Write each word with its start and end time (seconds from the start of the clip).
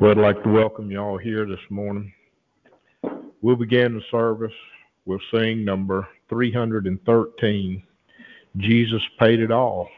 Well, 0.00 0.12
I'd 0.12 0.16
like 0.16 0.42
to 0.44 0.48
welcome 0.48 0.90
you 0.90 0.98
all 0.98 1.18
here 1.18 1.44
this 1.44 1.60
morning. 1.68 2.10
We'll 3.42 3.56
begin 3.56 3.96
the 3.96 4.02
service. 4.10 4.54
We'll 5.04 5.20
sing 5.30 5.62
number 5.62 6.08
313 6.30 7.82
Jesus 8.56 9.02
Paid 9.18 9.40
It 9.40 9.52
All. 9.52 9.90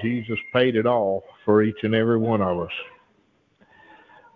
Jesus 0.00 0.38
paid 0.52 0.76
it 0.76 0.86
all 0.86 1.24
for 1.44 1.62
each 1.62 1.82
and 1.82 1.94
every 1.94 2.18
one 2.18 2.40
of 2.40 2.60
us. 2.60 2.72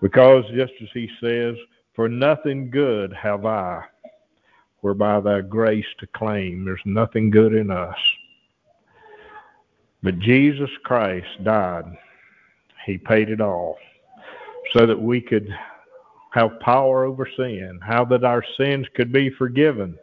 Because 0.03 0.45
just 0.55 0.73
as 0.83 0.89
he 0.93 1.09
says, 1.21 1.57
for 1.95 2.09
nothing 2.09 2.71
good 2.71 3.13
have 3.15 3.47
I, 3.47 3.83
whereby 4.81 5.21
thy 5.21 5.41
grace 5.41 5.87
to 5.99 6.07
claim. 6.09 6.65
There's 6.65 6.81
nothing 6.85 7.31
good 7.31 7.55
in 7.55 7.71
us. 7.71 7.97
But 10.03 10.19
Jesus 10.19 10.71
Christ 10.85 11.27
died. 11.43 11.87
He 12.85 12.99
paid 12.99 13.31
it 13.31 13.41
all 13.41 13.79
so 14.75 14.87
that 14.87 15.01
we 15.01 15.21
could 15.21 15.49
have 16.33 16.61
power 16.61 17.05
over 17.05 17.27
sin, 17.37 17.81
how 17.83 18.05
that 18.05 18.25
our 18.25 18.45
sins 18.59 18.87
could 18.95 19.11
be 19.13 19.31
forgiven 19.31 19.99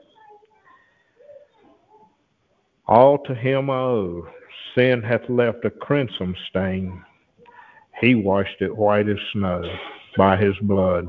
all 2.87 3.17
to 3.19 3.33
him 3.33 3.69
I 3.69 3.75
owe. 3.75 4.27
Sin 4.75 5.01
hath 5.01 5.29
left 5.29 5.65
a 5.65 5.69
crimson 5.69 6.35
stain. 6.49 7.03
He 8.01 8.15
washed 8.15 8.61
it 8.61 8.75
white 8.75 9.07
as 9.07 9.17
snow 9.31 9.63
by 10.17 10.37
his 10.37 10.55
blood. 10.61 11.07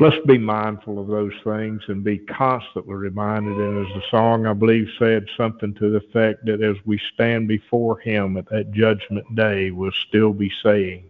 Let's 0.00 0.18
be 0.26 0.38
mindful 0.38 0.98
of 0.98 1.06
those 1.06 1.32
things 1.44 1.82
and 1.86 2.02
be 2.02 2.18
constantly 2.18 2.94
reminded. 2.94 3.56
And 3.56 3.86
as 3.86 3.94
the 3.94 4.02
song, 4.10 4.46
I 4.46 4.52
believe, 4.52 4.88
said 4.98 5.26
something 5.36 5.74
to 5.74 5.90
the 5.90 5.98
effect 5.98 6.44
that 6.46 6.62
as 6.62 6.76
we 6.84 6.98
stand 7.14 7.46
before 7.46 7.98
him 8.00 8.36
at 8.36 8.48
that 8.48 8.72
judgment 8.72 9.32
day, 9.36 9.70
we'll 9.70 9.92
still 9.92 10.32
be 10.32 10.50
saying, 10.62 11.04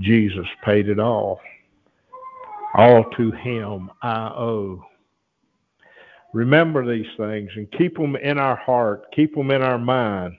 Jesus 0.00 0.46
paid 0.62 0.88
it 0.88 0.98
all. 0.98 1.40
All 2.74 3.04
to 3.12 3.30
him 3.30 3.90
I 4.02 4.28
owe. 4.28 4.85
Remember 6.36 6.84
these 6.84 7.10
things 7.16 7.50
and 7.56 7.66
keep 7.78 7.96
them 7.96 8.14
in 8.14 8.36
our 8.36 8.56
heart, 8.56 9.06
keep 9.10 9.34
them 9.34 9.50
in 9.50 9.62
our 9.62 9.78
mind, 9.78 10.36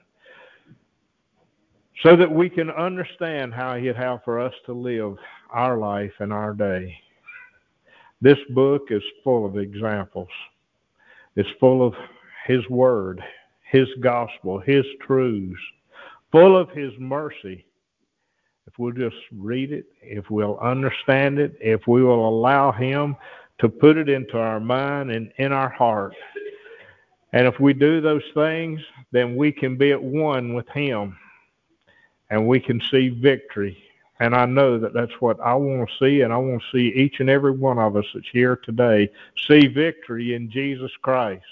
so 2.04 2.14
that 2.14 2.30
we 2.30 2.48
can 2.48 2.70
understand 2.70 3.52
how 3.52 3.74
He'd 3.74 3.96
have 3.96 4.22
for 4.24 4.38
us 4.38 4.54
to 4.66 4.72
live 4.72 5.16
our 5.50 5.76
life 5.76 6.12
and 6.20 6.32
our 6.32 6.54
day. 6.54 6.96
This 8.20 8.38
book 8.50 8.82
is 8.90 9.02
full 9.24 9.44
of 9.44 9.58
examples. 9.58 10.28
It's 11.34 11.48
full 11.58 11.84
of 11.84 11.94
His 12.46 12.60
Word, 12.70 13.20
His 13.68 13.88
gospel, 13.98 14.60
His 14.60 14.84
truths, 15.04 15.60
full 16.30 16.56
of 16.56 16.70
His 16.70 16.92
mercy. 17.00 17.66
If 18.68 18.74
we'll 18.78 18.92
just 18.92 19.16
read 19.32 19.72
it, 19.72 19.86
if 20.00 20.30
we'll 20.30 20.60
understand 20.60 21.40
it, 21.40 21.56
if 21.60 21.88
we 21.88 22.04
will 22.04 22.28
allow 22.28 22.70
Him 22.70 23.16
to 23.58 23.68
put 23.68 23.96
it 23.96 24.08
into 24.08 24.38
our 24.38 24.60
mind 24.60 25.10
and 25.10 25.32
in 25.38 25.52
our 25.52 25.68
heart, 25.70 26.14
And 27.32 27.46
if 27.46 27.60
we 27.60 27.74
do 27.74 28.00
those 28.00 28.24
things, 28.34 28.80
then 29.12 29.36
we 29.36 29.52
can 29.52 29.76
be 29.76 29.92
at 29.92 30.02
one 30.02 30.54
with 30.54 30.68
Him 30.70 31.16
and 32.30 32.46
we 32.46 32.60
can 32.60 32.80
see 32.90 33.08
victory. 33.10 33.82
And 34.20 34.34
I 34.34 34.46
know 34.46 34.78
that 34.78 34.94
that's 34.94 35.20
what 35.20 35.40
I 35.40 35.54
want 35.54 35.88
to 35.88 35.96
see, 36.04 36.22
and 36.22 36.32
I 36.32 36.38
want 36.38 36.62
to 36.62 36.76
see 36.76 36.94
each 36.94 37.20
and 37.20 37.30
every 37.30 37.52
one 37.52 37.78
of 37.78 37.96
us 37.96 38.06
that's 38.14 38.28
here 38.32 38.56
today 38.56 39.10
see 39.46 39.66
victory 39.68 40.34
in 40.34 40.50
Jesus 40.50 40.92
Christ. 41.02 41.44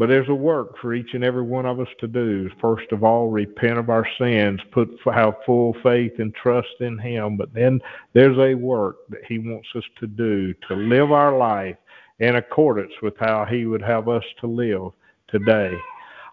But 0.00 0.08
there's 0.08 0.30
a 0.30 0.34
work 0.34 0.78
for 0.78 0.94
each 0.94 1.12
and 1.12 1.22
every 1.22 1.42
one 1.42 1.66
of 1.66 1.78
us 1.78 1.88
to 1.98 2.08
do. 2.08 2.48
First 2.58 2.90
of 2.90 3.04
all, 3.04 3.28
repent 3.28 3.76
of 3.76 3.90
our 3.90 4.06
sins, 4.16 4.58
put 4.72 4.88
have 5.04 5.34
full 5.44 5.76
faith 5.82 6.12
and 6.18 6.34
trust 6.34 6.80
in 6.80 6.96
Him. 6.96 7.36
But 7.36 7.52
then 7.52 7.82
there's 8.14 8.38
a 8.38 8.54
work 8.54 8.96
that 9.10 9.20
He 9.28 9.38
wants 9.38 9.68
us 9.76 9.84
to 9.98 10.06
do 10.06 10.54
to 10.68 10.74
live 10.74 11.12
our 11.12 11.36
life 11.36 11.76
in 12.18 12.36
accordance 12.36 12.94
with 13.02 13.12
how 13.18 13.44
He 13.44 13.66
would 13.66 13.82
have 13.82 14.08
us 14.08 14.24
to 14.40 14.46
live 14.46 14.92
today. 15.28 15.76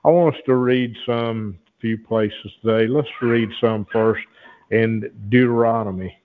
I 0.06 0.12
want 0.12 0.36
us 0.36 0.42
to 0.46 0.56
read 0.56 0.96
some 1.06 1.60
few 1.81 1.98
places 1.98 2.50
today. 2.63 2.88
Let's 2.88 3.10
read 3.22 3.50
some 3.60 3.86
first 3.92 4.24
in 4.72 5.12
Deuteronomy. 5.28 6.16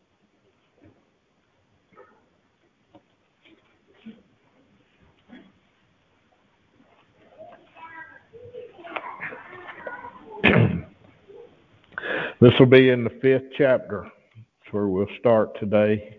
This 12.42 12.58
will 12.58 12.66
be 12.66 12.90
in 12.90 13.04
the 13.04 13.18
fifth 13.22 13.52
chapter. 13.56 14.02
That's 14.02 14.72
where 14.72 14.88
we'll 14.88 15.06
start 15.20 15.56
today. 15.60 16.18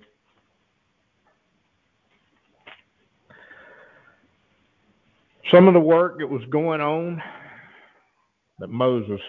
Some 5.52 5.68
of 5.68 5.74
the 5.74 5.82
work 5.82 6.20
that 6.20 6.30
was 6.30 6.44
going 6.50 6.80
on 6.80 7.22
that 8.60 8.70
Moses 8.70 9.20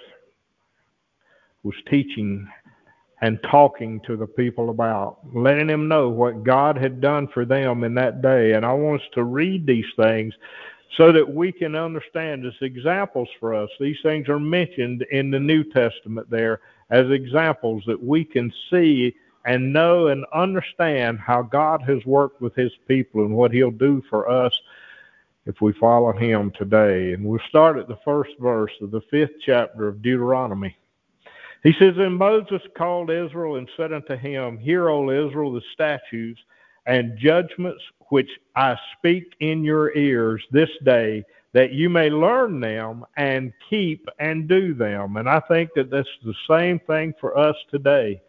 was 1.64 1.74
teaching 1.90 2.46
and 3.22 3.40
talking 3.50 4.00
to 4.06 4.16
the 4.16 4.28
people 4.28 4.70
about, 4.70 5.18
letting 5.34 5.66
them 5.66 5.88
know 5.88 6.08
what 6.10 6.44
God 6.44 6.76
had 6.76 7.00
done 7.00 7.26
for 7.34 7.44
them 7.44 7.82
in 7.82 7.94
that 7.94 8.22
day. 8.22 8.52
And 8.52 8.64
I 8.64 8.72
want 8.72 9.00
us 9.00 9.08
to 9.14 9.24
read 9.24 9.66
these 9.66 9.84
things 9.96 10.32
so 10.96 11.10
that 11.10 11.28
we 11.28 11.50
can 11.50 11.74
understand 11.74 12.46
as 12.46 12.52
examples 12.60 13.28
for 13.40 13.52
us. 13.52 13.68
These 13.80 13.96
things 14.04 14.28
are 14.28 14.38
mentioned 14.38 15.04
in 15.10 15.32
the 15.32 15.40
New 15.40 15.64
Testament 15.64 16.30
there 16.30 16.60
as 16.90 17.10
examples 17.10 17.82
that 17.86 18.02
we 18.02 18.24
can 18.24 18.52
see 18.70 19.14
and 19.44 19.72
know 19.72 20.08
and 20.08 20.24
understand 20.32 21.18
how 21.18 21.42
God 21.42 21.82
has 21.82 22.04
worked 22.06 22.40
with 22.40 22.54
his 22.54 22.72
people 22.88 23.24
and 23.24 23.34
what 23.34 23.52
he'll 23.52 23.70
do 23.70 24.02
for 24.08 24.28
us 24.28 24.58
if 25.46 25.60
we 25.60 25.72
follow 25.74 26.12
him 26.12 26.50
today. 26.52 27.12
And 27.12 27.24
we'll 27.24 27.40
start 27.48 27.78
at 27.78 27.88
the 27.88 27.98
first 28.04 28.30
verse 28.38 28.72
of 28.80 28.90
the 28.90 29.02
fifth 29.10 29.34
chapter 29.44 29.88
of 29.88 30.02
Deuteronomy. 30.02 30.76
He 31.62 31.72
says, 31.78 31.96
And 31.96 32.16
Moses 32.16 32.62
called 32.76 33.10
Israel 33.10 33.56
and 33.56 33.68
said 33.76 33.92
unto 33.92 34.16
him, 34.16 34.58
Hear, 34.58 34.88
O 34.88 35.10
Israel, 35.10 35.52
the 35.52 35.62
statutes 35.72 36.40
and 36.86 37.18
judgments 37.18 37.82
which 38.10 38.30
I 38.54 38.76
speak 38.98 39.34
in 39.40 39.64
your 39.64 39.96
ears 39.96 40.44
this 40.50 40.68
day, 40.84 41.24
that 41.54 41.72
you 41.72 41.88
may 41.88 42.10
learn 42.10 42.60
them 42.60 43.04
and 43.16 43.52
keep 43.70 44.06
and 44.18 44.48
do 44.48 44.74
them. 44.74 45.16
And 45.16 45.28
I 45.28 45.40
think 45.40 45.70
that 45.76 45.90
that's 45.90 46.08
the 46.24 46.34
same 46.48 46.78
thing 46.80 47.14
for 47.20 47.38
us 47.38 47.56
today 47.70 48.20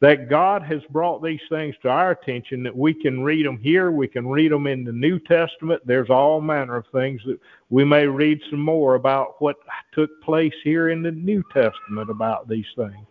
that 0.00 0.30
God 0.30 0.62
has 0.62 0.80
brought 0.88 1.22
these 1.22 1.40
things 1.50 1.74
to 1.82 1.88
our 1.90 2.12
attention 2.12 2.62
that 2.62 2.74
we 2.74 2.94
can 2.94 3.22
read 3.22 3.44
them 3.44 3.58
here, 3.58 3.90
we 3.90 4.08
can 4.08 4.26
read 4.26 4.50
them 4.50 4.66
in 4.66 4.82
the 4.82 4.92
New 4.92 5.18
Testament. 5.18 5.82
There's 5.84 6.08
all 6.08 6.40
manner 6.40 6.76
of 6.76 6.86
things 6.90 7.20
that 7.26 7.38
we 7.68 7.84
may 7.84 8.06
read 8.06 8.40
some 8.48 8.60
more 8.60 8.94
about 8.94 9.40
what 9.40 9.56
took 9.92 10.10
place 10.22 10.54
here 10.64 10.88
in 10.88 11.02
the 11.02 11.10
New 11.10 11.44
Testament 11.52 12.08
about 12.08 12.48
these 12.48 12.66
things. 12.76 13.06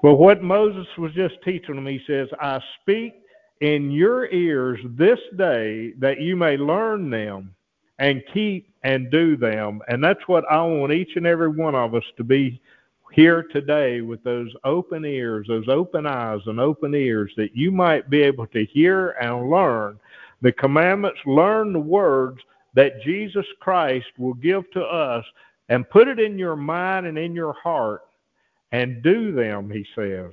But 0.00 0.14
what 0.14 0.40
Moses 0.40 0.86
was 0.96 1.12
just 1.12 1.34
teaching 1.44 1.74
them, 1.74 1.86
he 1.86 2.00
says, 2.06 2.28
I 2.40 2.60
speak 2.80 3.14
in 3.60 3.90
your 3.90 4.30
ears 4.30 4.78
this 4.90 5.18
day 5.36 5.92
that 5.98 6.20
you 6.20 6.36
may 6.36 6.56
learn 6.56 7.10
them 7.10 7.52
and 7.98 8.22
keep 8.32 8.70
and 8.82 9.10
do 9.10 9.36
them. 9.36 9.80
And 9.88 10.02
that's 10.02 10.26
what 10.26 10.44
I 10.50 10.62
want 10.62 10.92
each 10.92 11.16
and 11.16 11.26
every 11.26 11.48
one 11.48 11.74
of 11.74 11.94
us 11.94 12.04
to 12.16 12.24
be 12.24 12.60
here 13.12 13.42
today 13.42 14.00
with 14.00 14.22
those 14.22 14.52
open 14.64 15.04
ears, 15.04 15.46
those 15.48 15.68
open 15.68 16.06
eyes 16.06 16.40
and 16.46 16.60
open 16.60 16.94
ears, 16.94 17.32
that 17.36 17.56
you 17.56 17.70
might 17.70 18.10
be 18.10 18.22
able 18.22 18.46
to 18.48 18.64
hear 18.66 19.10
and 19.20 19.50
learn 19.50 19.98
the 20.42 20.52
commandments, 20.52 21.18
learn 21.26 21.72
the 21.72 21.80
words 21.80 22.38
that 22.74 23.02
Jesus 23.02 23.46
Christ 23.60 24.06
will 24.18 24.34
give 24.34 24.70
to 24.72 24.82
us, 24.82 25.24
and 25.68 25.88
put 25.90 26.08
it 26.08 26.20
in 26.20 26.38
your 26.38 26.56
mind 26.56 27.06
and 27.06 27.18
in 27.18 27.34
your 27.34 27.52
heart 27.54 28.02
and 28.72 29.02
do 29.02 29.32
them, 29.32 29.70
he 29.70 29.84
says. 29.94 30.30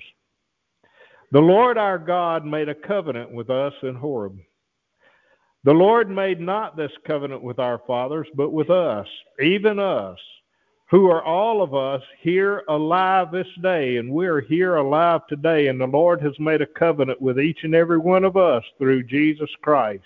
The 1.32 1.40
Lord 1.40 1.78
our 1.78 1.98
God 1.98 2.46
made 2.46 2.70
a 2.70 2.76
covenant 2.76 3.32
with 3.32 3.50
us 3.50 3.74
in 3.84 3.96
Horeb. 3.96 4.38
The 5.66 5.74
Lord 5.74 6.12
made 6.12 6.40
not 6.40 6.78
this 6.78 6.92
covenant 7.08 7.42
with 7.42 7.58
our 7.58 7.82
fathers, 7.88 8.28
but 8.36 8.52
with 8.52 8.70
us, 8.70 9.08
even 9.42 9.80
us 9.80 10.20
who 10.92 11.10
are 11.10 11.24
all 11.24 11.64
of 11.64 11.74
us 11.74 12.04
here 12.22 12.62
alive 12.70 13.32
this 13.32 13.48
day, 13.64 13.98
and 13.98 14.12
we're 14.12 14.42
here 14.42 14.76
alive 14.76 15.22
today, 15.28 15.70
and 15.70 15.82
the 15.82 15.88
Lord 15.88 16.22
has 16.22 16.40
made 16.40 16.62
a 16.62 16.68
covenant 16.68 17.20
with 17.20 17.40
each 17.40 17.64
and 17.64 17.74
every 17.74 17.98
one 17.98 18.24
of 18.24 18.38
us 18.38 18.64
through 18.78 19.06
Jesus 19.06 19.50
Christ. 19.64 20.04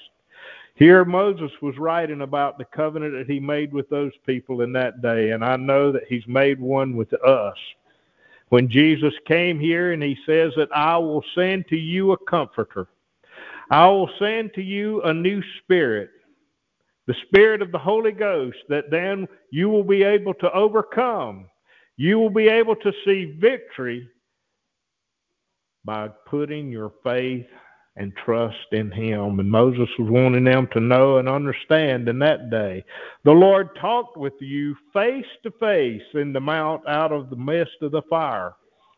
Here, 0.76 1.04
Moses 1.04 1.52
was 1.62 1.78
writing 1.78 2.22
about 2.22 2.58
the 2.58 2.64
covenant 2.64 3.12
that 3.16 3.30
he 3.30 3.42
made 3.42 3.74
with 3.74 3.90
those 3.90 4.14
people 4.26 4.62
in 4.62 4.72
that 4.72 5.02
day, 5.02 5.32
and 5.32 5.44
I 5.44 5.58
know 5.58 5.92
that 5.92 6.08
he's 6.08 6.26
made 6.26 6.62
one 6.62 6.96
with 6.96 7.14
us. 7.16 7.58
When 8.48 8.70
Jesus 8.70 9.14
came 9.26 9.60
here 9.60 9.92
and 9.92 10.02
he 10.02 10.18
says 10.26 10.54
that 10.56 10.70
I 10.74 10.98
will 10.98 11.26
send 11.36 11.68
to 11.68 11.76
you 11.76 12.14
a 12.14 12.18
comforter, 12.18 12.88
I 13.70 13.88
will 13.88 14.10
send 14.20 14.54
to 14.56 14.62
you 14.62 15.02
a 15.04 15.14
new 15.14 15.42
spirit 15.64 16.10
the 17.10 17.16
Spirit 17.26 17.64
of 17.64 17.72
the 17.72 17.80
Holy 17.80 18.12
Ghost, 18.12 18.60
that 18.70 18.92
then 18.92 19.28
you 19.50 19.68
will 19.68 19.84
be 19.84 20.04
able 20.04 20.36
to 20.36 20.54
overcome. 20.54 21.50
You 21.98 22.20
will 22.20 22.30
be 22.30 22.48
able 22.48 22.76
to 22.76 22.94
see 23.04 23.36
victory 23.40 24.08
by 25.84 26.10
putting 26.28 26.72
your 26.72 26.92
faith 27.04 27.48
and 27.96 28.14
trust 28.24 28.74
in 28.74 28.92
Him. 28.92 29.40
And 29.40 29.50
Moses 29.50 29.90
was 29.98 30.08
wanting 30.12 30.44
them 30.44 30.68
to 30.74 30.80
know 30.80 31.18
and 31.18 31.28
understand 31.28 32.08
in 32.08 32.20
that 32.20 32.52
day. 32.52 32.86
The 33.24 33.32
Lord 33.32 33.70
talked 33.82 34.16
with 34.16 34.40
you 34.40 34.76
face 34.94 35.26
to 35.42 35.52
face 35.60 36.04
in 36.14 36.32
the 36.32 36.40
mount 36.40 36.88
out 36.88 37.12
of 37.12 37.32
the 37.32 37.36
midst 37.36 37.82
of 37.82 37.92
the 37.92 38.04
fire. 38.04 38.54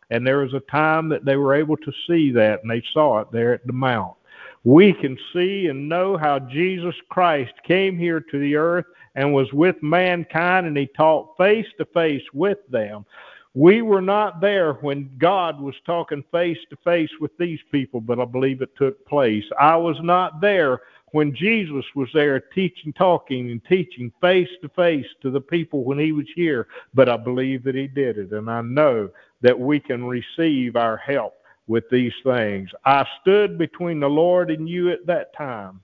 And 0.10 0.28
there 0.28 0.40
was 0.40 0.54
a 0.54 0.70
time 0.70 1.08
that 1.08 1.24
they 1.24 1.38
were 1.38 1.56
able 1.56 1.78
to 1.78 1.94
see 2.08 2.30
that, 2.34 2.60
and 2.62 2.70
they 2.70 2.84
saw 2.94 3.20
it 3.20 3.32
there 3.32 3.54
at 3.54 3.66
the 3.66 3.72
mount 3.72 4.18
we 4.64 4.94
can 4.94 5.18
see 5.34 5.68
and 5.68 5.90
know 5.90 6.18
how 6.18 6.40
Jesus 6.40 6.96
Christ 7.10 7.54
came 7.68 7.98
here 7.98 8.20
to 8.20 8.40
the 8.40 8.56
earth 8.56 8.86
and 9.16 9.34
was 9.34 9.52
with 9.54 9.82
mankind 9.82 10.68
and 10.68 10.78
he 10.78 10.88
talked 10.88 11.38
face 11.38 11.66
to 11.78 11.86
face 11.86 12.24
with 12.34 12.60
them. 12.70 13.06
We 13.54 13.82
were 13.82 14.02
not 14.02 14.40
there 14.40 14.74
when 14.76 15.10
God 15.18 15.60
was 15.60 15.76
talking 15.86 16.24
face 16.32 16.60
to 16.70 16.78
face 16.86 17.10
with 17.20 17.36
these 17.38 17.60
people, 17.72 18.00
but 18.00 18.20
I 18.20 18.26
believe 18.26 18.62
it 18.62 18.76
took 18.78 19.06
place. 19.06 19.44
I 19.60 19.76
was 19.76 19.98
not 20.02 20.40
there 20.40 20.82
when 21.12 21.36
Jesus 21.36 21.84
was 21.94 22.08
there 22.14 22.40
teaching, 22.40 22.94
talking, 22.94 23.52
and 23.52 23.62
teaching 23.66 24.14
face 24.22 24.48
to 24.62 24.70
face 24.70 25.06
to 25.22 25.30
the 25.30 25.42
people 25.42 25.84
when 25.84 26.00
he 26.00 26.14
was 26.14 26.28
here, 26.34 26.68
but 26.94 27.10
I 27.10 27.18
believe 27.18 27.64
that 27.66 27.76
he 27.76 27.88
did 27.88 28.18
it, 28.18 28.32
and 28.32 28.50
I 28.50 28.62
know 28.62 29.10
that 29.42 29.60
we 29.60 29.82
can 29.82 30.06
receive 30.06 30.78
our 30.78 30.96
help 30.96 31.41
with 31.68 31.84
these 31.90 32.14
things. 32.24 32.70
I 32.86 33.06
stood 33.22 33.58
between 33.58 34.00
the 34.00 34.10
Lord 34.10 34.52
and 34.52 34.68
you 34.68 34.92
at 34.92 35.06
that 35.08 35.36
time 35.36 35.82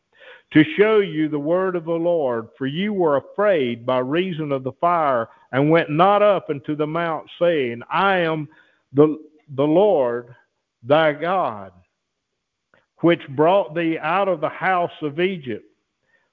to 0.54 0.64
show 0.78 1.00
you 1.00 1.28
the 1.28 1.40
word 1.40 1.76
of 1.76 1.86
the 1.86 1.92
Lord, 1.92 2.48
for 2.58 2.68
you 2.68 2.94
were 2.94 3.18
afraid 3.18 3.86
by 3.86 4.00
reason 4.00 4.52
of 4.52 4.64
the 4.64 4.72
fire 4.74 5.28
and 5.52 5.70
went 5.70 5.90
not 5.90 6.22
up 6.22 6.50
into 6.50 6.76
the 6.76 6.88
mount, 6.88 7.30
saying, 7.40 7.82
I 7.92 8.20
am 8.20 8.48
the, 8.94 9.18
the 9.56 9.64
Lord 9.64 10.34
thy 10.84 11.14
God, 11.14 11.74
which 13.02 13.28
brought 13.30 13.76
thee 13.76 13.98
out 14.00 14.28
of 14.28 14.42
the 14.42 14.50
house 14.50 14.92
of 15.02 15.20
Egypt, 15.20 15.66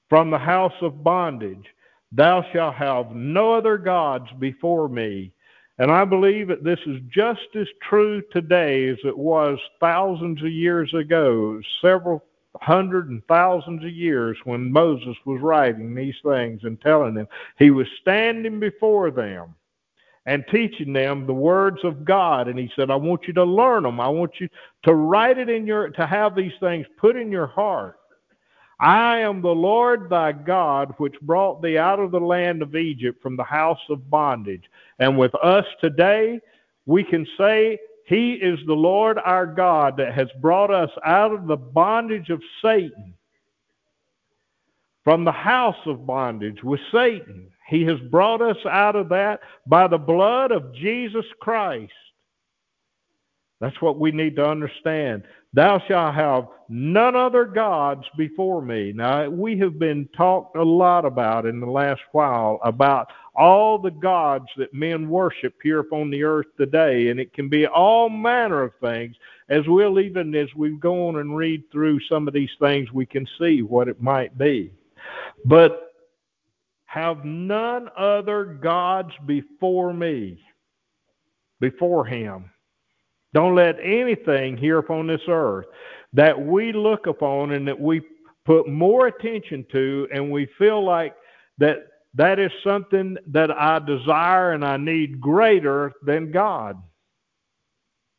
from 0.09 0.31
the 0.31 0.39
house 0.39 0.75
of 0.81 1.03
bondage. 1.03 1.67
Thou 2.13 2.45
shalt 2.53 2.77
have 2.77 3.11
no 3.11 3.53
other 3.53 3.77
gods 3.77 4.29
before 4.39 4.89
me. 4.89 5.33
And 5.79 5.91
I 5.91 6.05
believe 6.05 6.49
that 6.49 6.63
this 6.63 6.79
is 6.87 7.01
just 7.09 7.49
as 7.57 7.67
true 7.83 8.23
today 8.31 8.89
as 8.89 8.99
it 9.05 9.17
was 9.17 9.59
thousands 9.81 10.41
of 10.41 10.51
years 10.51 10.93
ago, 10.95 11.61
several 11.83 12.25
hundred 12.61 13.11
and 13.11 13.25
thousands 13.27 13.83
of 13.83 13.91
years 13.91 14.37
when 14.45 14.71
Moses 14.71 15.17
was 15.25 15.41
writing 15.41 15.95
these 15.95 16.15
things 16.25 16.61
and 16.63 16.81
telling 16.81 17.15
them. 17.15 17.27
He 17.59 17.71
was 17.71 17.89
standing 18.01 18.61
before 18.61 19.11
them 19.11 19.55
and 20.27 20.45
teaching 20.51 20.93
them 20.93 21.27
the 21.27 21.35
words 21.35 21.79
of 21.83 22.05
God. 22.05 22.49
And 22.49 22.59
he 22.59 22.71
said, 22.77 22.91
I 22.91 22.97
want 22.97 23.27
you 23.27 23.33
to 23.35 23.45
learn 23.45 23.83
them. 23.83 24.01
I 24.01 24.09
want 24.09 24.33
you 24.39 24.49
to 24.85 24.95
write 24.95 25.39
it 25.39 25.51
in 25.51 25.67
your, 25.67 25.91
to 25.91 26.07
have 26.07 26.35
these 26.35 26.53
things 26.61 26.87
put 26.97 27.17
in 27.17 27.31
your 27.31 27.49
heart. 27.49 27.99
I 28.85 29.21
am 29.21 29.41
the 29.41 29.49
Lord 29.49 30.11
thy 30.11 30.33
God, 30.33 30.93
which 30.99 31.19
brought 31.23 31.63
thee 31.63 31.79
out 31.79 32.01
of 32.01 32.11
the 32.11 32.21
land 32.21 32.61
of 32.61 32.77
Egypt 32.77 33.23
from 33.23 33.35
the 33.35 33.43
house 33.43 33.81
of 33.89 34.11
bondage. 34.11 34.65
And 34.99 35.17
with 35.17 35.35
us 35.37 35.65
today, 35.81 36.39
we 36.85 37.03
can 37.03 37.27
say, 37.39 37.79
He 38.05 38.35
is 38.35 38.59
the 38.67 38.75
Lord 38.75 39.19
our 39.25 39.47
God 39.47 39.97
that 39.97 40.13
has 40.13 40.29
brought 40.43 40.71
us 40.71 40.91
out 41.03 41.33
of 41.33 41.47
the 41.47 41.57
bondage 41.57 42.29
of 42.29 42.43
Satan, 42.61 43.15
from 45.03 45.25
the 45.25 45.33
house 45.33 45.81
of 45.87 46.07
bondage 46.07 46.63
with 46.63 46.81
Satan. 46.93 47.51
He 47.67 47.85
has 47.85 47.99
brought 48.11 48.43
us 48.43 48.59
out 48.71 48.97
of 48.97 49.09
that 49.09 49.41
by 49.67 49.89
the 49.89 49.97
blood 49.97 50.53
of 50.53 50.75
Jesus 50.75 51.25
Christ. 51.41 51.91
That's 53.61 53.81
what 53.81 53.99
we 53.99 54.13
need 54.13 54.37
to 54.37 54.45
understand. 54.45 55.23
Thou 55.55 55.79
shalt 55.87 56.17
have 56.17 56.49
none 56.69 57.15
other 57.15 57.45
gods 57.45 58.03
before 58.17 58.61
me. 58.61 58.93
Now, 58.93 59.29
we 59.29 59.57
have 59.59 59.79
been 59.79 60.09
talked 60.17 60.57
a 60.57 60.63
lot 60.63 61.05
about 61.05 61.47
in 61.47 61.61
the 61.61 61.71
last 61.71 62.01
while 62.11 62.59
about 62.65 63.13
all 63.37 63.79
the 63.79 63.93
gods 63.93 64.47
that 64.57 64.75
men 64.75 65.09
worship 65.09 65.55
here 65.63 65.79
upon 65.79 66.11
the 66.11 66.25
earth 66.25 66.47
today, 66.59 67.09
and 67.09 67.21
it 67.21 67.33
can 67.33 67.49
be 67.49 67.69
all 67.69 68.09
manner 68.09 68.63
of 68.63 68.73
things. 68.81 69.15
As 69.49 69.63
we'll 69.69 70.01
even, 70.01 70.35
as 70.35 70.53
we 70.57 70.77
go 70.77 71.07
on 71.07 71.21
and 71.21 71.37
read 71.37 71.63
through 71.71 72.01
some 72.09 72.27
of 72.27 72.35
these 72.35 72.51
things, 72.59 72.93
we 72.93 73.07
can 73.07 73.27
see 73.39 73.63
what 73.63 73.87
it 73.87 74.03
might 74.03 74.37
be. 74.37 74.73
But 75.45 75.93
have 76.87 77.25
none 77.25 77.91
other 77.97 78.45
gods 78.45 79.13
before 79.25 79.93
me, 79.93 80.43
before 81.61 82.05
him. 82.05 82.51
Don't 83.35 83.57
let 83.57 83.77
anything 83.83 84.57
here 84.57 84.79
upon 84.79 85.09
this 85.09 85.21
earth 85.29 85.67
that 86.13 86.41
we 86.41 86.73
look 86.73 87.09
upon 87.09 87.51
and 87.51 87.67
that 87.67 87.79
we 87.79 88.01
put 88.45 88.69
more 88.69 89.09
attention 89.09 89.67
to 89.73 90.07
and 90.13 90.31
we 90.31 90.49
feel 90.57 90.83
like 90.85 91.15
that 91.59 91.89
that 92.15 92.39
is 92.39 92.53
something 92.63 93.17
that 93.27 93.51
I 93.51 93.81
desire 93.81 94.53
and 94.53 94.65
I 94.65 94.77
need 94.77 95.21
greater 95.21 95.93
than 96.07 96.31
God, 96.31 96.81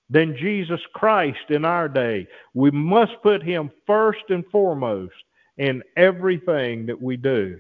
than 0.10 0.36
Jesus 0.38 0.82
Christ 0.94 1.50
in 1.50 1.64
our 1.64 1.88
day. 1.88 2.28
We 2.54 2.72
must 2.72 3.14
put 3.24 3.42
him 3.42 3.72
first 3.88 4.24
and 4.30 4.44
foremost 4.52 5.14
in 5.58 5.82
everything 5.96 6.86
that 6.88 7.02
we 7.02 7.16
do. 7.16 7.58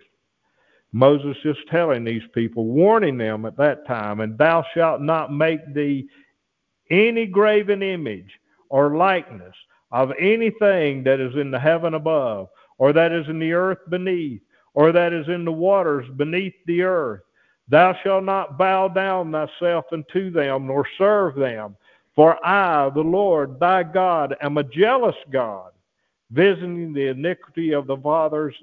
Moses 0.91 1.37
is 1.45 1.57
telling 1.71 2.03
these 2.03 2.23
people, 2.33 2.65
warning 2.65 3.17
them 3.17 3.45
at 3.45 3.57
that 3.57 3.87
time, 3.87 4.19
and 4.19 4.37
thou 4.37 4.65
shalt 4.73 5.01
not 5.01 5.31
make 5.31 5.73
thee 5.73 6.07
any 6.89 7.25
graven 7.25 7.81
image 7.81 8.39
or 8.69 8.95
likeness 8.95 9.55
of 9.91 10.11
anything 10.19 11.03
that 11.03 11.19
is 11.19 11.35
in 11.35 11.51
the 11.51 11.59
heaven 11.59 11.93
above, 11.93 12.49
or 12.77 12.91
that 12.91 13.11
is 13.11 13.27
in 13.29 13.39
the 13.39 13.53
earth 13.53 13.77
beneath, 13.89 14.41
or 14.73 14.91
that 14.91 15.13
is 15.13 15.27
in 15.29 15.45
the 15.45 15.51
waters 15.51 16.05
beneath 16.17 16.53
the 16.65 16.81
earth. 16.81 17.21
Thou 17.69 17.95
shalt 18.03 18.25
not 18.25 18.57
bow 18.57 18.87
down 18.89 19.31
thyself 19.31 19.85
unto 19.91 20.29
them, 20.31 20.67
nor 20.67 20.85
serve 20.97 21.35
them. 21.35 21.75
For 22.15 22.45
I, 22.45 22.89
the 22.89 23.01
Lord 23.01 23.59
thy 23.59 23.83
God, 23.83 24.35
am 24.41 24.57
a 24.57 24.63
jealous 24.63 25.15
God, 25.31 25.71
visiting 26.31 26.93
the 26.93 27.07
iniquity 27.07 27.73
of 27.73 27.87
the 27.87 27.97
fathers 27.97 28.55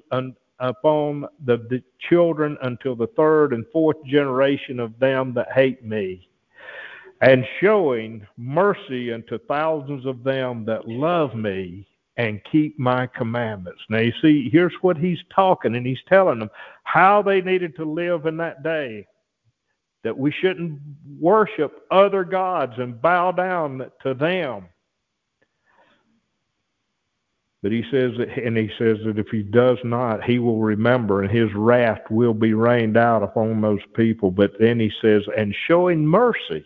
upon 0.59 1.27
the, 1.45 1.57
the 1.69 1.83
children 2.09 2.57
until 2.61 2.95
the 2.95 3.07
third 3.07 3.53
and 3.53 3.65
fourth 3.73 3.97
generation 4.05 4.79
of 4.79 4.97
them 4.99 5.33
that 5.33 5.51
hate 5.51 5.83
me 5.83 6.27
and 7.23 7.45
showing 7.61 8.27
mercy 8.35 9.13
unto 9.13 9.39
thousands 9.47 10.05
of 10.05 10.25
them 10.25 10.65
that 10.65 10.89
love 10.89 11.33
me 11.33 11.87
and 12.17 12.43
keep 12.51 12.77
my 12.77 13.07
commandments. 13.07 13.79
Now, 13.89 13.99
you 13.99 14.11
see, 14.21 14.49
here's 14.51 14.73
what 14.81 14.97
he's 14.97 15.19
talking, 15.33 15.77
and 15.77 15.87
he's 15.87 16.03
telling 16.09 16.39
them 16.39 16.49
how 16.83 17.21
they 17.21 17.39
needed 17.39 17.77
to 17.77 17.85
live 17.85 18.25
in 18.25 18.35
that 18.37 18.61
day. 18.61 19.07
That 20.03 20.17
we 20.17 20.31
shouldn't 20.31 20.81
worship 21.17 21.85
other 21.89 22.25
gods 22.25 22.73
and 22.77 23.01
bow 23.01 23.31
down 23.31 23.89
to 24.01 24.13
them. 24.13 24.65
But 27.61 27.71
he 27.71 27.83
says, 27.89 28.11
that, 28.17 28.37
and 28.37 28.57
he 28.57 28.69
says 28.77 28.97
that 29.05 29.17
if 29.17 29.29
he 29.29 29.43
does 29.43 29.77
not, 29.85 30.25
he 30.25 30.39
will 30.39 30.59
remember, 30.59 31.23
and 31.23 31.31
his 31.31 31.53
wrath 31.53 32.01
will 32.09 32.33
be 32.33 32.53
rained 32.53 32.97
out 32.97 33.23
upon 33.23 33.61
those 33.61 33.79
people. 33.95 34.29
But 34.29 34.51
then 34.59 34.77
he 34.77 34.91
says, 35.01 35.21
and 35.37 35.55
showing 35.67 36.05
mercy 36.05 36.65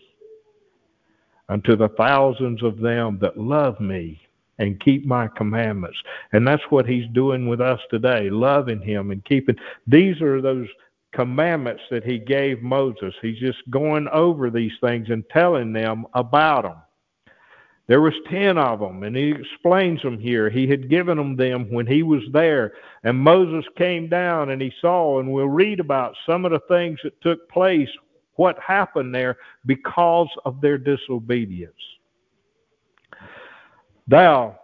unto 1.49 1.75
the 1.75 1.89
thousands 1.89 2.63
of 2.63 2.79
them 2.79 3.17
that 3.21 3.37
love 3.37 3.79
me 3.79 4.21
and 4.59 4.79
keep 4.79 5.05
my 5.05 5.27
commandments. 5.27 5.97
And 6.33 6.47
that's 6.47 6.63
what 6.69 6.87
he's 6.87 7.07
doing 7.13 7.47
with 7.47 7.61
us 7.61 7.79
today, 7.89 8.29
loving 8.29 8.81
him 8.81 9.11
and 9.11 9.23
keeping. 9.23 9.55
These 9.85 10.21
are 10.21 10.41
those 10.41 10.67
commandments 11.13 11.83
that 11.89 12.03
he 12.03 12.19
gave 12.19 12.61
Moses. 12.61 13.13
He's 13.21 13.39
just 13.39 13.59
going 13.69 14.07
over 14.09 14.49
these 14.49 14.73
things 14.81 15.09
and 15.09 15.23
telling 15.29 15.73
them 15.73 16.05
about 16.13 16.63
them. 16.63 16.77
There 17.87 18.01
was 18.01 18.13
10 18.29 18.57
of 18.57 18.81
them, 18.81 19.03
and 19.03 19.15
he 19.15 19.31
explains 19.31 20.01
them 20.01 20.19
here. 20.19 20.49
He 20.49 20.67
had 20.67 20.89
given 20.89 21.17
them 21.17 21.37
them 21.37 21.71
when 21.71 21.87
he 21.87 22.03
was 22.03 22.23
there, 22.33 22.73
and 23.03 23.17
Moses 23.17 23.63
came 23.77 24.09
down 24.09 24.49
and 24.49 24.61
he 24.61 24.73
saw, 24.81 25.19
and 25.19 25.31
we'll 25.31 25.47
read 25.47 25.79
about 25.79 26.15
some 26.25 26.43
of 26.43 26.51
the 26.51 26.59
things 26.67 26.99
that 27.03 27.21
took 27.21 27.47
place 27.49 27.89
what 28.37 28.57
happened 28.59 29.13
there 29.13 29.37
because 29.65 30.29
of 30.45 30.61
their 30.61 30.77
disobedience. 30.77 31.73
Thou, 34.07 34.57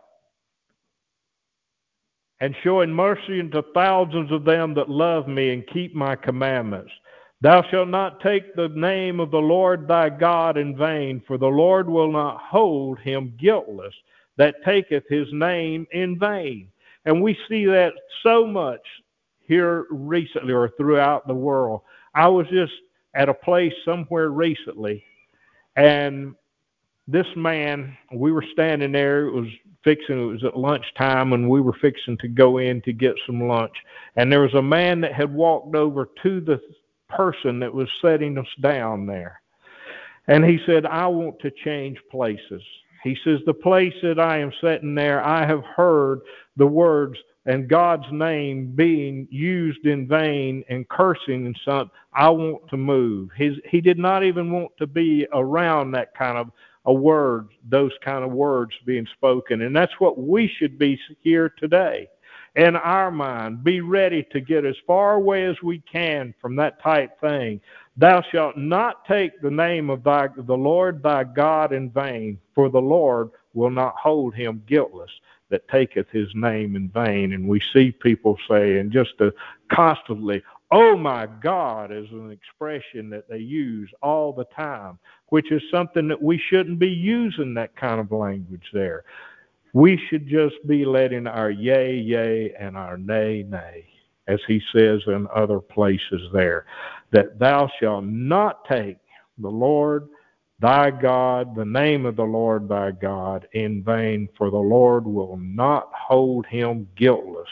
and 2.40 2.56
showing 2.64 2.92
mercy 2.92 3.40
unto 3.40 3.62
thousands 3.74 4.32
of 4.32 4.46
them 4.46 4.74
that 4.74 4.90
love 4.90 5.28
me 5.28 5.54
and 5.54 5.68
keep 5.68 5.94
my 5.94 6.16
commandments. 6.16 6.92
Thou 7.42 7.62
shalt 7.70 7.90
not 7.90 8.22
take 8.22 8.56
the 8.56 8.70
name 8.70 9.20
of 9.20 9.32
the 9.32 9.38
Lord 9.38 9.88
thy 9.88 10.10
God 10.10 10.58
in 10.58 10.78
vain, 10.78 11.22
for 11.28 11.38
the 11.38 11.46
Lord 11.46 11.90
will 11.90 12.12
not 12.12 12.42
hold 12.42 13.00
him 13.00 13.34
guiltless 13.38 13.94
that 14.38 14.56
taketh 14.66 15.04
his 15.10 15.28
name 15.32 15.86
in 15.92 16.18
vain. 16.18 16.70
And 17.06 17.22
we 17.22 17.38
see 17.50 17.66
that 17.66 17.94
so 18.24 18.48
much 18.48 18.82
here 19.42 19.86
recently 19.90 20.54
or 20.54 20.70
throughout 20.70 21.28
the 21.28 21.34
world. 21.34 21.82
I 22.16 22.28
was 22.28 22.48
just 22.48 22.72
at 23.16 23.30
a 23.30 23.34
place 23.34 23.74
somewhere 23.86 24.30
recently, 24.30 25.04
and 25.76 26.36
this 27.08 27.28
man, 27.36 27.98
we 28.14 28.32
were 28.32 28.46
standing 28.54 28.92
there. 28.92 29.26
It 29.28 29.34
was 29.34 29.48
fixing. 29.84 30.22
It 30.22 30.32
was 30.32 30.44
at 30.46 30.58
lunchtime, 30.58 31.34
and 31.34 31.50
we 31.50 31.60
were 31.60 31.74
fixing 31.74 32.18
to 32.20 32.28
go 32.28 32.60
in 32.60 32.82
to 32.84 32.94
get 32.94 33.16
some 33.26 33.46
lunch. 33.46 33.76
And 34.16 34.32
there 34.32 34.42
was 34.42 34.54
a 34.54 34.62
man 34.62 35.02
that 35.02 35.14
had 35.14 35.34
walked 35.34 35.76
over 35.76 36.10
to 36.24 36.40
the 36.40 36.62
person 37.10 37.60
that 37.60 37.74
was 37.74 37.90
setting 38.02 38.38
us 38.38 38.48
down 38.62 39.06
there, 39.06 39.42
and 40.28 40.46
he 40.46 40.60
said, 40.66 40.86
"I 40.86 41.08
want 41.08 41.40
to 41.40 41.52
change 41.52 42.00
places." 42.10 42.64
He 43.04 43.18
says, 43.24 43.42
"The 43.46 43.54
place 43.54 43.94
that 44.02 44.20
I 44.20 44.38
am 44.38 44.54
sitting 44.62 44.96
there, 44.96 45.22
I 45.22 45.46
have 45.46 45.64
heard 45.66 46.22
the 46.56 46.68
words." 46.68 47.20
And 47.46 47.68
God's 47.68 48.06
name 48.12 48.72
being 48.76 49.28
used 49.30 49.86
in 49.86 50.08
vain 50.08 50.64
and 50.70 50.88
cursing 50.88 51.46
and 51.46 51.60
something, 51.66 51.92
I 52.14 52.30
want 52.30 52.70
to 52.70 52.78
move. 52.78 53.30
His, 53.36 53.58
he 53.70 53.82
did 53.82 53.98
not 53.98 54.24
even 54.24 54.52
want 54.52 54.72
to 54.78 54.88
be 54.88 55.28
around 55.34 55.92
that 55.92 56.16
kind 56.16 56.38
of 56.38 56.52
a 56.86 56.94
word, 56.94 57.50
those 57.70 57.92
kind 58.04 58.24
of 58.24 58.32
words 58.32 58.74
being 58.86 59.08
spoken. 59.14 59.62
And 59.62 59.76
that's 59.76 60.00
what 60.00 60.18
we 60.18 60.48
should 60.48 60.78
be 60.78 61.00
here 61.22 61.54
today. 61.58 62.08
In 62.56 62.76
our 62.76 63.10
mind, 63.10 63.64
be 63.64 63.82
ready 63.82 64.26
to 64.32 64.40
get 64.40 64.64
as 64.64 64.76
far 64.86 65.16
away 65.16 65.46
as 65.46 65.56
we 65.64 65.80
can 65.92 66.36
from 66.40 66.56
that 66.58 66.82
type 66.84 67.20
thing. 67.20 67.60
Thou 67.98 68.22
shalt 68.32 68.58
not 68.58 69.06
take 69.06 69.42
the 69.42 69.50
name 69.50 69.90
of 69.90 70.04
thy, 70.04 70.28
the 70.36 70.56
Lord 70.56 71.02
thy 71.02 71.24
God 71.24 71.74
in 71.74 71.90
vain, 71.90 72.40
for 72.54 72.70
the 72.70 72.82
Lord 72.82 73.32
will 73.54 73.72
not 73.72 73.96
hold 73.96 74.36
him 74.36 74.64
guiltless 74.68 75.12
that 75.54 75.68
taketh 75.68 76.10
his 76.10 76.30
name 76.34 76.76
in 76.76 76.90
vain. 76.90 77.32
And 77.32 77.48
we 77.48 77.62
see 77.74 77.92
people 77.92 78.40
say, 78.50 78.80
and 78.80 78.92
just 78.92 79.16
to 79.20 79.32
constantly, 79.72 80.42
oh 80.72 80.98
my 80.98 81.28
God, 81.28 81.92
is 81.92 82.10
an 82.10 82.32
expression 82.32 83.12
that 83.12 83.30
they 83.30 83.38
use 83.38 83.92
all 84.02 84.34
the 84.34 84.46
time, 84.46 84.98
which 85.28 85.52
is 85.52 85.62
something 85.70 86.08
that 86.08 86.20
we 86.20 86.40
shouldn't 86.40 86.80
be 86.80 86.90
using 86.90 87.54
that 87.54 87.76
kind 87.76 88.00
of 88.02 88.12
language 88.12 88.68
there. 88.74 89.04
We 89.74 89.96
should 90.10 90.28
just 90.28 90.56
be 90.66 90.86
letting 90.86 91.28
our 91.28 91.52
yea, 91.52 91.96
yea, 91.98 92.52
and 92.60 92.76
our 92.76 92.98
nay, 92.98 93.46
nay, 93.48 93.86
as 94.28 94.40
he 94.48 94.60
says 94.76 95.02
in 95.06 95.28
other 95.36 95.60
places 95.60 96.32
there, 96.34 96.66
that 97.12 97.38
thou 97.38 97.70
shalt 97.80 98.06
not 98.06 98.66
take 98.66 98.98
the 99.38 99.52
Lord 99.52 100.10
thy 100.64 100.92
God, 100.92 101.56
the 101.56 101.66
name 101.66 102.08
of 102.08 102.18
the 102.18 102.24
Lord 102.24 102.70
thy 102.70 102.92
God, 102.92 103.48
in 103.54 103.84
vain, 103.84 104.30
for 104.38 104.52
the 104.52 104.58
Lord 104.58 105.06
will 105.06 105.38
not 105.38 105.92
hold 105.94 106.48
him 106.48 106.90
guiltless 106.98 107.50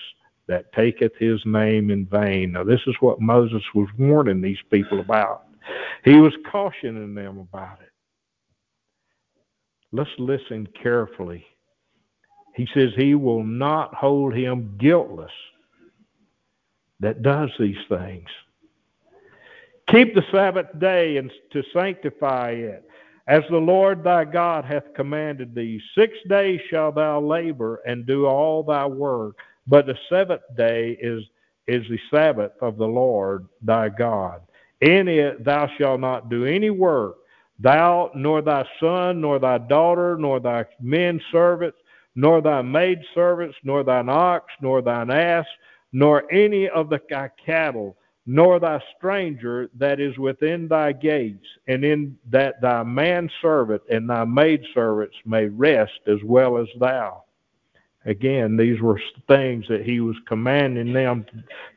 that 0.47 0.73
taketh 0.73 1.13
his 1.19 1.41
name 1.45 1.91
in 1.91 2.07
vain. 2.07 2.53
Now, 2.53 2.63
this 2.65 2.81
is 2.87 2.95
what 3.01 3.21
Moses 3.21 3.63
was 3.75 3.89
warning 3.99 4.41
these 4.41 4.63
people 4.71 5.01
about. 5.01 5.45
He 6.05 6.15
was 6.15 6.33
cautioning 6.51 7.15
them 7.15 7.39
about 7.39 7.79
it. 7.81 7.91
Let's 9.91 10.11
listen 10.19 10.67
carefully 10.83 11.45
He 12.55 12.67
says 12.73 12.91
he 12.95 13.15
will 13.15 13.43
not 13.43 13.93
hold 13.95 14.35
him 14.35 14.75
guiltless 14.79 15.31
that 17.01 17.23
does 17.23 17.51
these 17.59 17.77
things. 17.89 18.29
Keep 19.89 20.15
the 20.15 20.23
Sabbath 20.31 20.67
day 20.79 21.17
and 21.17 21.31
to 21.53 21.63
sanctify 21.73 22.51
it, 22.51 22.89
as 23.27 23.43
the 23.49 23.57
Lord 23.57 24.03
thy 24.03 24.25
God 24.25 24.65
hath 24.65 24.93
commanded 24.95 25.53
thee. 25.53 25.81
Six 25.97 26.13
days 26.27 26.59
shalt 26.69 26.95
thou 26.95 27.19
labor 27.21 27.81
and 27.85 28.05
do 28.05 28.25
all 28.25 28.63
thy 28.63 28.85
work, 28.85 29.37
but 29.67 29.85
the 29.85 29.97
seventh 30.09 30.41
day 30.55 30.97
is 31.01 31.23
is 31.67 31.87
the 31.89 31.99
Sabbath 32.09 32.51
of 32.61 32.77
the 32.77 32.87
Lord 32.87 33.47
thy 33.61 33.89
God. 33.89 34.41
In 34.81 35.07
it 35.07 35.43
thou 35.45 35.69
shalt 35.77 35.99
not 35.99 36.29
do 36.29 36.45
any 36.45 36.71
work, 36.71 37.17
thou 37.59 38.11
nor 38.15 38.41
thy 38.41 38.65
son, 38.79 39.21
nor 39.21 39.37
thy 39.39 39.59
daughter, 39.59 40.17
nor 40.17 40.39
thy 40.39 40.65
men 40.81 41.21
servants, 41.31 41.77
nor 42.15 42.41
thy 42.41 42.61
maid 42.61 42.99
servants, 43.13 43.55
nor 43.63 43.83
thine 43.83 44.09
ox, 44.09 44.51
nor 44.59 44.81
thine 44.81 45.11
ass, 45.11 45.45
nor 45.93 46.29
any 46.31 46.67
of 46.69 46.89
thy 46.89 47.29
cattle, 47.45 47.95
nor 48.25 48.59
thy 48.59 48.79
stranger 48.97 49.69
that 49.75 49.99
is 49.99 50.17
within 50.17 50.67
thy 50.67 50.91
gates, 50.91 51.45
and 51.67 51.83
in 51.83 52.17
that 52.29 52.61
thy 52.61 52.83
manservant 52.83 53.81
and 53.89 54.09
thy 54.09 54.23
maidservants 54.23 55.15
may 55.25 55.47
rest 55.47 55.99
as 56.07 56.19
well 56.23 56.57
as 56.57 56.67
thou. 56.79 57.23
Again, 58.05 58.57
these 58.57 58.79
were 58.79 59.01
things 59.27 59.65
that 59.69 59.85
he 59.85 59.99
was 59.99 60.15
commanding 60.27 60.93
them 60.93 61.25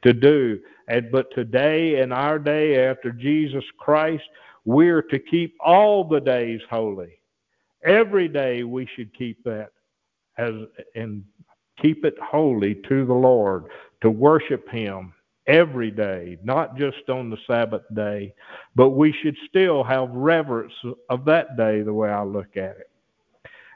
to 0.03 0.13
do. 0.13 0.59
And, 0.89 1.11
but 1.11 1.27
today, 1.35 2.01
in 2.01 2.13
our 2.13 2.39
day, 2.39 2.87
after 2.87 3.11
Jesus 3.11 3.65
Christ, 3.79 4.25
we're 4.65 5.03
to 5.03 5.19
keep 5.19 5.55
all 5.61 6.05
the 6.05 6.21
days 6.21 6.61
holy. 6.71 7.19
Every 7.85 8.29
day 8.29 8.65
we 8.65 8.89
should 8.95 9.13
keep 9.17 9.45
that 9.45 9.71
as 10.39 10.55
and 10.95 11.25
keep 11.81 12.05
it 12.05 12.17
holy 12.19 12.77
to 12.89 13.05
the 13.05 13.15
Lord, 13.15 13.67
to 14.01 14.11
worship 14.11 14.69
Him 14.71 15.13
every 15.47 15.91
day, 15.91 16.39
not 16.43 16.77
just 16.77 17.09
on 17.09 17.31
the 17.31 17.39
Sabbath 17.47 17.83
day, 17.95 18.35
but 18.75 18.91
we 18.91 19.13
should 19.13 19.37
still 19.49 19.85
have 19.85 20.11
reverence 20.11 20.73
of 21.11 21.25
that 21.27 21.57
day, 21.57 21.83
the 21.83 21.93
way 21.93 22.11
I 22.11 22.23
look 22.23 22.57
at 22.57 22.77
it. 22.77 22.91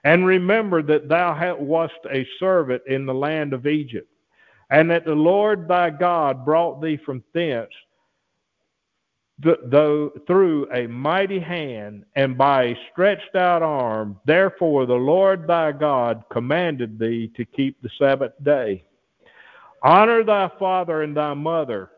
And 0.05 0.27
remember 0.27 0.83
that 0.83 1.09
thou 1.09 1.57
wast 1.57 1.99
a 2.11 2.27
servant 2.39 2.83
in 2.87 3.05
the 3.05 3.15
land 3.15 3.53
of 3.53 3.67
Egypt, 3.67 4.09
and 4.71 4.91
that 4.91 5.05
the 5.05 5.15
Lord 5.15 5.69
thy 5.69 5.91
God 5.91 6.45
brought 6.45 6.81
thee 6.81 6.99
from 7.05 7.23
thence 7.35 7.73
though 9.39 10.11
through 10.27 10.69
a 10.73 10.87
mighty 10.89 11.39
hand 11.39 12.05
and 12.17 12.37
by 12.37 12.65
a 12.65 12.77
stretched 12.91 13.37
out 13.37 13.63
arm. 13.63 14.19
Therefore 14.25 14.87
the 14.87 14.95
Lord 14.95 15.47
thy 15.47 15.73
God 15.73 16.25
commanded 16.31 16.99
thee 16.99 17.31
to 17.37 17.45
keep 17.45 17.81
the 17.81 17.91
Sabbath 17.99 18.33
day. 18.43 18.85
Honor 19.83 20.25
thy 20.25 20.51
father 20.59 21.03
and 21.03 21.17
thy 21.17 21.35
mother, 21.35 21.91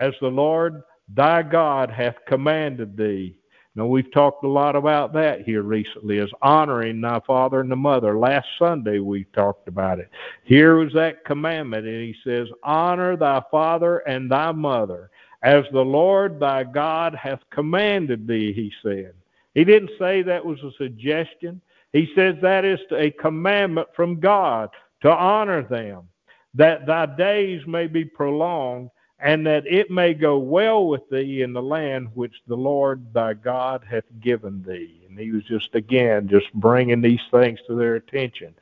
as 0.00 0.14
the 0.20 0.28
Lord 0.28 0.82
thy 1.14 1.42
God 1.42 1.90
hath 1.90 2.16
commanded 2.26 2.96
thee. 2.96 3.36
Now, 3.76 3.86
we've 3.86 4.10
talked 4.12 4.44
a 4.44 4.48
lot 4.48 4.74
about 4.74 5.12
that 5.12 5.42
here 5.42 5.62
recently, 5.62 6.18
as 6.18 6.28
honoring 6.42 7.00
thy 7.00 7.20
father 7.26 7.60
and 7.60 7.70
the 7.70 7.76
mother. 7.76 8.18
Last 8.18 8.48
Sunday 8.58 8.98
we 8.98 9.24
talked 9.32 9.68
about 9.68 10.00
it. 10.00 10.10
Here 10.44 10.76
was 10.76 10.92
that 10.94 11.24
commandment, 11.24 11.86
and 11.86 12.02
he 12.02 12.14
says, 12.24 12.48
Honor 12.64 13.16
thy 13.16 13.42
father 13.50 13.98
and 13.98 14.30
thy 14.30 14.50
mother, 14.52 15.10
as 15.42 15.64
the 15.72 15.84
Lord 15.84 16.40
thy 16.40 16.64
God 16.64 17.14
hath 17.14 17.40
commanded 17.50 18.26
thee, 18.26 18.52
he 18.52 18.72
said. 18.82 19.14
He 19.54 19.64
didn't 19.64 19.90
say 19.98 20.22
that 20.22 20.44
was 20.44 20.58
a 20.62 20.72
suggestion. 20.76 21.60
He 21.92 22.12
says 22.14 22.34
that 22.42 22.64
is 22.64 22.80
a 22.92 23.10
commandment 23.12 23.88
from 23.94 24.20
God 24.20 24.70
to 25.02 25.10
honor 25.10 25.62
them, 25.62 26.08
that 26.54 26.86
thy 26.86 27.06
days 27.06 27.62
may 27.66 27.86
be 27.86 28.04
prolonged 28.04 28.90
and 29.20 29.46
that 29.46 29.66
it 29.66 29.90
may 29.90 30.14
go 30.14 30.38
well 30.38 30.86
with 30.86 31.08
thee 31.10 31.42
in 31.42 31.52
the 31.52 31.62
land 31.62 32.08
which 32.14 32.34
the 32.46 32.56
Lord 32.56 33.12
thy 33.12 33.34
God 33.34 33.84
hath 33.88 34.04
given 34.20 34.62
thee. 34.66 35.06
And 35.08 35.18
he 35.18 35.30
was 35.30 35.44
just, 35.44 35.74
again, 35.74 36.28
just 36.28 36.52
bringing 36.54 37.02
these 37.02 37.20
things 37.30 37.58
to 37.66 37.74
their 37.74 37.96
attention. 37.96 38.54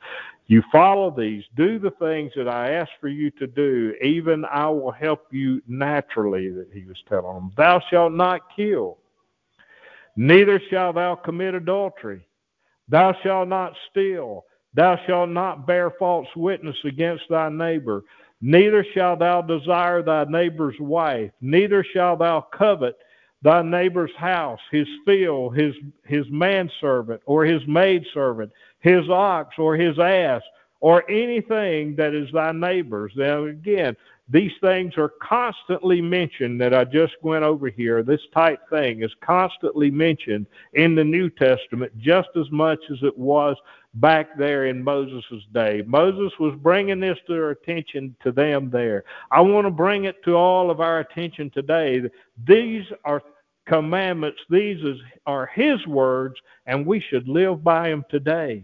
You 0.47 0.63
follow 0.71 1.11
these, 1.11 1.43
do 1.55 1.77
the 1.77 1.91
things 1.91 2.31
that 2.35 2.47
I 2.47 2.71
ask 2.71 2.89
for 2.99 3.07
you 3.07 3.29
to 3.31 3.45
do, 3.45 3.93
even 4.01 4.43
I 4.45 4.67
will 4.67 4.91
help 4.91 5.27
you 5.31 5.61
naturally, 5.67 6.49
that 6.49 6.69
he 6.73 6.85
was 6.85 6.97
telling 7.07 7.35
them. 7.35 7.51
Thou 7.55 7.79
shalt 7.91 8.13
not 8.13 8.41
kill, 8.55 8.97
neither 10.15 10.59
shalt 10.71 10.95
thou 10.95 11.13
commit 11.13 11.53
adultery, 11.53 12.27
thou 12.87 13.13
shalt 13.21 13.47
not 13.47 13.75
steal, 13.91 14.45
thou 14.73 14.97
shalt 15.05 15.29
not 15.29 15.65
bear 15.67 15.91
false 15.91 16.27
witness 16.35 16.77
against 16.85 17.23
thy 17.29 17.49
neighbor. 17.49 18.03
Neither 18.41 18.85
shalt 18.93 19.19
thou 19.19 19.41
desire 19.41 20.01
thy 20.01 20.23
neighbor's 20.25 20.79
wife, 20.79 21.31
neither 21.41 21.83
shalt 21.83 22.19
thou 22.19 22.41
covet 22.41 22.97
thy 23.41 23.61
neighbor's 23.61 24.15
house, 24.17 24.59
his 24.71 24.87
field, 25.05 25.57
his, 25.57 25.73
his 26.05 26.25
manservant, 26.29 27.21
or 27.25 27.45
his 27.45 27.65
maidservant, 27.67 28.51
his 28.79 29.09
ox, 29.09 29.55
or 29.57 29.75
his 29.75 29.97
ass, 29.99 30.41
or 30.81 31.09
anything 31.09 31.95
that 31.95 32.13
is 32.13 32.29
thy 32.31 32.51
neighbor's. 32.51 33.11
Now, 33.15 33.45
again, 33.45 33.95
these 34.29 34.51
things 34.61 34.93
are 34.97 35.13
constantly 35.21 36.01
mentioned 36.01 36.61
that 36.61 36.73
I 36.73 36.83
just 36.83 37.13
went 37.23 37.43
over 37.43 37.67
here. 37.67 38.03
This 38.03 38.21
type 38.33 38.59
thing 38.69 39.01
is 39.01 39.11
constantly 39.21 39.89
mentioned 39.89 40.45
in 40.73 40.93
the 40.93 41.03
New 41.03 41.29
Testament 41.31 41.97
just 41.97 42.29
as 42.39 42.49
much 42.51 42.79
as 42.91 42.99
it 43.01 43.17
was 43.17 43.57
back 43.95 44.37
there 44.37 44.67
in 44.67 44.83
Moses' 44.83 45.43
day. 45.51 45.81
Moses 45.87 46.31
was 46.39 46.53
bringing 46.61 46.99
this 46.99 47.17
to 47.25 47.33
their 47.33 47.49
attention 47.49 48.15
to 48.21 48.31
them 48.31 48.69
there. 48.69 49.03
I 49.31 49.41
want 49.41 49.65
to 49.65 49.71
bring 49.71 50.05
it 50.05 50.23
to 50.25 50.35
all 50.35 50.69
of 50.69 50.79
our 50.79 50.99
attention 50.99 51.49
today. 51.49 52.03
These 52.45 52.85
are 53.05 53.23
commandments, 53.67 54.39
these 54.49 54.83
are 55.25 55.47
his 55.47 55.85
words, 55.87 56.35
and 56.67 56.85
we 56.85 56.99
should 56.99 57.27
live 57.27 57.63
by 57.63 57.89
them 57.89 58.03
today. 58.09 58.63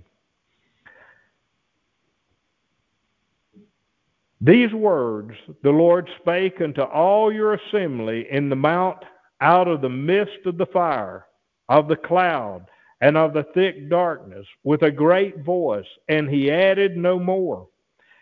These 4.45 4.73
words 4.73 5.33
the 5.63 5.71
Lord 5.71 6.07
spake 6.21 6.61
unto 6.61 6.81
all 6.81 7.33
your 7.33 7.55
assembly 7.55 8.27
in 8.29 8.47
the 8.47 8.55
mount 8.55 8.99
out 9.41 9.67
of 9.67 9.81
the 9.81 9.89
midst 9.89 10.45
of 10.45 10.59
the 10.59 10.67
fire, 10.67 11.25
of 11.67 11.87
the 11.87 11.95
cloud, 11.95 12.67
and 13.01 13.17
of 13.17 13.33
the 13.33 13.47
thick 13.55 13.89
darkness 13.89 14.45
with 14.63 14.83
a 14.83 14.91
great 14.91 15.39
voice, 15.39 15.87
and 16.09 16.29
he 16.29 16.51
added 16.51 16.95
no 16.95 17.17
more. 17.17 17.67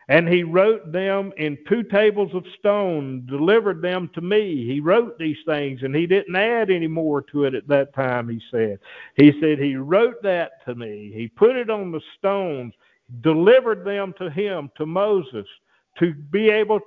And 0.08 0.30
he 0.30 0.44
wrote 0.44 0.94
them 0.94 1.34
in 1.36 1.58
two 1.68 1.84
tables 1.84 2.34
of 2.34 2.46
stone, 2.58 3.26
delivered 3.26 3.82
them 3.82 4.10
to 4.16 4.22
me. 4.22 4.66
He 4.66 4.80
wrote 4.80 5.20
these 5.20 5.38
things, 5.46 5.84
and 5.84 5.94
he 5.94 6.08
didn't 6.08 6.38
add 6.38 6.72
any 6.72 6.88
more 6.88 7.22
to 7.34 7.44
it 7.44 7.54
at 7.54 7.68
that 7.68 7.94
time, 7.94 8.30
he 8.30 8.40
said. 8.50 8.80
He 9.18 9.38
said, 9.42 9.60
He 9.60 9.76
wrote 9.76 10.24
that 10.24 10.64
to 10.66 10.76
me. 10.76 11.12
He 11.14 11.28
put 11.28 11.58
it 11.58 11.70
on 11.70 11.92
the 11.92 12.02
stones, 12.18 12.74
delivered 13.20 13.84
them 13.84 14.14
to 14.20 14.30
him, 14.30 14.72
to 14.78 14.86
Moses, 14.86 15.48
to 16.00 16.14
be 16.14 16.50
able. 16.50 16.80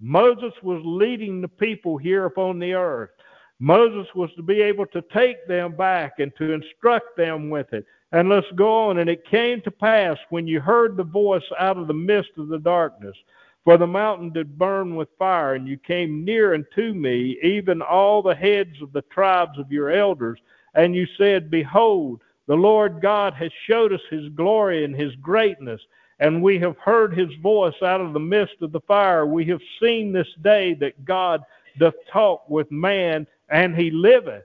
Moses 0.00 0.52
was 0.62 0.82
leading 0.84 1.40
the 1.40 1.48
people 1.48 1.96
here 1.96 2.26
upon 2.26 2.58
the 2.58 2.74
earth. 2.74 3.10
Moses 3.58 4.06
was 4.14 4.30
to 4.36 4.42
be 4.42 4.60
able 4.60 4.86
to 4.86 5.02
take 5.14 5.46
them 5.48 5.74
back 5.74 6.18
and 6.18 6.30
to 6.36 6.52
instruct 6.52 7.16
them 7.16 7.48
with 7.48 7.72
it. 7.72 7.86
And 8.12 8.28
let's 8.28 8.46
go 8.54 8.88
on. 8.88 8.98
And 8.98 9.08
it 9.08 9.26
came 9.26 9.62
to 9.62 9.70
pass 9.70 10.18
when 10.30 10.46
you 10.46 10.60
heard 10.60 10.96
the 10.96 11.04
voice 11.04 11.42
out 11.58 11.78
of 11.78 11.86
the 11.86 11.94
midst 11.94 12.32
of 12.36 12.48
the 12.48 12.58
darkness, 12.58 13.16
for 13.64 13.76
the 13.76 13.86
mountain 13.86 14.32
did 14.32 14.58
burn 14.58 14.94
with 14.94 15.08
fire, 15.18 15.54
and 15.54 15.66
you 15.66 15.76
came 15.76 16.24
near 16.24 16.54
unto 16.54 16.94
me, 16.94 17.36
even 17.42 17.82
all 17.82 18.22
the 18.22 18.34
heads 18.34 18.80
of 18.80 18.92
the 18.92 19.02
tribes 19.10 19.58
of 19.58 19.72
your 19.72 19.90
elders, 19.90 20.38
and 20.74 20.94
you 20.94 21.04
said, 21.18 21.50
Behold, 21.50 22.20
the 22.46 22.54
Lord 22.54 23.00
God 23.02 23.34
has 23.34 23.50
showed 23.66 23.92
us 23.92 24.00
his 24.08 24.28
glory 24.30 24.84
and 24.84 24.94
his 24.94 25.16
greatness, 25.16 25.80
and 26.18 26.42
we 26.42 26.58
have 26.58 26.76
heard 26.78 27.16
his 27.16 27.32
voice 27.42 27.74
out 27.82 28.00
of 28.00 28.12
the 28.12 28.20
midst 28.20 28.62
of 28.62 28.72
the 28.72 28.80
fire. 28.80 29.26
We 29.26 29.44
have 29.46 29.60
seen 29.80 30.12
this 30.12 30.28
day 30.42 30.74
that 30.74 31.04
God 31.04 31.42
doth 31.78 31.94
talk 32.10 32.48
with 32.48 32.70
man 32.70 33.26
and 33.48 33.76
he 33.76 33.90
liveth. 33.90 34.44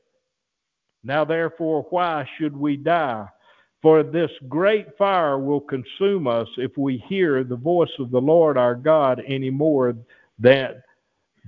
Now 1.03 1.25
therefore, 1.25 1.87
why 1.89 2.29
should 2.37 2.55
we 2.55 2.77
die? 2.77 3.27
For 3.81 4.03
this 4.03 4.31
great 4.47 4.95
fire 4.97 5.39
will 5.39 5.61
consume 5.61 6.27
us 6.27 6.47
if 6.57 6.77
we 6.77 6.97
hear 7.09 7.43
the 7.43 7.55
voice 7.55 7.89
of 7.97 8.11
the 8.11 8.21
Lord 8.21 8.57
our 8.57 8.75
God 8.75 9.23
any 9.25 9.49
more 9.49 9.95
than 10.37 10.83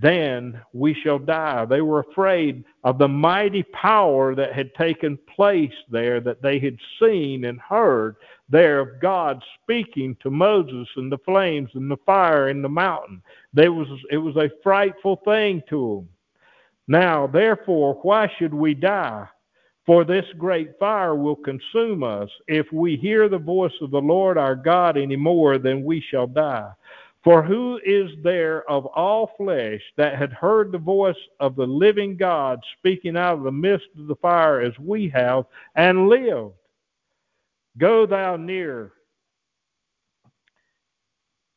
then 0.02 0.60
we 0.74 0.94
shall 0.94 1.20
die. 1.20 1.66
They 1.66 1.82
were 1.82 2.00
afraid 2.00 2.64
of 2.84 2.98
the 2.98 3.08
mighty 3.08 3.64
power 3.64 4.34
that 4.36 4.54
had 4.54 4.74
taken 4.74 5.18
place 5.36 5.74
there, 5.90 6.20
that 6.22 6.42
they 6.42 6.60
had 6.60 6.78
seen 7.00 7.46
and 7.46 7.60
heard 7.60 8.16
there 8.50 8.80
of 8.80 9.00
God 9.00 9.44
speaking 9.62 10.18
to 10.22 10.32
Moses 10.32 10.88
and 10.96 11.12
the 11.12 11.20
flames 11.20 11.70
and 11.76 11.90
the 11.90 11.98
fire 12.06 12.50
in 12.50 12.62
the 12.62 12.70
mountain. 12.70 13.22
Was, 13.56 13.88
it 14.10 14.18
was 14.18 14.36
a 14.36 14.50
frightful 14.64 15.22
thing 15.24 15.62
to 15.70 15.98
them. 15.98 16.10
Now, 16.88 17.28
therefore, 17.28 18.00
why 18.02 18.30
should 18.38 18.54
we 18.54 18.74
die? 18.74 19.28
For 19.86 20.04
this 20.06 20.26
great 20.38 20.80
fire 20.80 21.16
will 21.16 21.36
consume 21.36 22.04
us. 22.04 22.30
If 22.48 22.72
we 22.72 22.96
hear 22.96 23.28
the 23.28 23.38
voice 23.38 23.74
of 23.82 23.92
the 23.92 24.02
Lord 24.02 24.38
our 24.38 24.56
God 24.56 24.98
any 24.98 25.18
more, 25.18 25.58
then 25.58 25.84
we 25.84 26.02
shall 26.10 26.28
die. 26.28 26.72
For 27.24 27.42
who 27.42 27.80
is 27.86 28.12
there 28.22 28.70
of 28.70 28.86
all 28.88 29.32
flesh 29.38 29.82
that 29.96 30.18
had 30.18 30.34
heard 30.34 30.72
the 30.72 30.78
voice 30.78 31.16
of 31.40 31.56
the 31.56 31.66
living 31.66 32.18
God 32.18 32.60
speaking 32.78 33.16
out 33.16 33.38
of 33.38 33.44
the 33.44 33.52
midst 33.52 33.88
of 33.98 34.08
the 34.08 34.16
fire 34.16 34.60
as 34.60 34.78
we 34.78 35.10
have 35.10 35.46
and 35.76 36.10
lived? 36.10 36.54
Go 37.78 38.06
thou 38.06 38.36
near. 38.36 38.92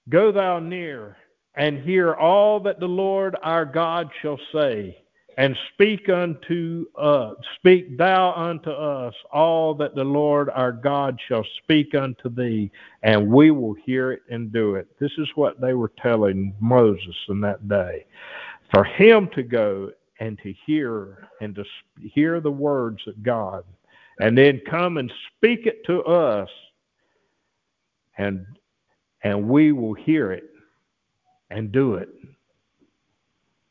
Go 0.08 0.30
thou 0.30 0.60
near 0.60 1.16
and 1.56 1.82
hear 1.82 2.14
all 2.14 2.60
that 2.60 2.78
the 2.78 2.86
Lord 2.86 3.36
our 3.42 3.64
God 3.64 4.08
shall 4.22 4.38
say 4.52 4.96
and 5.36 5.56
speak 5.74 6.08
unto 6.08 6.86
us, 6.96 7.36
speak 7.56 7.98
thou 7.98 8.32
unto 8.32 8.70
us 8.70 9.14
all 9.30 9.74
that 9.74 9.94
the 9.94 10.04
Lord 10.04 10.48
our 10.50 10.72
God 10.72 11.18
shall 11.28 11.44
speak 11.62 11.94
unto 11.94 12.30
thee, 12.30 12.70
and 13.02 13.28
we 13.28 13.50
will 13.50 13.74
hear 13.74 14.12
it 14.12 14.22
and 14.30 14.50
do 14.50 14.76
it. 14.76 14.88
This 14.98 15.12
is 15.18 15.28
what 15.34 15.60
they 15.60 15.74
were 15.74 15.92
telling 16.02 16.54
Moses 16.60 17.14
in 17.28 17.40
that 17.42 17.68
day. 17.68 18.06
For 18.72 18.84
him 18.84 19.28
to 19.34 19.42
go 19.42 19.90
and 20.20 20.38
to 20.38 20.54
hear 20.64 21.28
and 21.42 21.54
to 21.54 21.64
hear 22.00 22.40
the 22.40 22.50
words 22.50 23.02
of 23.06 23.22
God, 23.22 23.64
and 24.20 24.36
then 24.36 24.62
come 24.68 24.96
and 24.96 25.12
speak 25.36 25.66
it 25.66 25.84
to 25.84 26.02
us, 26.04 26.48
and 28.16 28.46
and 29.22 29.48
we 29.48 29.72
will 29.72 29.94
hear 29.94 30.32
it 30.32 30.44
and 31.50 31.70
do 31.72 31.94
it. 31.94 32.08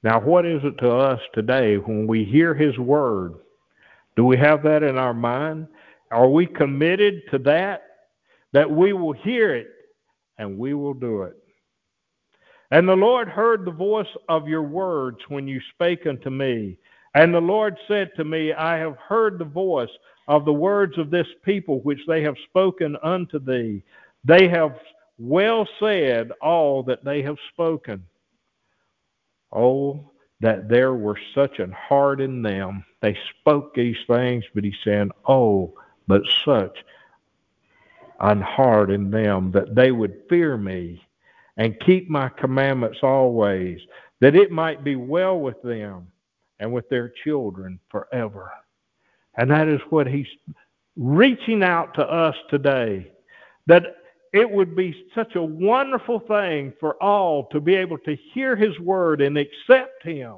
Now, 0.06 0.20
what 0.20 0.46
is 0.46 0.62
it 0.64 0.78
to 0.82 0.92
us 0.92 1.20
today 1.34 1.78
when 1.78 2.06
we 2.06 2.24
hear 2.24 2.54
His 2.54 2.78
Word? 2.78 3.34
Do 4.16 4.24
we 4.24 4.38
have 4.38 4.62
that 4.62 4.84
in 4.84 5.00
our 5.00 5.16
mind? 5.16 5.66
Are 6.12 6.30
we 6.30 6.46
committed 6.46 7.24
to 7.32 7.40
that? 7.40 7.82
That 8.54 8.70
we 8.70 8.94
will 8.94 9.14
hear 9.14 9.56
it 9.56 9.66
and 10.38 10.60
we 10.60 10.76
will 10.76 10.94
do 10.94 11.24
it. 11.24 11.34
And 12.70 12.88
the 12.88 12.96
Lord 12.96 13.28
heard 13.28 13.66
the 13.66 13.72
voice 13.72 14.06
of 14.30 14.48
your 14.48 14.62
words 14.62 15.18
when 15.30 15.48
you 15.48 15.60
spake 15.74 16.06
unto 16.06 16.30
me. 16.30 16.78
And 17.16 17.34
the 17.34 17.42
Lord 17.42 17.76
said 17.88 18.12
to 18.16 18.24
me, 18.24 18.54
I 18.54 18.78
have 18.78 18.98
heard 18.98 19.40
the 19.40 19.46
voice 19.46 19.90
of 20.28 20.46
the 20.46 20.54
words 20.54 21.00
of 21.00 21.10
this 21.10 21.28
people 21.44 21.80
which 21.80 22.02
they 22.08 22.22
have 22.22 22.36
spoken 22.48 22.96
unto 23.02 23.40
thee. 23.40 23.82
They 24.24 24.50
have 24.50 24.78
well 25.18 25.68
said 25.80 26.32
all 26.44 26.84
that 26.84 27.04
they 27.04 27.24
have 27.24 27.38
spoken. 27.54 28.06
Oh, 29.56 30.12
that 30.42 30.68
there 30.68 30.94
were 30.94 31.18
such 31.34 31.60
an 31.60 31.72
heart 31.72 32.20
in 32.20 32.42
them. 32.42 32.86
They 33.02 33.18
spoke 33.40 33.74
these 33.74 33.98
things, 34.08 34.44
but 34.54 34.64
he 34.64 34.74
said, 34.84 35.10
Oh, 35.28 35.74
but 36.08 36.22
such 36.44 36.78
an 38.20 38.42
heart 38.42 38.92
in 38.92 39.10
them 39.10 39.52
that 39.52 39.76
they 39.76 39.92
would 39.92 40.22
fear 40.30 40.58
me 40.58 41.02
and 41.58 41.80
keep 41.80 42.10
my 42.10 42.30
commandments 42.30 43.00
always, 43.02 43.80
that 44.20 44.36
it 44.36 44.52
might 44.52 44.84
be 44.84 44.96
well 44.96 45.40
with 45.40 45.62
them 45.62 46.08
and 46.60 46.72
with 46.72 46.88
their 46.90 47.10
children 47.24 47.80
forever. 47.90 48.52
And 49.38 49.50
that 49.52 49.68
is 49.68 49.82
what 49.90 50.08
he's 50.08 50.28
reaching 50.96 51.64
out 51.64 51.94
to 51.96 52.04
us 52.04 52.36
today. 52.50 53.12
That 53.68 53.84
it 54.36 54.50
would 54.50 54.76
be 54.76 55.08
such 55.16 55.36
a 55.36 55.44
wonderful 55.44 56.20
thing 56.20 56.74
for 56.80 57.02
all 57.02 57.46
to 57.48 57.60
be 57.60 57.76
able 57.76 57.98
to 58.00 58.18
hear 58.34 58.56
his 58.56 58.78
word 58.80 59.22
and 59.22 59.38
accept 59.38 60.04
him 60.04 60.38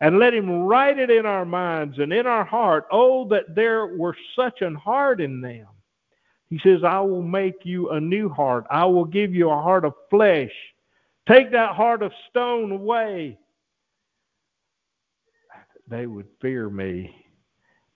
and 0.00 0.18
let 0.18 0.34
him 0.34 0.62
write 0.62 0.98
it 0.98 1.10
in 1.10 1.26
our 1.26 1.44
minds 1.44 1.98
and 1.98 2.12
in 2.12 2.26
our 2.26 2.44
heart. 2.44 2.86
Oh, 2.90 3.28
that 3.28 3.54
there 3.54 3.86
were 3.86 4.16
such 4.36 4.62
an 4.62 4.74
heart 4.74 5.20
in 5.20 5.40
them. 5.40 5.66
He 6.50 6.58
says, 6.64 6.82
I 6.82 7.00
will 7.00 7.22
make 7.22 7.64
you 7.64 7.90
a 7.90 8.00
new 8.00 8.28
heart. 8.28 8.64
I 8.70 8.84
will 8.86 9.04
give 9.04 9.34
you 9.34 9.50
a 9.50 9.62
heart 9.62 9.84
of 9.84 9.94
flesh. 10.08 10.52
Take 11.28 11.52
that 11.52 11.74
heart 11.74 12.02
of 12.02 12.12
stone 12.30 12.72
away. 12.72 13.38
They 15.88 16.06
would 16.06 16.28
fear 16.40 16.70
me 16.70 17.14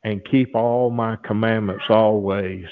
and 0.05 0.24
keep 0.24 0.55
all 0.55 0.90
my 0.90 1.16
commandments 1.16 1.85
always 1.88 2.66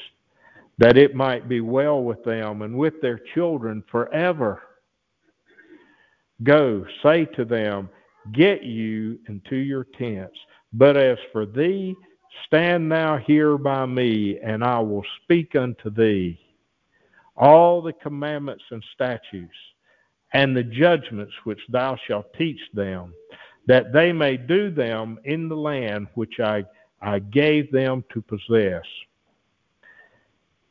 that 0.80 0.96
it 0.96 1.14
might 1.14 1.46
be 1.46 1.60
well 1.60 2.02
with 2.02 2.24
them 2.24 2.62
and 2.62 2.76
with 2.76 3.00
their 3.02 3.20
children 3.34 3.84
forever. 3.90 4.62
Go, 6.42 6.86
say 7.02 7.26
to 7.36 7.44
them, 7.44 7.90
Get 8.32 8.62
you 8.62 9.18
into 9.28 9.56
your 9.56 9.84
tents. 9.98 10.36
But 10.72 10.96
as 10.96 11.18
for 11.32 11.46
thee, 11.46 11.94
stand 12.46 12.88
now 12.88 13.18
here 13.18 13.58
by 13.58 13.86
me, 13.86 14.38
and 14.42 14.64
I 14.64 14.78
will 14.80 15.04
speak 15.22 15.54
unto 15.54 15.90
thee 15.90 16.38
all 17.36 17.80
the 17.80 17.92
commandments 17.94 18.64
and 18.70 18.84
statutes 18.94 19.56
and 20.32 20.56
the 20.56 20.62
judgments 20.62 21.32
which 21.44 21.60
thou 21.70 21.96
shalt 22.06 22.32
teach 22.34 22.60
them, 22.74 23.12
that 23.66 23.92
they 23.92 24.12
may 24.12 24.36
do 24.36 24.70
them 24.70 25.18
in 25.24 25.48
the 25.48 25.56
land 25.56 26.06
which 26.14 26.38
I, 26.40 26.64
I 27.02 27.18
gave 27.18 27.70
them 27.72 28.04
to 28.12 28.22
possess. 28.22 28.84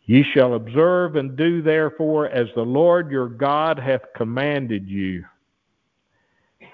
Ye 0.09 0.23
shall 0.33 0.55
observe 0.55 1.17
and 1.17 1.37
do 1.37 1.61
therefore 1.61 2.29
as 2.29 2.47
the 2.55 2.63
Lord 2.63 3.11
your 3.11 3.27
God 3.29 3.77
hath 3.77 4.01
commanded 4.15 4.89
you. 4.89 5.23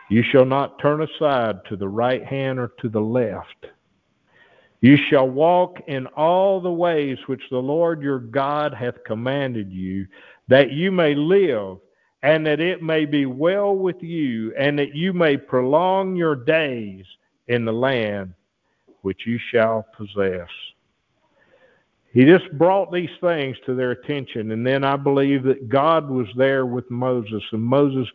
You 0.09 0.23
shall 0.23 0.45
not 0.45 0.79
turn 0.79 1.01
aside 1.01 1.57
to 1.65 1.75
the 1.75 1.89
right 1.89 2.23
hand 2.23 2.59
or 2.59 2.71
to 2.79 2.87
the 2.87 3.01
left. 3.01 3.65
You 4.79 4.95
shall 4.95 5.27
walk 5.27 5.81
in 5.85 6.07
all 6.15 6.61
the 6.61 6.71
ways 6.71 7.17
which 7.25 7.41
the 7.51 7.57
Lord 7.57 8.01
your 8.01 8.19
God 8.19 8.73
hath 8.73 9.03
commanded 9.03 9.69
you, 9.69 10.07
that 10.47 10.71
you 10.71 10.89
may 10.89 11.13
live, 11.13 11.79
and 12.23 12.45
that 12.47 12.61
it 12.61 12.81
may 12.81 13.03
be 13.03 13.25
well 13.25 13.75
with 13.75 14.01
you, 14.01 14.55
and 14.55 14.79
that 14.79 14.95
you 14.95 15.11
may 15.11 15.35
prolong 15.35 16.15
your 16.15 16.37
days 16.37 17.03
in 17.49 17.65
the 17.65 17.73
land 17.73 18.33
which 19.01 19.27
you 19.27 19.37
shall 19.51 19.85
possess. 19.97 20.47
He 22.15 22.23
just 22.23 22.49
brought 22.57 22.93
these 22.93 23.09
things 23.19 23.57
to 23.65 23.75
their 23.75 23.91
attention. 23.91 24.51
And 24.51 24.65
then 24.65 24.85
I 24.85 24.95
believe 24.95 25.43
that 25.43 25.67
God 25.67 26.09
was 26.09 26.27
there 26.37 26.65
with 26.65 26.89
Moses. 26.89 27.43
And 27.51 27.61
Moses, 27.61 28.07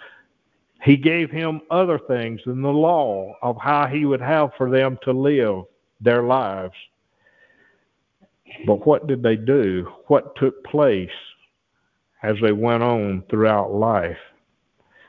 he 0.83 0.97
gave 0.97 1.31
him 1.31 1.61
other 1.71 1.99
things 1.99 2.41
in 2.47 2.63
the 2.63 2.73
law 2.73 3.35
of 3.43 3.59
how 3.61 3.87
he 3.87 4.07
would 4.07 4.23
have 4.23 4.53
for 4.57 4.71
them 4.71 4.99
to 5.03 5.13
live 5.13 5.65
their 6.01 6.23
lives. 6.23 6.73
But 8.67 8.87
what 8.87 9.07
did 9.07 9.23
they 9.23 9.37
do? 9.37 9.87
What 10.07 10.35
took 10.37 10.65
place 10.65 11.11
as 12.23 12.37
they 12.41 12.53
went 12.53 12.83
on 12.83 13.23
throughout 13.29 13.75
life? 13.75 14.17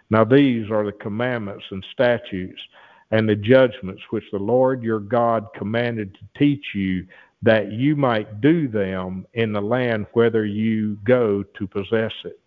Now, 0.10 0.26
these 0.26 0.70
are 0.70 0.86
the 0.86 0.92
commandments 0.92 1.64
and 1.72 1.86
statutes 1.94 2.62
and 3.12 3.28
the 3.28 3.38
judgments 3.38 4.02
which 4.10 4.26
the 4.34 4.38
Lord 4.38 4.84
your 4.84 5.00
God 5.00 5.48
commanded 5.56 6.14
to 6.16 6.38
teach 6.38 6.66
you 6.76 7.08
that 7.44 7.72
you 7.72 7.96
might 7.96 8.42
do 8.42 8.68
them 8.68 9.26
in 9.34 9.52
the 9.52 9.62
land 9.62 10.06
whither 10.14 10.46
you 10.46 10.98
go 11.04 11.44
to 11.44 11.68
possess 11.68 12.14
it. 12.24 12.40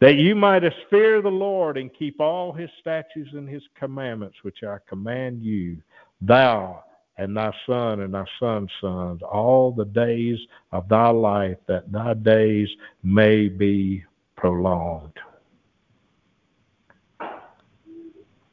That 0.00 0.16
you 0.16 0.34
might 0.34 0.62
fear 0.90 1.22
the 1.22 1.28
Lord 1.30 1.76
and 1.76 1.92
keep 1.92 2.20
all 2.20 2.52
his 2.52 2.70
statutes 2.80 3.30
and 3.32 3.48
his 3.48 3.62
commandments, 3.78 4.38
which 4.42 4.62
I 4.62 4.78
command 4.88 5.42
you, 5.42 5.78
thou 6.20 6.82
and 7.16 7.36
thy 7.36 7.52
son 7.66 8.00
and 8.00 8.12
thy 8.12 8.24
son's 8.40 8.70
sons, 8.80 9.22
all 9.22 9.70
the 9.70 9.84
days 9.84 10.38
of 10.72 10.88
thy 10.88 11.08
life, 11.10 11.58
that 11.66 11.92
thy 11.92 12.14
days 12.14 12.68
may 13.02 13.48
be 13.48 14.04
prolonged. 14.36 15.18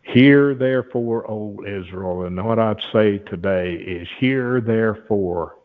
Hear 0.04 0.54
therefore, 0.54 1.30
O 1.32 1.64
Israel, 1.66 2.26
and 2.26 2.46
what 2.46 2.60
I'd 2.60 2.84
say 2.92 3.18
today 3.20 3.76
is, 3.76 4.08
hear 4.20 4.60
therefore, 4.60 5.56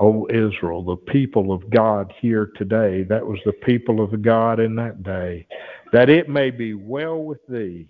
O 0.00 0.26
Israel, 0.30 0.82
the 0.82 0.96
people 0.96 1.52
of 1.52 1.68
God 1.70 2.12
here 2.20 2.52
today, 2.56 3.02
that 3.04 3.26
was 3.26 3.40
the 3.44 3.52
people 3.52 4.02
of 4.02 4.22
God 4.22 4.60
in 4.60 4.76
that 4.76 5.02
day, 5.02 5.46
that 5.92 6.08
it 6.08 6.28
may 6.28 6.50
be 6.50 6.74
well 6.74 7.18
with 7.22 7.44
thee, 7.48 7.88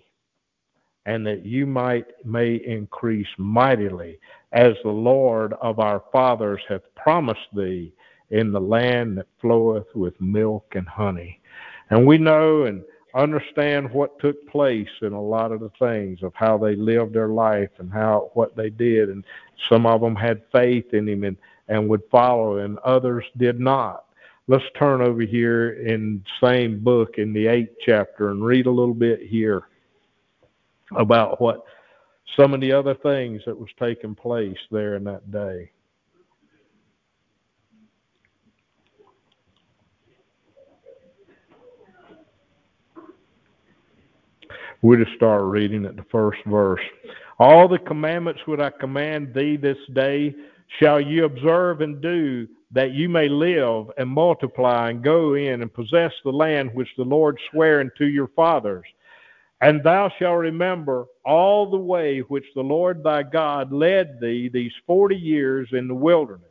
and 1.05 1.25
that 1.25 1.45
you 1.45 1.65
might 1.65 2.05
may 2.25 2.55
increase 2.55 3.27
mightily, 3.37 4.19
as 4.51 4.73
the 4.83 4.89
Lord 4.89 5.53
of 5.61 5.79
our 5.79 6.03
fathers 6.11 6.61
hath 6.67 6.81
promised 6.95 7.47
thee 7.55 7.93
in 8.31 8.51
the 8.51 8.61
land 8.61 9.17
that 9.17 9.27
floweth 9.41 9.87
with 9.95 10.19
milk 10.19 10.73
and 10.75 10.87
honey. 10.87 11.39
And 11.89 12.05
we 12.05 12.17
know 12.17 12.63
and 12.63 12.83
understand 13.15 13.89
what 13.91 14.19
took 14.19 14.47
place 14.47 14.89
in 15.01 15.13
a 15.13 15.21
lot 15.21 15.51
of 15.51 15.59
the 15.59 15.71
things 15.79 16.21
of 16.21 16.31
how 16.35 16.57
they 16.57 16.75
lived 16.75 17.13
their 17.13 17.29
life 17.29 17.71
and 17.79 17.91
how 17.91 18.29
what 18.33 18.55
they 18.55 18.69
did 18.69 19.09
and 19.09 19.25
some 19.67 19.87
of 19.87 20.01
them 20.01 20.15
had 20.15 20.43
faith 20.51 20.93
in 20.93 21.07
him 21.07 21.23
and 21.23 21.37
and 21.69 21.87
would 21.87 22.01
follow, 22.11 22.57
and 22.57 22.77
others 22.79 23.23
did 23.37 23.59
not. 23.59 24.05
Let's 24.47 24.65
turn 24.77 25.01
over 25.01 25.21
here 25.21 25.73
in 25.73 26.23
same 26.43 26.83
book 26.83 27.19
in 27.19 27.31
the 27.33 27.47
eighth 27.47 27.75
chapter 27.85 28.31
and 28.31 28.43
read 28.43 28.65
a 28.65 28.71
little 28.71 28.95
bit 28.95 29.21
here 29.21 29.67
about 30.97 31.39
what 31.39 31.63
some 32.35 32.53
of 32.53 32.61
the 32.61 32.71
other 32.71 32.95
things 32.95 33.43
that 33.45 33.57
was 33.57 33.69
taking 33.79 34.15
place 34.15 34.57
there 34.71 34.95
in 34.95 35.03
that 35.03 35.31
day. 35.31 35.69
We 44.81 44.97
just 44.97 45.15
start 45.15 45.43
reading 45.43 45.85
at 45.85 45.97
the 45.97 46.05
first 46.09 46.39
verse. 46.45 46.81
All 47.37 47.67
the 47.67 47.79
commandments 47.79 48.41
would 48.47 48.61
I 48.61 48.69
command 48.71 49.33
thee 49.33 49.57
this 49.57 49.77
day 49.93 50.33
shall 50.77 51.01
you 51.01 51.25
observe 51.25 51.81
and 51.81 52.01
do, 52.01 52.47
that 52.71 52.91
you 52.91 53.09
may 53.09 53.27
live 53.27 53.87
and 53.97 54.09
multiply 54.09 54.89
and 54.89 55.03
go 55.03 55.33
in 55.33 55.61
and 55.61 55.73
possess 55.73 56.11
the 56.23 56.31
land 56.31 56.71
which 56.73 56.89
the 56.97 57.03
Lord 57.03 57.39
sware 57.51 57.79
unto 57.79 58.05
your 58.05 58.27
fathers. 58.35 58.85
And 59.61 59.83
thou 59.83 60.09
shalt 60.17 60.39
remember 60.39 61.05
all 61.25 61.69
the 61.69 61.77
way 61.77 62.19
which 62.19 62.45
the 62.55 62.61
Lord 62.61 63.03
thy 63.03 63.23
God 63.23 63.73
led 63.73 64.19
thee 64.21 64.49
these 64.49 64.71
forty 64.85 65.17
years 65.17 65.69
in 65.73 65.87
the 65.87 65.95
wilderness, 65.95 66.45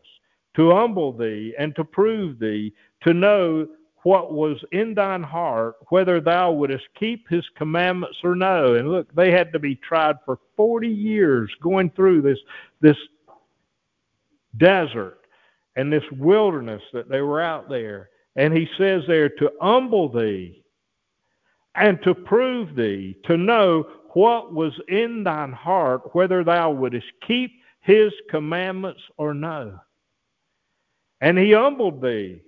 to 0.56 0.72
humble 0.72 1.12
thee 1.12 1.54
and 1.58 1.74
to 1.76 1.84
prove 1.84 2.38
thee, 2.38 2.74
to 3.04 3.14
know 3.14 3.66
what 4.02 4.32
was 4.32 4.62
in 4.72 4.94
thine 4.94 5.22
heart, 5.22 5.76
whether 5.88 6.20
thou 6.20 6.52
wouldest 6.52 6.84
keep 6.98 7.28
his 7.28 7.44
commandments 7.56 8.18
or 8.22 8.34
no. 8.34 8.74
And 8.74 8.90
look, 8.90 9.12
they 9.14 9.30
had 9.30 9.52
to 9.52 9.58
be 9.58 9.76
tried 9.76 10.16
for 10.24 10.38
40 10.56 10.88
years 10.88 11.50
going 11.62 11.90
through 11.90 12.22
this, 12.22 12.38
this 12.80 12.96
desert 14.56 15.18
and 15.76 15.92
this 15.92 16.04
wilderness 16.12 16.82
that 16.92 17.08
they 17.08 17.20
were 17.20 17.40
out 17.40 17.68
there. 17.68 18.10
And 18.36 18.56
he 18.56 18.68
says 18.78 19.02
there, 19.06 19.28
to 19.28 19.52
humble 19.60 20.08
thee 20.08 20.64
and 21.74 22.02
to 22.02 22.14
prove 22.14 22.74
thee, 22.74 23.16
to 23.24 23.36
know 23.36 23.84
what 24.14 24.52
was 24.52 24.72
in 24.88 25.22
thine 25.22 25.52
heart, 25.52 26.14
whether 26.14 26.42
thou 26.42 26.70
wouldest 26.70 27.06
keep 27.26 27.52
his 27.80 28.12
commandments 28.30 29.00
or 29.16 29.34
no. 29.34 29.78
And 31.20 31.38
he 31.38 31.52
humbled 31.52 32.02
thee 32.02 32.42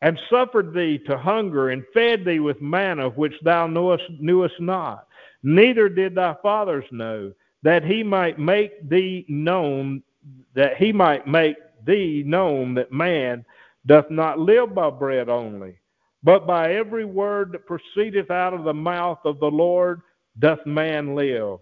and 0.00 0.18
suffered 0.30 0.72
thee 0.72 0.98
to 1.06 1.18
hunger, 1.18 1.70
and 1.70 1.84
fed 1.92 2.24
thee 2.24 2.38
with 2.38 2.60
manna 2.62 3.08
which 3.10 3.34
thou 3.42 3.66
knewest, 3.66 4.04
knewest 4.20 4.60
not, 4.60 5.08
neither 5.42 5.88
did 5.88 6.14
thy 6.14 6.36
fathers 6.40 6.84
know, 6.92 7.32
that 7.62 7.84
he 7.84 8.04
might 8.04 8.38
make 8.38 8.88
thee 8.88 9.24
known, 9.28 10.02
that 10.54 10.76
he 10.76 10.92
might 10.92 11.26
make 11.26 11.56
thee 11.86 12.22
known 12.26 12.74
that 12.74 12.92
man 12.92 13.44
doth 13.86 14.10
not 14.10 14.38
live 14.38 14.74
by 14.74 14.90
bread 14.90 15.28
only, 15.28 15.78
but 16.22 16.46
by 16.46 16.74
every 16.74 17.04
word 17.04 17.52
that 17.52 17.66
proceedeth 17.66 18.30
out 18.30 18.54
of 18.54 18.64
the 18.64 18.74
mouth 18.74 19.20
of 19.24 19.38
the 19.40 19.50
Lord 19.50 20.00
doth 20.38 20.64
man 20.66 21.14
live. 21.14 21.58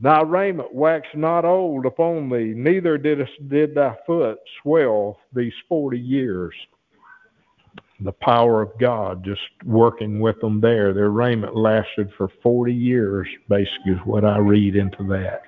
Thy 0.00 0.22
raiment 0.22 0.74
waxed 0.74 1.14
not 1.14 1.44
old 1.44 1.86
upon 1.86 2.30
thee, 2.30 2.54
neither 2.56 2.96
did, 2.96 3.26
did 3.48 3.74
thy 3.74 3.96
foot 4.06 4.38
swell 4.62 5.18
these 5.32 5.52
forty 5.68 5.98
years 5.98 6.54
the 8.02 8.12
power 8.12 8.62
of 8.62 8.78
God 8.78 9.24
just 9.24 9.40
working 9.64 10.20
with 10.20 10.40
them 10.40 10.60
there. 10.60 10.92
Their 10.94 11.10
raiment 11.10 11.54
lasted 11.54 12.10
for 12.16 12.28
40 12.42 12.72
years, 12.72 13.28
basically, 13.48 13.92
is 13.92 13.98
what 14.04 14.24
I 14.24 14.38
read 14.38 14.76
into 14.76 15.06
that. 15.08 15.42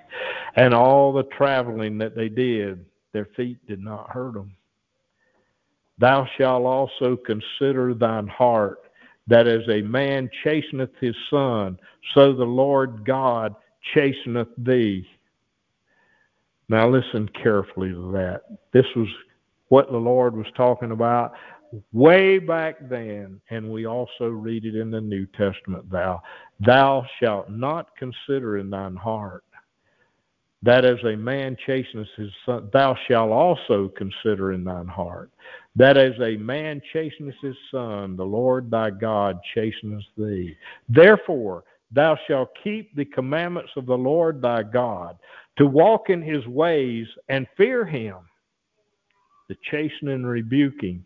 And 0.57 0.75
all 0.75 1.13
the 1.13 1.23
traveling 1.25 1.99
that 1.99 2.15
they 2.15 2.29
did, 2.29 2.85
their 3.13 3.29
feet 3.37 3.59
did 3.67 3.81
not 3.81 4.11
hurt 4.11 4.35
them. 4.35 4.55
Thou 5.99 6.27
shalt 6.37 6.65
also 6.65 7.17
consider 7.17 7.95
thine 7.95 8.27
heart, 8.27 8.79
that 9.29 9.47
as 9.47 9.63
a 9.69 9.83
man 9.83 10.29
chasteneth 10.43 10.91
his 11.01 11.15
son, 11.31 11.79
so 12.15 12.33
the 12.33 12.45
Lord 12.45 13.05
God 13.05 13.55
chasteneth 13.95 14.49
thee. 14.59 15.07
Now 16.69 16.89
listen 16.89 17.29
carefully 17.43 17.91
to 17.91 18.13
that. 18.13 18.43
This 18.73 18.87
was 18.97 19.09
what 19.69 19.91
the 19.91 19.97
Lord 19.97 20.37
was 20.37 20.47
talking 20.57 20.91
about 20.91 21.33
way 21.93 22.39
back 22.39 22.77
then, 22.89 23.41
and 23.51 23.71
we 23.71 23.87
also 23.87 24.27
read 24.29 24.65
it 24.65 24.75
in 24.75 24.91
the 24.91 25.01
New 25.01 25.27
Testament, 25.27 25.91
thou, 25.91 26.21
thou 26.61 27.07
shalt 27.21 27.51
not 27.51 27.97
consider 27.97 28.59
in 28.59 28.71
thine 28.71 28.97
heart 28.97 29.45
that 30.63 30.85
as 30.85 30.99
a 31.05 31.17
man 31.17 31.57
chasteneth 31.67 32.07
his 32.17 32.31
son, 32.47 32.69
thou 32.73 32.97
shalt 33.09 33.31
also 33.31 33.89
consider 33.97 34.53
in 34.53 34.63
thine 34.63 34.87
heart 34.87 35.31
that 35.75 35.97
as 35.97 36.13
a 36.21 36.37
man 36.37 36.81
chasteneth 36.93 37.35
his 37.43 37.57
son, 37.71 38.17
the 38.17 38.25
Lord 38.25 38.71
thy 38.71 38.91
God 38.91 39.39
chasteneth 39.55 40.05
thee. 40.17 40.57
Therefore, 40.89 41.65
thou 41.91 42.17
shalt 42.29 42.51
keep 42.63 42.95
the 42.95 43.05
commandments 43.07 43.73
of 43.77 43.87
the 43.87 43.97
Lord 43.97 44.41
thy 44.41 44.63
God, 44.63 45.19
to 45.59 45.67
walk 45.67 46.11
in 46.11 46.23
his 46.23 46.47
ways 46.47 47.07
and 47.29 47.47
fear 47.57 47.85
him, 47.85 48.17
the 49.49 49.57
chastening 49.71 50.15
and 50.15 50.27
rebuking 50.27 51.05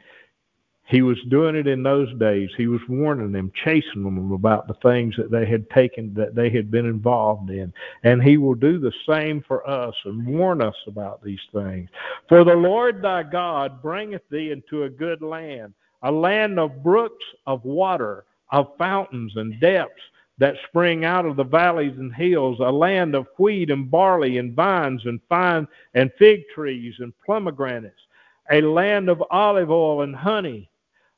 he 0.89 1.03
was 1.03 1.19
doing 1.29 1.57
it 1.57 1.67
in 1.67 1.83
those 1.83 2.13
days. 2.19 2.49
He 2.57 2.69
was 2.69 2.81
warning 2.89 3.33
them, 3.33 3.51
chasing 3.65 4.05
them 4.05 4.31
about 4.31 4.69
the 4.69 4.75
things 4.75 5.17
that 5.17 5.33
they 5.33 5.45
had 5.45 5.69
taken, 5.71 6.15
that 6.15 6.37
they 6.37 6.49
had 6.49 6.71
been 6.71 6.87
involved 6.87 7.51
in. 7.51 7.73
And 8.05 8.23
he 8.23 8.37
will 8.37 8.55
do 8.55 8.79
the 8.79 8.93
same 9.09 9.43
for 9.49 9.69
us 9.69 9.95
and 10.05 10.25
warn 10.25 10.63
us 10.63 10.77
about 10.87 11.25
these 11.25 11.41
things. 11.53 11.91
For 12.29 12.45
the 12.45 12.55
Lord 12.55 13.03
thy 13.03 13.25
God 13.25 13.83
bringeth 13.83 14.23
thee 14.31 14.53
into 14.53 14.85
a 14.85 14.91
good 14.91 15.23
land, 15.23 15.75
a 16.03 16.13
land 16.13 16.61
of 16.61 16.85
brooks 16.85 17.25
of 17.49 17.65
water, 17.65 18.25
of 18.53 18.77
fountains 18.79 19.33
and 19.35 19.59
depths 19.61 20.03
that 20.39 20.55
spring 20.69 21.05
out 21.05 21.27
of 21.27 21.35
the 21.35 21.43
valleys 21.43 21.99
and 21.99 22.15
hills, 22.15 22.59
a 22.61 22.71
land 22.71 23.17
of 23.17 23.27
wheat 23.39 23.71
and 23.71 23.91
barley 23.91 24.39
and 24.39 24.55
vines 24.55 25.05
and 25.07 25.21
fine 25.29 25.67
and 25.95 26.13
fig 26.17 26.43
trees 26.55 26.95
and 27.01 27.13
pomegranates, 27.27 28.07
a 28.53 28.61
land 28.61 29.09
of 29.09 29.21
olive 29.33 29.71
oil 29.73 30.03
and 30.03 30.15
honey 30.15 30.71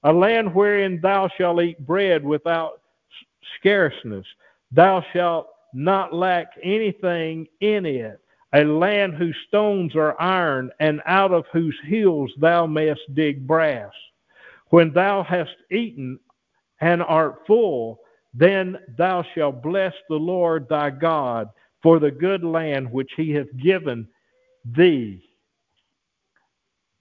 a 0.05 0.13
land 0.13 0.55
wherein 0.55 1.01
thou 1.01 1.29
shalt 1.37 1.61
eat 1.61 1.85
bread 1.85 2.25
without 2.25 2.81
scarceness. 3.59 4.27
Thou 4.71 5.05
shalt 5.13 5.49
not 5.75 6.15
lack 6.15 6.53
anything 6.63 7.47
in 7.61 7.87
it. 7.87 8.21
A 8.55 8.65
land 8.65 9.15
whose 9.15 9.37
stones 9.49 9.95
are 9.95 10.19
iron, 10.21 10.71
and 10.81 11.03
out 11.05 11.33
of 11.33 11.45
whose 11.53 11.77
hills 11.85 12.33
thou 12.39 12.67
mayest 12.67 13.03
dig 13.15 13.47
brass. 13.47 13.93
When 14.71 14.93
thou 14.93 15.23
hast 15.23 15.55
eaten 15.71 16.19
and 16.81 17.03
art 17.03 17.41
full, 17.47 18.01
then 18.33 18.79
thou 18.97 19.25
shalt 19.35 19.63
bless 19.63 19.93
the 20.09 20.17
Lord 20.17 20.69
thy 20.69 20.91
God 20.91 21.49
for 21.83 21.99
the 21.99 22.11
good 22.11 22.43
land 22.43 22.91
which 22.91 23.11
he 23.17 23.33
hath 23.33 23.55
given 23.59 24.09
thee 24.65 25.28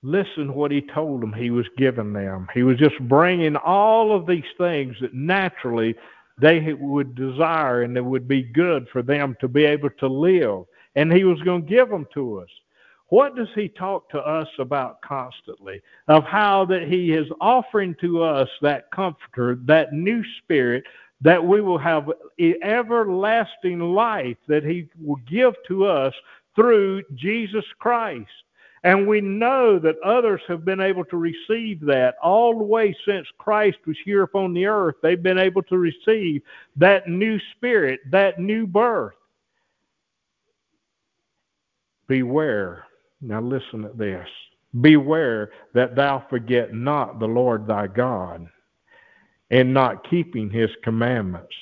listen 0.08 0.54
what 0.54 0.72
he 0.72 0.82
told 0.82 1.22
them 1.22 1.34
he 1.34 1.50
was 1.50 1.68
giving 1.78 2.14
them. 2.14 2.48
He 2.54 2.64
was 2.64 2.78
just 2.78 2.98
bringing 3.02 3.58
all 3.58 4.16
of 4.16 4.26
these 4.26 4.46
things 4.58 4.96
that 5.02 5.14
naturally 5.14 5.96
they 6.40 6.74
would 6.74 7.14
desire 7.16 7.82
and 7.82 7.96
that 7.96 8.04
would 8.04 8.28
be 8.28 8.44
good 8.44 8.88
for 8.92 9.02
them 9.02 9.36
to 9.42 9.48
be 9.48 9.66
able 9.66 9.90
to 10.00 10.08
live. 10.08 10.64
And 10.96 11.12
he 11.12 11.26
was 11.26 11.42
going 11.42 11.64
to 11.64 11.70
give 11.70 11.90
them 11.90 12.08
to 12.14 12.40
us. 12.40 12.50
What 13.10 13.36
does 13.36 13.50
he 13.54 13.70
talk 13.70 14.10
to 14.10 14.20
us 14.20 14.48
about 14.60 15.02
constantly? 15.02 15.82
Of 16.08 16.24
how 16.24 16.66
that 16.66 16.88
he 16.88 17.12
is 17.12 17.28
offering 17.42 17.96
to 18.02 18.24
us 18.24 18.50
that 18.62 18.90
comforter, 18.92 19.58
that 19.66 19.94
new 19.94 20.24
spirit, 20.42 20.84
that 21.22 21.44
we 21.44 21.62
will 21.62 21.78
have 21.78 22.12
everlasting 22.64 23.80
life 23.80 24.38
that 24.48 24.64
he 24.64 24.88
will 25.02 25.20
give 25.30 25.54
to 25.68 25.86
us 25.86 26.14
through 26.56 27.04
Jesus 27.16 27.66
Christ. 27.80 28.28
And 28.88 29.06
we 29.06 29.20
know 29.20 29.80
that 29.80 30.00
others 30.00 30.40
have 30.48 30.64
been 30.64 30.80
able 30.80 31.04
to 31.04 31.18
receive 31.18 31.82
that 31.82 32.16
all 32.24 32.58
the 32.58 32.64
way 32.64 32.96
since 33.06 33.28
Christ 33.38 33.80
was 33.86 33.98
here 34.06 34.24
upon 34.24 34.54
the 34.54 34.66
earth. 34.66 34.96
They've 35.04 35.22
been 35.22 35.38
able 35.38 35.62
to 35.64 35.78
receive 35.78 36.42
that 36.78 37.10
new 37.10 37.38
spirit, 37.54 38.00
that 38.12 38.40
new 38.40 38.66
birth. 38.66 39.16
Beware. 42.08 42.86
Now 43.20 43.42
listen 43.42 43.82
to 43.82 43.92
this. 43.94 44.26
Beware 44.80 45.52
that 45.74 45.98
thou 45.98 46.24
forget 46.30 46.74
not 46.74 47.20
the 47.20 47.28
Lord 47.28 47.68
thy 47.68 47.88
God 47.88 48.48
in 49.50 49.74
not 49.74 50.10
keeping 50.10 50.50
his 50.50 50.70
commandments 50.82 51.54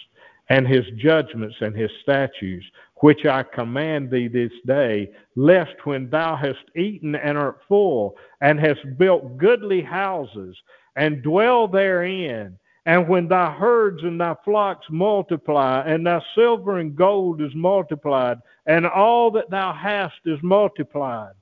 and 0.50 0.68
his 0.68 0.86
judgments 0.98 1.56
and 1.60 1.76
his 1.76 1.90
statutes, 2.04 2.68
which 3.02 3.26
I 3.26 3.44
command 3.44 4.10
thee 4.10 4.28
this 4.28 4.54
day, 4.66 5.12
lest 5.36 5.86
when 5.86 6.10
thou 6.10 6.36
hast 6.36 6.64
eaten 6.76 7.16
and 7.16 7.38
art 7.38 7.60
full, 7.68 8.16
and 8.42 8.60
hast 8.60 8.98
built 8.98 9.38
goodly 9.38 9.82
houses, 9.82 10.58
and 10.96 11.22
dwell 11.22 11.68
therein, 11.68 12.58
and 12.86 13.08
when 13.08 13.28
thy 13.28 13.52
herds 13.52 14.04
and 14.04 14.20
thy 14.22 14.36
flocks 14.46 14.86
multiply, 14.90 15.84
and 15.86 16.06
thy 16.06 16.22
silver 16.36 16.78
and 16.78 16.96
gold 16.96 17.42
is 17.42 17.54
multiplied, 17.54 18.38
and 18.66 18.86
all 18.86 19.30
that 19.32 19.50
thou 19.50 19.74
hast 19.74 20.20
is 20.26 20.42
multiplied, 20.42 21.34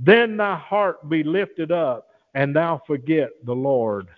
then 0.00 0.36
thy 0.36 0.56
heart 0.56 1.08
be 1.08 1.22
lifted 1.22 1.70
up, 1.70 2.08
and 2.34 2.54
thou 2.54 2.82
forget 2.86 3.30
the 3.44 3.54
Lord 3.54 4.08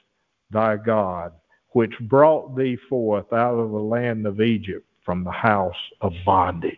thy 0.51 0.77
God 0.77 1.33
which 1.73 1.99
brought 2.01 2.57
thee 2.57 2.77
forth 2.89 3.33
out 3.33 3.59
of 3.59 3.71
the 3.71 3.79
land 3.79 4.27
of 4.27 4.41
Egypt 4.41 4.88
from 5.09 5.25
the 5.25 5.31
house 5.31 5.73
of 6.03 6.13
bondage. 6.27 6.77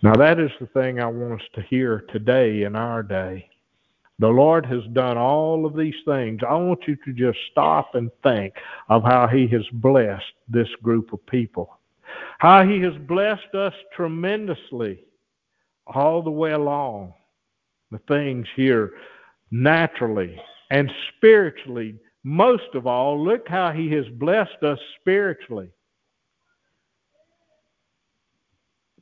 Now, 0.00 0.14
that 0.14 0.38
is 0.38 0.52
the 0.60 0.68
thing 0.68 1.00
I 1.00 1.06
want 1.06 1.40
us 1.40 1.48
to 1.56 1.62
hear 1.62 2.04
today 2.12 2.62
in 2.62 2.76
our 2.76 3.02
day. 3.02 3.50
The 4.20 4.28
Lord 4.28 4.64
has 4.66 4.84
done 4.92 5.18
all 5.18 5.66
of 5.66 5.74
these 5.74 5.96
things. 6.04 6.42
I 6.48 6.54
want 6.54 6.86
you 6.86 6.94
to 7.04 7.12
just 7.12 7.36
stop 7.50 7.96
and 7.96 8.12
think 8.22 8.54
of 8.88 9.02
how 9.02 9.26
He 9.26 9.48
has 9.48 9.66
blessed 9.72 10.22
this 10.48 10.68
group 10.84 11.12
of 11.12 11.26
people. 11.26 11.80
how 12.38 12.64
He 12.64 12.80
has 12.82 12.94
blessed 13.08 13.52
us 13.54 13.74
tremendously 13.96 15.02
all 15.88 16.22
the 16.22 16.30
way 16.30 16.52
along. 16.52 17.12
The 17.90 17.98
things 18.06 18.46
here 18.54 18.92
naturally 19.50 20.40
and 20.70 20.92
spiritually. 21.16 21.96
Most 22.22 22.72
of 22.74 22.86
all, 22.86 23.20
look 23.20 23.48
how 23.48 23.72
He 23.72 23.90
has 23.94 24.06
blessed 24.10 24.62
us 24.62 24.78
spiritually. 25.00 25.70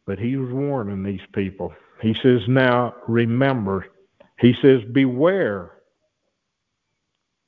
But 0.06 0.18
He 0.18 0.36
was 0.36 0.52
warning 0.52 1.02
these 1.02 1.26
people. 1.32 1.72
He 2.00 2.14
says, 2.22 2.42
Now 2.48 2.94
remember, 3.08 3.86
He 4.38 4.54
says, 4.60 4.82
Beware. 4.92 5.70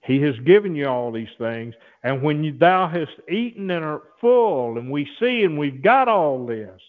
He 0.07 0.21
has 0.23 0.39
given 0.41 0.77
you 0.77 0.87
all 0.87 1.11
these 1.11 1.35
things, 1.37 1.75
and 2.05 2.23
when 2.23 2.45
you, 2.45 2.57
thou 2.57 2.87
hast 2.87 3.11
eaten 3.29 3.71
and 3.73 3.85
art 3.85 4.05
full, 4.21 4.79
and 4.79 4.89
we 4.89 5.09
see 5.19 5.43
and 5.43 5.59
we've 5.59 5.83
got 5.83 6.07
all 6.07 6.47
this, 6.47 6.81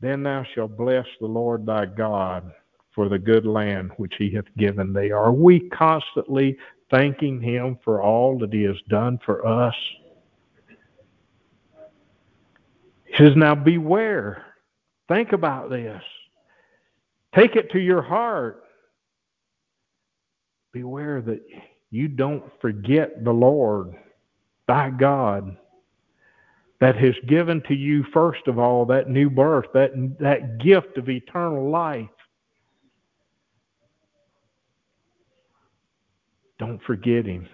then 0.00 0.22
thou 0.22 0.44
shalt 0.54 0.76
bless 0.76 1.06
the 1.18 1.26
Lord 1.26 1.64
thy 1.64 1.86
God 1.86 2.52
for 2.94 3.08
the 3.08 3.18
good 3.18 3.46
land 3.46 3.92
which 3.96 4.14
he 4.18 4.30
hath 4.30 4.44
given 4.58 4.92
thee. 4.92 5.12
Are 5.12 5.32
we 5.32 5.68
constantly 5.70 6.58
thanking 6.90 7.40
him 7.40 7.78
for 7.84 8.02
all 8.02 8.38
that 8.38 8.52
he 8.52 8.62
has 8.64 8.80
done 8.88 9.18
for 9.24 9.46
us? 9.46 9.74
He 13.08 13.16
says, 13.16 13.34
Now 13.36 13.54
beware. 13.54 14.44
Think 15.08 15.32
about 15.32 15.70
this. 15.70 16.02
Take 17.34 17.56
it 17.56 17.70
to 17.72 17.78
your 17.78 18.02
heart. 18.02 18.62
Beware 20.72 21.22
that 21.22 21.40
you 21.90 22.08
don't 22.08 22.44
forget 22.60 23.24
the 23.24 23.32
Lord, 23.32 23.94
thy 24.66 24.90
God, 24.90 25.56
that 26.80 26.96
has 26.96 27.14
given 27.26 27.62
to 27.68 27.74
you, 27.74 28.04
first 28.12 28.46
of 28.46 28.58
all, 28.58 28.84
that 28.86 29.08
new 29.08 29.30
birth, 29.30 29.66
that, 29.72 29.90
that 30.20 30.58
gift 30.58 30.98
of 30.98 31.08
eternal 31.08 31.70
life. 31.70 32.06
Don't 36.58 36.82
forget 36.82 37.24
him. 37.24 37.48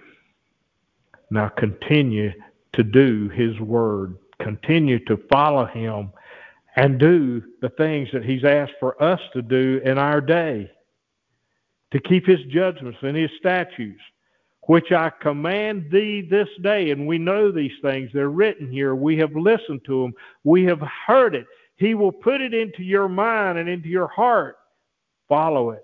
Now 1.30 1.48
continue 1.48 2.32
to 2.72 2.82
do 2.82 3.28
his 3.28 3.58
word. 3.60 4.16
Continue 4.40 5.04
to 5.06 5.18
follow 5.30 5.66
him 5.66 6.12
and 6.76 6.98
do 6.98 7.42
the 7.60 7.68
things 7.70 8.08
that 8.12 8.24
he's 8.24 8.44
asked 8.44 8.74
for 8.80 9.00
us 9.02 9.20
to 9.32 9.42
do 9.42 9.80
in 9.84 9.98
our 9.98 10.20
day. 10.20 10.70
To 11.92 12.00
keep 12.00 12.26
his 12.26 12.42
judgments 12.50 12.98
and 13.02 13.16
his 13.16 13.30
statutes, 13.38 14.00
which 14.66 14.90
I 14.90 15.10
command 15.20 15.90
thee 15.92 16.26
this 16.28 16.48
day. 16.62 16.90
And 16.90 17.06
we 17.06 17.18
know 17.18 17.52
these 17.52 17.78
things. 17.82 18.10
They're 18.12 18.30
written 18.30 18.70
here. 18.70 18.96
We 18.96 19.16
have 19.18 19.36
listened 19.36 19.82
to 19.86 20.02
them. 20.02 20.14
We 20.42 20.64
have 20.64 20.80
heard 21.06 21.36
it. 21.36 21.46
He 21.76 21.94
will 21.94 22.12
put 22.12 22.40
it 22.40 22.54
into 22.54 22.82
your 22.82 23.08
mind 23.08 23.58
and 23.58 23.68
into 23.68 23.88
your 23.88 24.08
heart. 24.08 24.56
Follow 25.28 25.70
it. 25.70 25.83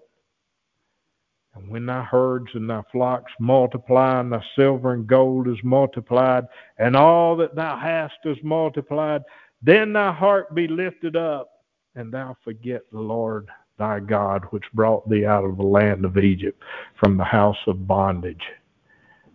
And 1.60 1.70
when 1.70 1.86
thy 1.86 2.02
herds 2.02 2.48
and 2.54 2.68
thy 2.70 2.82
flocks 2.90 3.32
multiply, 3.38 4.20
and 4.20 4.32
thy 4.32 4.42
silver 4.56 4.94
and 4.94 5.06
gold 5.06 5.46
is 5.46 5.62
multiplied, 5.62 6.44
and 6.78 6.96
all 6.96 7.36
that 7.36 7.54
thou 7.54 7.76
hast 7.76 8.14
is 8.24 8.38
multiplied, 8.42 9.22
then 9.62 9.92
thy 9.92 10.12
heart 10.12 10.54
be 10.54 10.66
lifted 10.66 11.16
up, 11.16 11.50
and 11.94 12.12
thou 12.12 12.36
forget 12.42 12.82
the 12.92 13.00
Lord 13.00 13.48
thy 13.78 14.00
God, 14.00 14.44
which 14.50 14.64
brought 14.72 15.08
thee 15.08 15.26
out 15.26 15.44
of 15.44 15.56
the 15.58 15.62
land 15.62 16.04
of 16.04 16.16
Egypt 16.16 16.62
from 16.98 17.16
the 17.16 17.24
house 17.24 17.58
of 17.66 17.86
bondage. 17.86 18.44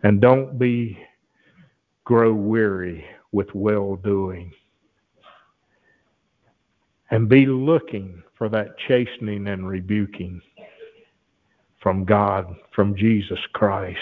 And 0.03 0.19
don't 0.21 0.57
be 0.57 0.97
grow 2.05 2.33
weary 2.33 3.05
with 3.31 3.53
well 3.53 3.95
doing. 3.97 4.51
And 7.11 7.29
be 7.29 7.45
looking 7.45 8.23
for 8.35 8.49
that 8.49 8.77
chastening 8.87 9.47
and 9.47 9.67
rebuking 9.67 10.41
from 11.85 12.03
God, 12.03 12.55
from 12.73 12.95
Jesus 12.95 13.37
Christ, 13.53 13.99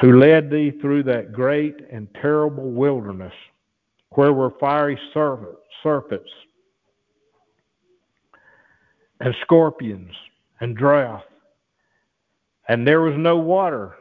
who 0.00 0.18
led 0.18 0.50
thee 0.50 0.70
through 0.80 1.02
that 1.02 1.34
great 1.34 1.76
and 1.92 2.08
terrible 2.22 2.70
wilderness 2.70 3.34
where 4.12 4.32
were 4.32 4.54
fiery 4.58 4.98
serpents 5.12 6.30
and 9.20 9.34
scorpions 9.42 10.14
and 10.62 10.74
drought 10.74 11.24
and 12.68 12.86
there 12.86 13.02
was 13.02 13.18
no 13.18 13.36
water. 13.36 13.96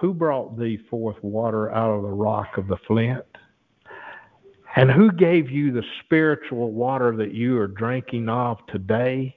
Who 0.00 0.14
brought 0.14 0.56
thee 0.56 0.78
forth 0.88 1.16
water 1.22 1.72
out 1.72 1.90
of 1.90 2.02
the 2.02 2.08
rock 2.08 2.56
of 2.56 2.68
the 2.68 2.76
flint? 2.86 3.24
And 4.74 4.90
who 4.90 5.12
gave 5.12 5.50
you 5.50 5.70
the 5.70 5.84
spiritual 6.04 6.72
water 6.72 7.14
that 7.16 7.32
you 7.32 7.58
are 7.58 7.68
drinking 7.68 8.28
of 8.28 8.58
today? 8.66 9.36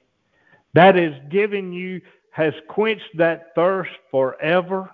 That 0.74 0.98
is 0.98 1.14
giving 1.30 1.72
you, 1.72 2.00
has 2.30 2.54
quenched 2.68 3.16
that 3.16 3.54
thirst 3.54 3.90
forever. 4.10 4.90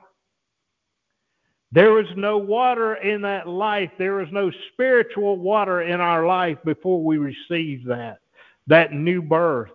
There 1.70 2.00
is 2.00 2.08
no 2.16 2.38
water 2.38 2.94
in 2.96 3.22
that 3.22 3.48
life. 3.48 3.90
There 3.98 4.20
is 4.20 4.28
no 4.30 4.50
spiritual 4.72 5.38
water 5.38 5.82
in 5.82 6.00
our 6.00 6.26
life 6.26 6.58
before 6.64 7.02
we 7.02 7.18
receive 7.18 7.84
that, 7.86 8.18
that 8.66 8.92
new 8.92 9.22
birth. 9.22 9.70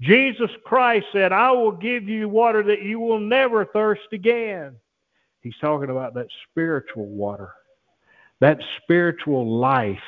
Jesus 0.00 0.50
Christ 0.64 1.06
said, 1.12 1.32
I 1.32 1.50
will 1.52 1.72
give 1.72 2.08
you 2.08 2.28
water 2.28 2.62
that 2.64 2.82
you 2.82 3.00
will 3.00 3.20
never 3.20 3.64
thirst 3.64 4.12
again. 4.12 4.76
He's 5.40 5.56
talking 5.60 5.90
about 5.90 6.14
that 6.14 6.28
spiritual 6.50 7.06
water, 7.06 7.52
that 8.40 8.58
spiritual 8.82 9.58
life. 9.58 9.98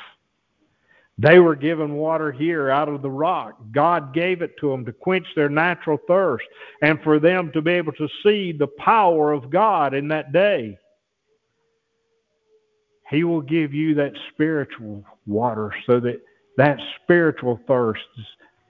They 1.19 1.39
were 1.39 1.57
given 1.57 1.95
water 1.95 2.33
here 2.33 2.71
out 2.71 2.89
of 2.89 3.03
the 3.03 3.11
rock. 3.11 3.61
God 3.73 4.15
gave 4.15 4.41
it 4.41 4.53
to 4.61 4.71
them 4.71 4.87
to 4.87 4.93
quench 4.93 5.27
their 5.37 5.51
natural 5.51 5.99
thirst 6.09 6.47
and 6.83 6.99
for 7.03 7.19
them 7.19 7.51
to 7.53 7.61
be 7.61 7.73
able 7.73 7.93
to 7.93 8.09
see 8.23 8.53
the 8.53 8.69
power 8.79 9.33
of 9.33 9.51
God 9.51 9.93
in 9.93 10.09
that 10.09 10.33
day. 10.33 10.79
He 13.11 13.25
will 13.25 13.43
give 13.43 13.75
you 13.75 13.95
that 13.97 14.13
spiritual 14.33 15.05
water 15.27 15.75
so 15.87 16.01
that 16.01 16.23
that 16.57 16.79
spiritual 17.03 17.61
thirst 17.67 18.01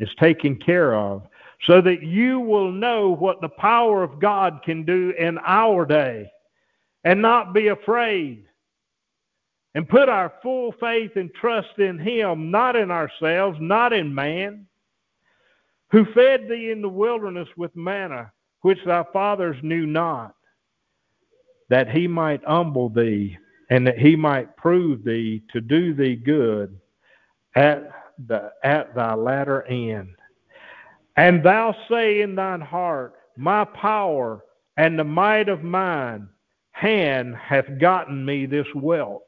is 0.01 0.09
taken 0.19 0.57
care 0.57 0.95
of 0.95 1.23
so 1.67 1.81
that 1.81 2.03
you 2.03 2.41
will 2.41 2.73
know 2.73 3.15
what 3.15 3.41
the 3.41 3.49
power 3.49 4.03
of 4.03 4.19
God 4.19 4.61
can 4.65 4.85
do 4.85 5.13
in 5.19 5.39
our 5.45 5.85
day 5.85 6.31
and 7.05 7.21
not 7.21 7.53
be 7.53 7.69
afraid 7.69 8.47
and 9.75 9.89
put 9.89 10.09
our 10.09 10.33
full 10.43 10.73
faith 10.81 11.13
and 11.17 11.33
trust 11.35 11.79
in 11.79 11.99
Him, 11.99 12.51
not 12.51 12.77
in 12.77 12.91
ourselves, 12.91 13.59
not 13.61 13.93
in 13.93 14.15
man, 14.15 14.67
who 15.91 16.05
fed 16.13 16.49
thee 16.49 16.71
in 16.71 16.83
the 16.83 16.89
wilderness 16.89 17.49
with 17.57 17.75
manna, 17.77 18.33
which 18.63 18.79
thy 18.85 19.05
fathers 19.13 19.57
knew 19.63 19.87
not, 19.87 20.35
that 21.69 21.89
He 21.91 22.07
might 22.07 22.45
humble 22.45 22.89
thee 22.89 23.37
and 23.71 23.87
that 23.87 23.99
He 23.99 24.17
might 24.17 24.57
prove 24.57 25.05
thee 25.05 25.43
to 25.53 25.61
do 25.61 25.95
thee 25.95 26.17
good 26.17 26.79
at 27.55 27.91
the, 28.27 28.51
at 28.65 28.95
thy 28.95 29.15
latter 29.15 29.63
end. 29.63 30.15
And 31.17 31.43
thou 31.45 31.75
say 31.89 32.23
in 32.23 32.35
thine 32.35 32.61
heart, 32.61 33.15
My 33.37 33.65
power 33.65 34.45
and 34.77 34.99
the 34.99 35.05
might 35.05 35.49
of 35.49 35.63
mine 35.63 36.29
hand 36.73 37.37
hath 37.37 37.79
gotten 37.79 38.25
me 38.25 38.47
this 38.47 38.67
wealth. 38.75 39.23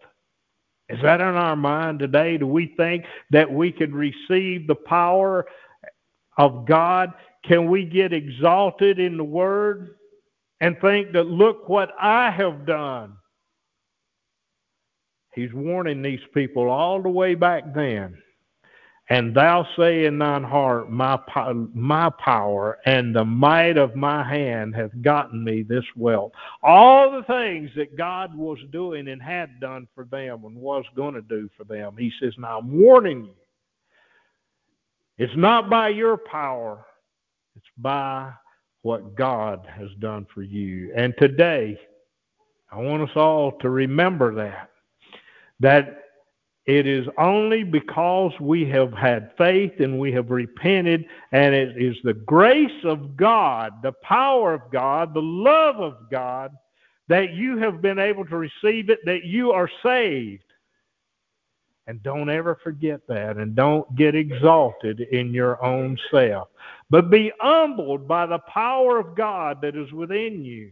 Is 0.89 0.99
that 1.03 1.21
in 1.21 1.27
our 1.27 1.57
mind 1.57 1.99
today? 1.99 2.37
Do 2.39 2.47
we 2.47 2.75
think 2.77 3.05
that 3.31 3.51
we 3.51 3.73
could 3.73 3.95
receive 3.95 4.67
the 4.67 4.75
power 4.75 5.47
of 6.39 6.67
God? 6.67 7.13
Can 7.45 7.71
we 7.71 7.85
get 7.85 8.13
exalted 8.13 8.99
in 8.99 9.17
the 9.17 9.25
Word 9.25 9.97
and 10.61 10.77
think 10.81 11.13
that, 11.13 11.27
look 11.27 11.69
what 11.69 11.91
I 12.01 12.31
have 12.31 12.67
done? 12.67 13.17
He's 15.35 15.53
warning 15.53 16.03
these 16.03 16.21
people 16.35 16.71
all 16.71 17.03
the 17.03 17.09
way 17.09 17.35
back 17.35 17.75
then 17.75 18.22
and 19.13 19.35
thou 19.35 19.69
say 19.77 20.07
in 20.07 20.17
thine 20.17 20.43
heart, 20.43 20.91
my, 20.91 21.21
my 21.75 22.09
power 22.19 22.79
and 22.87 23.15
the 23.15 23.27
might 23.27 23.77
of 23.77 23.95
my 23.95 24.27
hand 24.27 24.75
hath 24.75 24.91
gotten 25.03 25.45
me 25.45 25.63
this 25.63 25.85
wealth. 25.95 26.33
All 26.63 27.11
the 27.11 27.23
things 27.25 27.69
that 27.77 27.95
God 27.95 28.35
was 28.35 28.57
doing 28.71 29.09
and 29.09 29.21
had 29.21 29.61
done 29.61 29.87
for 29.95 30.07
them 30.07 30.47
and 30.47 30.57
was 30.57 30.87
going 30.97 31.13
to 31.13 31.21
do 31.21 31.51
for 31.59 31.65
them. 31.65 31.95
He 31.99 32.11
says, 32.23 32.33
Now 32.39 32.61
I'm 32.61 32.81
warning 32.81 33.27
you. 33.27 33.35
It's 35.19 35.37
not 35.37 35.69
by 35.69 35.91
your 35.91 36.17
power, 36.17 36.83
it's 37.55 37.67
by 37.77 38.33
what 38.81 39.15
God 39.15 39.69
has 39.71 39.91
done 39.99 40.27
for 40.33 40.41
you. 40.41 40.91
And 40.97 41.13
today, 41.19 41.79
I 42.71 42.79
want 42.79 43.03
us 43.03 43.15
all 43.15 43.53
to 43.61 43.69
remember 43.69 44.35
that. 44.37 44.71
That 45.61 46.02
it 46.67 46.87
is 46.87 47.07
only 47.19 47.65
because 47.65 48.33
we 48.41 48.65
have 48.71 48.93
had 48.93 49.33
faith 49.37 49.81
and 49.81 49.99
we 49.99 50.13
have 50.13 50.31
repented, 50.31 51.05
and 51.33 51.55
it 51.55 51.77
is 51.77 51.97
the 52.05 52.15
grace 52.15 52.85
of 52.85 53.17
God, 53.17 53.83
the 53.83 53.93
power 54.03 54.55
of 54.55 54.71
God, 54.71 55.13
the 55.13 55.23
love 55.23 55.81
of 55.81 56.09
God 56.11 56.53
that 57.09 57.35
you 57.35 57.59
have 57.59 57.83
been 57.83 57.99
able 57.99 58.25
to 58.27 58.37
receive 58.37 58.91
it, 58.91 59.01
that 59.05 59.25
you 59.25 59.51
are 59.51 59.69
saved. 59.83 60.45
And 61.89 62.01
don't 62.05 62.31
ever 62.31 62.59
forget 62.63 63.01
that 63.09 63.39
and 63.39 63.57
don't 63.57 63.93
get 63.97 64.15
exalted 64.15 65.01
in 65.01 65.35
your 65.35 65.63
own 65.65 65.99
self. 66.13 66.49
But 66.91 67.11
be 67.11 67.33
humbled 67.41 68.07
by 68.07 68.27
the 68.27 68.39
power 68.39 68.99
of 68.99 69.17
God 69.17 69.61
that 69.63 69.77
is 69.77 69.93
within 69.93 70.45
you. 70.45 70.71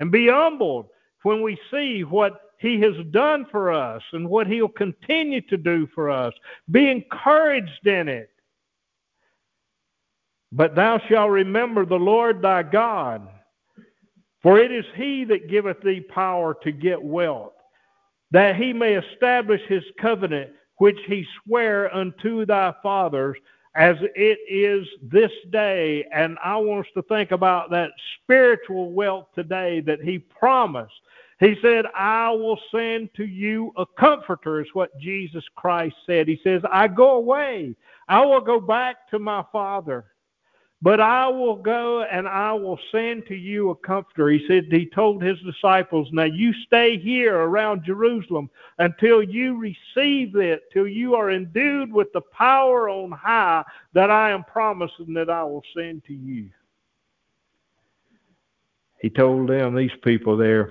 And 0.00 0.10
be 0.10 0.28
humbled 0.28 0.88
when 1.22 1.42
we 1.42 1.58
see 1.70 2.02
what 2.02 2.45
he 2.58 2.80
has 2.80 2.94
done 3.10 3.46
for 3.50 3.72
us 3.72 4.02
and 4.12 4.28
what 4.28 4.46
he'll 4.46 4.68
continue 4.68 5.40
to 5.42 5.56
do 5.56 5.86
for 5.94 6.10
us. 6.10 6.32
Be 6.70 6.90
encouraged 6.90 7.86
in 7.86 8.08
it. 8.08 8.30
But 10.52 10.74
thou 10.74 10.98
shalt 11.08 11.30
remember 11.30 11.84
the 11.84 11.98
Lord 11.98 12.40
thy 12.40 12.62
God, 12.62 13.28
for 14.42 14.58
it 14.58 14.72
is 14.72 14.84
he 14.94 15.24
that 15.24 15.48
giveth 15.48 15.80
thee 15.82 16.00
power 16.00 16.56
to 16.62 16.72
get 16.72 17.02
wealth, 17.02 17.52
that 18.30 18.56
he 18.56 18.72
may 18.72 18.94
establish 18.94 19.60
his 19.68 19.84
covenant 20.00 20.50
which 20.78 20.98
he 21.06 21.26
sware 21.44 21.94
unto 21.94 22.44
thy 22.46 22.72
fathers 22.82 23.36
as 23.74 23.96
it 24.14 24.38
is 24.48 24.86
this 25.02 25.30
day. 25.50 26.04
And 26.12 26.38
I 26.42 26.56
want 26.56 26.86
us 26.86 26.92
to 26.94 27.02
think 27.02 27.30
about 27.30 27.70
that 27.70 27.90
spiritual 28.22 28.92
wealth 28.92 29.28
today 29.34 29.80
that 29.80 30.00
he 30.00 30.18
promised. 30.18 30.92
He 31.38 31.54
said, 31.60 31.84
I 31.94 32.30
will 32.30 32.58
send 32.70 33.12
to 33.14 33.26
you 33.26 33.72
a 33.76 33.84
comforter, 33.84 34.60
is 34.62 34.68
what 34.72 34.98
Jesus 34.98 35.44
Christ 35.54 35.96
said. 36.06 36.28
He 36.28 36.40
says, 36.42 36.62
I 36.70 36.88
go 36.88 37.16
away. 37.16 37.76
I 38.08 38.24
will 38.24 38.40
go 38.40 38.58
back 38.58 39.08
to 39.10 39.18
my 39.18 39.44
Father. 39.52 40.06
But 40.82 41.00
I 41.00 41.26
will 41.26 41.56
go 41.56 42.02
and 42.02 42.28
I 42.28 42.52
will 42.52 42.78
send 42.92 43.26
to 43.26 43.34
you 43.34 43.70
a 43.70 43.74
comforter. 43.74 44.28
He 44.28 44.46
said, 44.46 44.66
he 44.70 44.86
told 44.86 45.22
his 45.22 45.38
disciples, 45.40 46.08
now 46.12 46.24
you 46.24 46.52
stay 46.66 46.98
here 46.98 47.36
around 47.36 47.84
Jerusalem 47.84 48.50
until 48.78 49.22
you 49.22 49.58
receive 49.58 50.36
it, 50.36 50.64
till 50.72 50.86
you 50.86 51.14
are 51.14 51.30
endued 51.30 51.92
with 51.92 52.12
the 52.12 52.20
power 52.20 52.90
on 52.90 53.10
high 53.10 53.64
that 53.94 54.10
I 54.10 54.30
am 54.30 54.44
promising 54.44 55.14
that 55.14 55.30
I 55.30 55.44
will 55.44 55.64
send 55.74 56.04
to 56.04 56.14
you. 56.14 56.50
He 59.00 59.10
told 59.10 59.48
them, 59.48 59.74
these 59.74 59.90
people 60.02 60.36
there, 60.36 60.70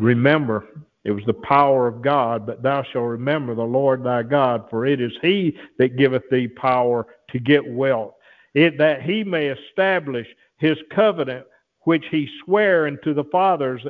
remember, 0.00 0.66
it 1.04 1.12
was 1.12 1.24
the 1.26 1.34
power 1.34 1.86
of 1.86 2.02
God, 2.02 2.46
but 2.46 2.62
thou 2.62 2.82
shalt 2.82 3.06
remember 3.06 3.54
the 3.54 3.62
Lord 3.62 4.04
thy 4.04 4.22
God, 4.22 4.64
for 4.68 4.86
it 4.86 5.00
is 5.00 5.12
he 5.22 5.56
that 5.78 5.96
giveth 5.96 6.24
thee 6.30 6.48
power 6.48 7.06
to 7.30 7.38
get 7.38 7.66
wealth 7.66 8.14
it, 8.54 8.78
that 8.78 9.02
he 9.02 9.24
may 9.24 9.46
establish 9.46 10.26
his 10.56 10.76
covenant 10.94 11.46
which 11.82 12.04
he 12.10 12.28
sware 12.44 12.86
unto 12.86 13.14
the 13.14 13.24
fathers 13.24 13.82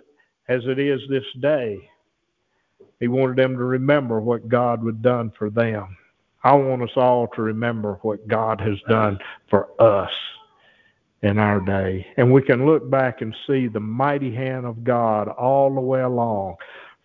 as 0.49 0.63
it 0.67 0.79
is 0.79 1.01
this 1.09 1.25
day. 1.41 1.79
He 3.01 3.09
wanted 3.09 3.37
them 3.37 3.57
to 3.57 3.65
remember 3.65 4.21
what 4.21 4.49
God 4.49 4.85
had 4.85 5.03
done 5.03 5.33
for 5.39 5.51
them. 5.51 5.97
I 6.45 6.55
want 6.55 6.83
us 6.83 6.97
all 6.97 7.29
to 7.29 7.43
remember 7.43 7.99
what 8.03 8.29
God 8.29 8.61
has 8.61 8.79
done 8.89 9.19
for 9.51 9.69
us 9.81 10.11
in 11.23 11.39
our 11.39 11.61
day. 11.61 12.07
And 12.17 12.33
we 12.33 12.43
can 12.43 12.67
look 12.67 12.89
back 12.89 13.21
and 13.23 13.35
see 13.47 13.67
the 13.67 13.81
mighty 13.81 14.35
hand 14.35 14.67
of 14.67 14.85
God 14.85 15.29
all 15.29 15.75
the 15.75 15.81
way 15.81 16.01
along, 16.01 16.57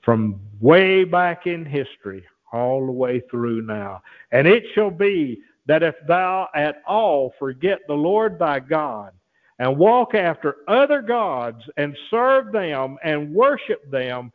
from 0.01 0.39
way 0.59 1.03
back 1.03 1.47
in 1.47 1.65
history, 1.65 2.23
all 2.51 2.85
the 2.85 2.91
way 2.91 3.21
through 3.31 3.63
now. 3.63 4.01
And 4.31 4.47
it 4.47 4.63
shall 4.75 4.91
be 4.91 5.41
that 5.65 5.83
if 5.83 5.95
thou 6.07 6.49
at 6.53 6.81
all 6.85 7.33
forget 7.39 7.79
the 7.87 7.93
Lord 7.93 8.37
thy 8.37 8.59
God, 8.59 9.11
and 9.59 9.77
walk 9.77 10.15
after 10.15 10.57
other 10.67 11.01
gods, 11.01 11.63
and 11.77 11.97
serve 12.09 12.51
them, 12.51 12.97
and 13.03 13.33
worship 13.33 13.89
them, 13.89 14.31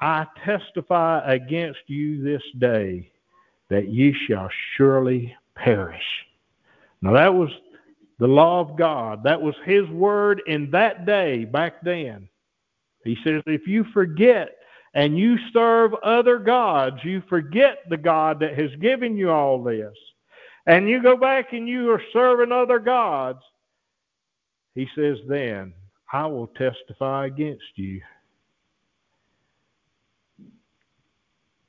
I 0.00 0.26
testify 0.44 1.20
against 1.30 1.80
you 1.86 2.22
this 2.22 2.42
day 2.58 3.10
that 3.68 3.88
ye 3.88 4.14
shall 4.26 4.48
surely 4.76 5.34
perish. 5.54 6.02
Now 7.02 7.12
that 7.12 7.34
was 7.34 7.50
the 8.20 8.28
law 8.28 8.60
of 8.60 8.76
God. 8.76 9.24
That 9.24 9.40
was 9.40 9.54
his 9.64 9.88
word 9.88 10.42
in 10.46 10.70
that 10.70 11.06
day, 11.06 11.44
back 11.46 11.82
then. 11.82 12.28
He 13.02 13.16
says, 13.24 13.42
if 13.46 13.66
you 13.66 13.84
forget 13.94 14.50
and 14.94 15.18
you 15.18 15.38
serve 15.52 15.94
other 16.04 16.38
gods, 16.38 16.98
you 17.02 17.22
forget 17.28 17.78
the 17.88 17.96
God 17.96 18.38
that 18.40 18.58
has 18.58 18.70
given 18.80 19.16
you 19.16 19.30
all 19.30 19.62
this 19.62 19.96
and 20.66 20.88
you 20.88 21.02
go 21.02 21.16
back 21.16 21.54
and 21.54 21.66
you 21.66 21.90
are 21.90 22.02
serving 22.12 22.52
other 22.52 22.78
gods, 22.78 23.40
he 24.74 24.86
says, 24.94 25.16
then 25.26 25.72
I 26.12 26.26
will 26.26 26.48
testify 26.48 27.26
against 27.26 27.64
you 27.76 28.02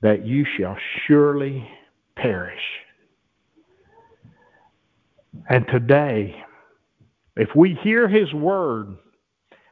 that 0.01 0.25
you 0.25 0.45
shall 0.57 0.77
surely 1.07 1.65
perish. 2.17 2.61
And 5.49 5.65
today, 5.67 6.43
if 7.35 7.49
we 7.55 7.75
hear 7.83 8.07
his 8.07 8.31
word, 8.33 8.97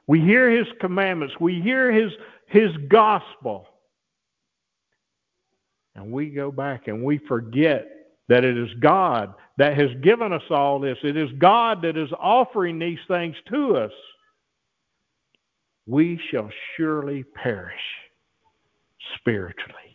we 0.08 0.20
hear 0.20 0.50
his 0.50 0.68
commandments, 0.80 1.36
we 1.40 1.62
hear 1.62 1.92
his, 1.92 2.12
his 2.48 2.72
gospel, 2.90 3.68
and 5.96 6.12
we 6.12 6.30
go 6.30 6.52
back 6.52 6.88
and 6.88 7.04
we 7.04 7.18
forget 7.28 7.88
that 8.28 8.44
it 8.46 8.58
is 8.58 8.70
God 8.80 9.34
that 9.58 9.78
has 9.78 9.90
given 10.02 10.32
us 10.32 10.44
all 10.50 10.80
this. 10.80 10.98
It 11.04 11.18
is 11.18 11.30
God 11.40 11.82
that 11.82 11.98
is 11.98 12.10
offering 12.18 12.80
these 12.80 13.00
things 13.08 13.36
to 13.52 13.76
us. 13.76 13.92
We 15.86 16.20
shall 16.32 16.50
surely 16.78 17.24
perish 17.24 17.74
spiritually. 19.16 19.89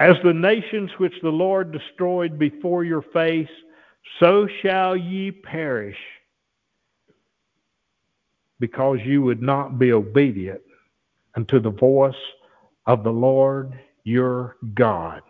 As 0.00 0.16
the 0.24 0.32
nations 0.32 0.90
which 0.96 1.12
the 1.22 1.28
Lord 1.28 1.72
destroyed 1.72 2.38
before 2.38 2.84
your 2.84 3.02
face, 3.02 3.50
so 4.18 4.48
shall 4.62 4.96
ye 4.96 5.30
perish, 5.30 5.98
because 8.58 8.98
you 9.04 9.20
would 9.20 9.42
not 9.42 9.78
be 9.78 9.92
obedient 9.92 10.62
unto 11.36 11.60
the 11.60 11.70
voice 11.70 12.14
of 12.86 13.04
the 13.04 13.12
Lord 13.12 13.78
your 14.04 14.56
God. 14.74 15.20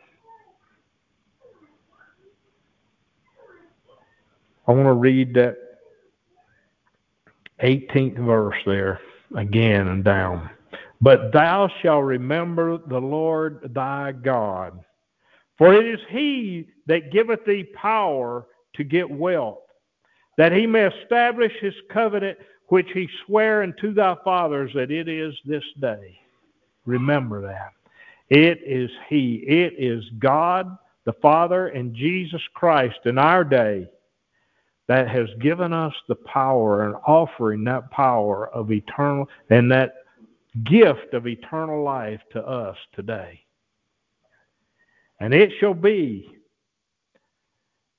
I 4.69 4.73
want 4.73 4.87
to 4.87 4.93
read 4.93 5.35
that 5.35 5.57
18th 7.61 8.25
verse 8.25 8.57
there 8.65 9.01
again 9.35 9.89
and 9.89 10.05
down. 10.05 10.49
But 11.01 11.33
thou 11.33 11.69
shalt 11.81 12.05
remember 12.05 12.79
the 12.79 13.01
Lord 13.01 13.71
thy 13.75 14.13
God, 14.13 14.85
for 15.57 15.75
it 15.75 15.87
is 15.87 16.01
he 16.11 16.69
that 16.87 17.13
giveth 17.13 17.45
thee 17.47 17.65
power 17.75 18.47
to 18.75 18.85
get 18.85 19.11
wealth, 19.11 19.61
that 20.37 20.53
he 20.53 20.67
may 20.67 20.87
establish 20.87 21.53
his 21.61 21.75
covenant 21.91 22.39
which 22.69 22.89
he 22.93 23.09
sware 23.27 23.63
unto 23.63 23.93
thy 23.93 24.15
fathers 24.25 24.71
that 24.75 24.91
it 24.91 25.09
is 25.09 25.35
this 25.45 25.65
day. 25.81 26.19
Remember 26.87 27.43
that. 27.43 27.73
It 28.31 28.61
is 28.65 28.91
He. 29.09 29.43
It 29.47 29.75
is 29.77 30.05
God, 30.21 30.79
the 31.05 31.13
Father, 31.15 31.69
and 31.69 31.95
Jesus 31.95 32.43
Christ 32.55 33.01
in 33.05 33.19
our 33.19 33.45
day 33.45 33.89
that 34.87 35.09
has 35.09 35.29
given 35.41 35.73
us 35.73 35.95
the 36.09 36.15
power 36.15 36.87
and 36.87 36.95
offering 37.07 37.65
that 37.65 37.91
power 37.91 38.49
of 38.55 38.73
eternal 38.73 39.29
and 39.51 39.71
that 39.71 39.95
gift 40.65 41.15
of 41.15 41.27
eternal 41.27 41.83
life 41.83 42.21
to 42.33 42.47
us 42.47 42.77
today. 42.95 43.41
And 45.21 45.35
it 45.35 45.53
shall 45.61 45.75
be 45.75 46.31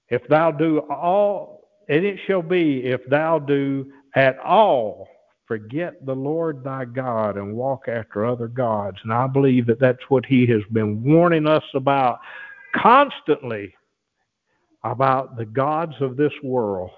if 0.10 0.28
thou 0.28 0.52
do 0.52 0.80
all, 0.80 1.70
and 1.88 2.06
it 2.06 2.20
shall 2.28 2.42
be 2.42 2.84
if 2.84 3.06
thou 3.08 3.40
do 3.40 3.92
at 4.16 4.38
all 4.40 5.08
forget 5.52 6.06
the 6.06 6.16
Lord 6.16 6.64
thy 6.64 6.86
God 6.86 7.36
and 7.36 7.56
walk 7.56 7.90
after 7.90 8.26
other 8.26 8.48
gods. 8.48 8.98
And 9.04 9.14
I 9.14 9.28
believe 9.28 9.66
that 9.68 9.82
that's 9.82 10.10
what 10.10 10.26
he 10.26 10.46
has 10.48 10.62
been 10.72 11.04
warning 11.04 11.46
us 11.46 11.64
about 11.74 12.20
constantly 12.74 13.76
about 14.84 15.36
the 15.36 15.46
gods 15.46 15.94
of 16.00 16.16
this 16.16 16.32
world, 16.42 16.92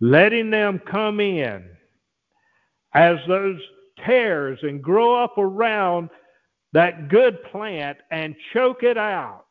letting 0.00 0.50
them 0.50 0.80
come 0.90 1.20
in 1.20 1.68
as 2.94 3.18
those 3.28 3.60
tares 4.04 4.58
and 4.62 4.82
grow 4.82 5.22
up 5.22 5.38
around 5.38 6.10
that 6.72 7.08
good 7.08 7.42
plant 7.44 7.98
and 8.10 8.34
choke 8.52 8.82
it 8.82 8.98
out 8.98 9.44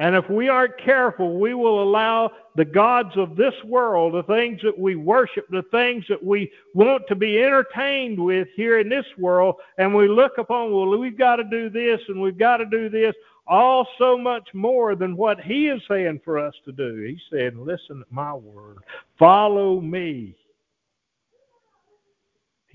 And 0.00 0.14
if 0.14 0.28
we 0.30 0.48
aren't 0.48 0.78
careful, 0.78 1.40
we 1.40 1.54
will 1.54 1.82
allow 1.82 2.30
the 2.54 2.64
gods 2.64 3.16
of 3.16 3.34
this 3.34 3.54
world, 3.64 4.14
the 4.14 4.22
things 4.22 4.60
that 4.62 4.78
we 4.78 4.94
worship, 4.94 5.46
the 5.50 5.64
things 5.72 6.04
that 6.08 6.24
we 6.24 6.52
want 6.74 7.02
to 7.08 7.16
be 7.16 7.38
entertained 7.42 8.18
with 8.22 8.46
here 8.54 8.78
in 8.78 8.88
this 8.88 9.06
world, 9.18 9.56
and 9.76 9.92
we 9.92 10.08
look 10.08 10.38
upon, 10.38 10.72
well, 10.72 10.96
we've 10.96 11.18
got 11.18 11.36
to 11.36 11.44
do 11.44 11.68
this 11.68 12.00
and 12.08 12.20
we've 12.20 12.38
got 12.38 12.58
to 12.58 12.66
do 12.66 12.88
this, 12.88 13.14
all 13.48 13.88
so 13.98 14.16
much 14.16 14.48
more 14.54 14.94
than 14.94 15.16
what 15.16 15.40
He 15.40 15.68
is 15.68 15.82
saying 15.88 16.20
for 16.24 16.38
us 16.38 16.54
to 16.64 16.72
do. 16.72 17.02
He 17.02 17.18
said, 17.30 17.56
listen 17.56 17.98
to 17.98 18.06
my 18.10 18.34
word, 18.34 18.78
follow 19.18 19.80
me. 19.80 20.36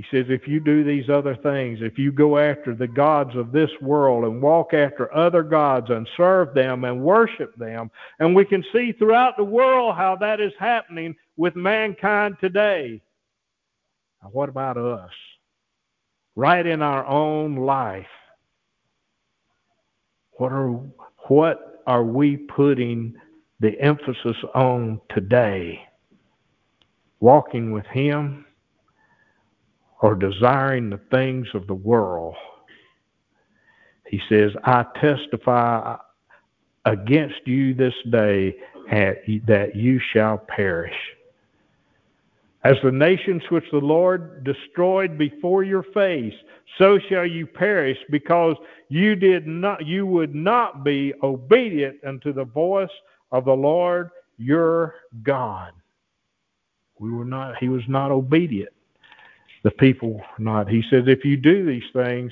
He 0.04 0.18
says, 0.18 0.26
if 0.30 0.48
you 0.48 0.60
do 0.60 0.84
these 0.84 1.10
other 1.10 1.36
things, 1.36 1.80
if 1.82 1.98
you 1.98 2.12
go 2.12 2.38
after 2.38 2.76
the 2.76 2.88
gods 2.88 3.36
of 3.36 3.52
this 3.52 3.70
world 3.82 4.26
and 4.26 4.42
walk 4.42 4.74
after 4.74 5.14
other 5.16 5.44
gods 5.44 5.90
and 5.90 6.08
serve 6.18 6.54
them 6.54 6.84
and 6.84 7.02
worship 7.02 7.56
them, 7.56 7.90
and 8.20 8.36
we 8.36 8.44
can 8.44 8.64
see 8.74 8.92
throughout 8.92 9.38
the 9.38 9.44
world 9.44 9.96
how 9.96 10.16
that 10.18 10.42
is 10.42 10.52
happening 10.60 11.16
with 11.38 11.56
mankind 11.56 12.36
today. 12.42 13.02
Now, 14.22 14.30
what 14.30 14.50
about 14.50 14.78
us? 14.78 15.12
Right 16.36 16.66
in 16.66 16.82
our 16.82 17.06
own 17.06 17.56
life. 17.56 18.06
What 20.32 20.52
are, 20.52 20.80
what 21.28 21.82
are 21.88 22.04
we 22.04 22.38
putting 22.38 23.16
the 23.60 23.80
emphasis 23.80 24.38
on 24.54 25.00
today? 25.14 25.80
Walking 27.20 27.72
with 27.72 27.86
Him? 27.86 28.46
Or 30.04 30.16
desiring 30.16 30.90
the 30.90 31.00
things 31.12 31.48
of 31.54 31.66
the 31.66 31.74
world. 31.74 32.36
He 34.06 34.20
says, 34.28 34.52
I 34.66 34.86
testify 35.02 35.96
against 36.86 37.40
you 37.46 37.74
this 37.74 37.94
day 38.12 38.54
that 38.92 39.72
you 39.74 40.02
shall 40.12 40.38
perish. 40.38 40.94
As 42.66 42.76
the 42.84 42.92
nations 42.92 43.44
which 43.50 43.64
the 43.72 43.78
Lord 43.78 44.44
destroyed 44.44 45.18
before 45.18 45.64
your 45.64 45.84
face, 45.94 46.34
so 46.78 47.00
shall 47.10 47.26
you 47.26 47.48
perish, 47.48 47.98
because 48.12 48.58
you 48.90 49.16
did 49.16 49.48
not 49.48 49.86
you 49.86 50.06
would 50.06 50.36
not 50.36 50.84
be 50.84 51.14
obedient 51.24 51.96
unto 52.06 52.34
the 52.34 52.44
voice 52.44 52.90
of 53.32 53.46
the 53.46 53.54
Lord 53.54 54.10
your 54.38 54.96
God. 55.24 55.72
We 57.00 57.10
were 57.10 57.26
not 57.26 57.56
he 57.60 57.70
was 57.70 57.84
not 57.88 58.12
obedient 58.12 58.74
the 59.64 59.72
people 59.72 60.22
not. 60.38 60.70
He 60.70 60.84
says, 60.90 61.04
if 61.08 61.26
you 61.26 61.38
do 61.38 61.66
these 61.66 61.90
things, 61.94 62.32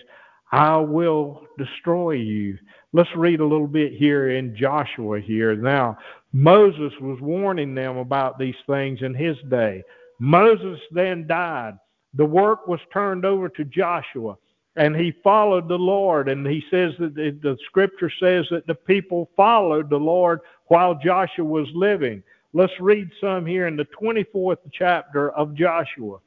I 0.52 0.78
will 0.78 1.48
destroy 1.58 2.12
you. 2.12 2.58
Let's 2.94 3.10
read 3.16 3.40
a 3.40 3.46
little 3.46 3.68
bit 3.68 3.94
here 3.94 4.32
in 4.32 4.56
Joshua 4.56 5.22
here. 5.22 5.56
Now, 5.56 5.98
Moses 6.34 6.92
was 7.00 7.20
warning 7.22 7.74
them 7.74 7.98
about 7.98 8.38
these 8.38 8.56
things 8.68 9.00
in 9.02 9.14
his 9.14 9.38
day. 9.50 9.82
Moses 10.20 10.80
then 10.92 11.26
died. 11.26 11.78
The 12.16 12.26
work 12.26 12.68
was 12.68 12.82
turned 12.92 13.24
over 13.24 13.48
to 13.48 13.64
Joshua, 13.64 14.36
and 14.76 14.94
he 14.94 15.14
followed 15.24 15.70
the 15.70 15.78
Lord. 15.78 16.28
And 16.28 16.46
he 16.46 16.62
says 16.70 16.92
that 17.00 17.16
the, 17.16 17.32
the 17.42 17.58
scripture 17.66 18.12
says 18.20 18.46
that 18.52 18.68
the 18.68 18.76
people 18.76 19.30
followed 19.38 19.90
the 19.90 19.98
Lord 19.98 20.42
while 20.68 20.96
Joshua 20.96 21.46
was 21.46 21.68
living. 21.74 22.22
Let's 22.54 22.74
read 22.82 23.10
some 23.22 23.46
here 23.46 23.68
in 23.68 23.78
the 23.78 23.88
24th 24.02 24.58
chapter 24.74 25.32
of 25.32 25.56
Joshua. 25.56 26.18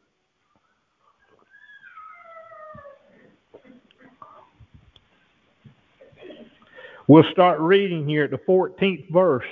We'll 7.06 7.30
start 7.32 7.60
reading 7.60 8.08
here 8.08 8.24
at 8.24 8.30
the 8.30 8.38
14th 8.38 9.10
verse. 9.12 9.44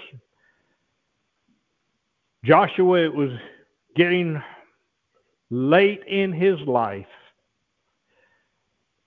Joshua, 2.45 3.05
it 3.05 3.15
was 3.15 3.31
getting 3.95 4.43
late 5.51 6.03
in 6.07 6.33
his 6.33 6.59
life. 6.61 7.07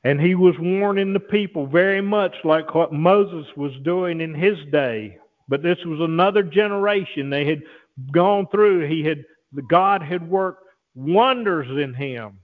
And 0.04 0.22
he 0.22 0.36
was 0.36 0.54
warning 0.60 1.14
the 1.14 1.20
people 1.20 1.66
very 1.66 2.02
much 2.02 2.36
like 2.44 2.76
what 2.76 2.94
Moses 2.94 3.48
was 3.58 3.72
doing 3.84 4.22
in 4.22 4.36
his 4.36 4.58
day. 4.72 5.18
But 5.48 5.64
this 5.64 5.80
was 5.84 6.00
another 6.00 6.44
generation. 6.44 7.32
They 7.32 7.46
had 7.46 7.64
gone 8.12 8.48
through, 8.52 8.88
he 8.88 9.04
had 9.04 9.26
God 9.68 10.04
had 10.04 10.30
worked 10.30 10.64
wonders 10.94 11.68
in 11.84 11.96
him 11.96 12.40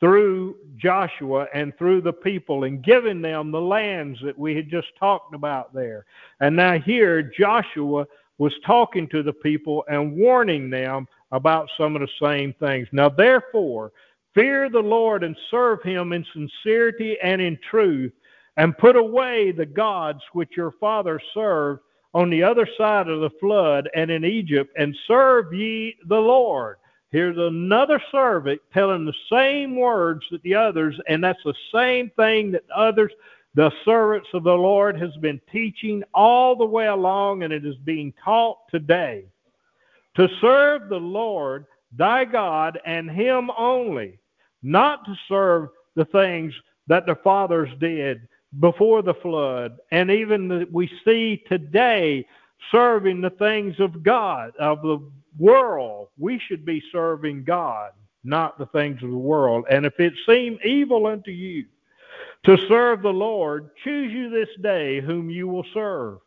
through 0.00 0.56
Joshua 0.76 1.46
and 1.52 1.76
through 1.76 2.02
the 2.02 2.12
people 2.12 2.64
and 2.64 2.84
giving 2.84 3.20
them 3.20 3.50
the 3.50 3.60
lands 3.60 4.18
that 4.22 4.38
we 4.38 4.54
had 4.54 4.70
just 4.70 4.88
talked 4.98 5.34
about 5.34 5.74
there. 5.74 6.06
And 6.40 6.54
now 6.54 6.78
here, 6.78 7.22
Joshua 7.22 8.06
was 8.38 8.54
talking 8.64 9.08
to 9.08 9.22
the 9.22 9.32
people 9.32 9.84
and 9.88 10.16
warning 10.16 10.70
them 10.70 11.06
about 11.32 11.68
some 11.76 11.96
of 11.96 12.02
the 12.02 12.08
same 12.22 12.54
things. 12.54 12.86
Now, 12.92 13.08
therefore, 13.08 13.92
fear 14.34 14.68
the 14.70 14.78
Lord 14.78 15.24
and 15.24 15.36
serve 15.50 15.82
him 15.82 16.12
in 16.12 16.24
sincerity 16.32 17.16
and 17.22 17.40
in 17.40 17.58
truth, 17.68 18.12
and 18.56 18.78
put 18.78 18.96
away 18.96 19.52
the 19.52 19.66
gods 19.66 20.20
which 20.32 20.56
your 20.56 20.72
fathers 20.80 21.22
served 21.34 21.80
on 22.14 22.30
the 22.30 22.42
other 22.42 22.66
side 22.78 23.08
of 23.08 23.20
the 23.20 23.30
flood 23.40 23.88
and 23.94 24.10
in 24.10 24.24
Egypt, 24.24 24.72
and 24.76 24.96
serve 25.06 25.52
ye 25.52 25.96
the 26.06 26.16
Lord. 26.16 26.76
Here's 27.10 27.38
another 27.38 28.02
servant 28.12 28.60
telling 28.72 29.04
the 29.04 29.14
same 29.32 29.76
words 29.76 30.24
that 30.30 30.42
the 30.42 30.54
others, 30.54 30.98
and 31.08 31.24
that's 31.24 31.42
the 31.44 31.54
same 31.72 32.10
thing 32.16 32.50
that 32.52 32.64
others, 32.74 33.12
the 33.54 33.72
servants 33.84 34.28
of 34.34 34.44
the 34.44 34.52
Lord, 34.52 35.00
has 35.00 35.16
been 35.16 35.40
teaching 35.50 36.02
all 36.12 36.54
the 36.54 36.66
way 36.66 36.86
along, 36.86 37.44
and 37.44 37.52
it 37.52 37.64
is 37.64 37.76
being 37.84 38.12
taught 38.22 38.58
today. 38.70 39.24
To 40.16 40.28
serve 40.40 40.88
the 40.88 40.96
Lord 40.96 41.66
thy 41.96 42.26
God 42.26 42.78
and 42.84 43.10
him 43.10 43.50
only, 43.56 44.18
not 44.62 45.04
to 45.06 45.14
serve 45.28 45.70
the 45.94 46.04
things 46.06 46.52
that 46.88 47.06
the 47.06 47.16
fathers 47.16 47.70
did 47.80 48.28
before 48.60 49.00
the 49.02 49.14
flood, 49.14 49.78
and 49.92 50.10
even 50.10 50.48
that 50.48 50.70
we 50.70 50.90
see 51.04 51.42
today 51.48 52.26
serving 52.70 53.20
the 53.20 53.30
things 53.30 53.78
of 53.78 54.02
God, 54.02 54.52
of 54.58 54.82
the 54.82 54.98
world. 55.38 56.08
We 56.18 56.40
should 56.46 56.64
be 56.64 56.82
serving 56.92 57.44
God, 57.44 57.92
not 58.24 58.58
the 58.58 58.66
things 58.66 59.02
of 59.02 59.10
the 59.10 59.16
world. 59.16 59.64
And 59.70 59.86
if 59.86 59.98
it 59.98 60.12
seem 60.26 60.58
evil 60.64 61.06
unto 61.06 61.30
you 61.30 61.64
to 62.44 62.56
serve 62.68 63.02
the 63.02 63.08
Lord, 63.08 63.70
choose 63.84 64.12
you 64.12 64.30
this 64.30 64.48
day 64.62 65.00
whom 65.00 65.30
you 65.30 65.48
will 65.48 65.66
serve. 65.72 66.18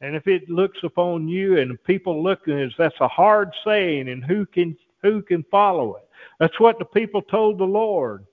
And 0.00 0.14
if 0.14 0.26
it 0.26 0.48
looks 0.50 0.78
upon 0.84 1.26
you 1.28 1.58
and 1.58 1.82
people 1.84 2.22
look 2.22 2.40
that's 2.78 3.00
a 3.00 3.08
hard 3.08 3.50
saying, 3.64 4.08
and 4.08 4.24
who 4.24 4.44
can 4.46 4.76
who 5.02 5.22
can 5.22 5.44
follow 5.50 5.96
it? 5.96 6.08
That's 6.40 6.58
what 6.60 6.78
the 6.78 6.84
people 6.84 7.22
told 7.22 7.58
the 7.58 7.64
Lord. 7.64 8.26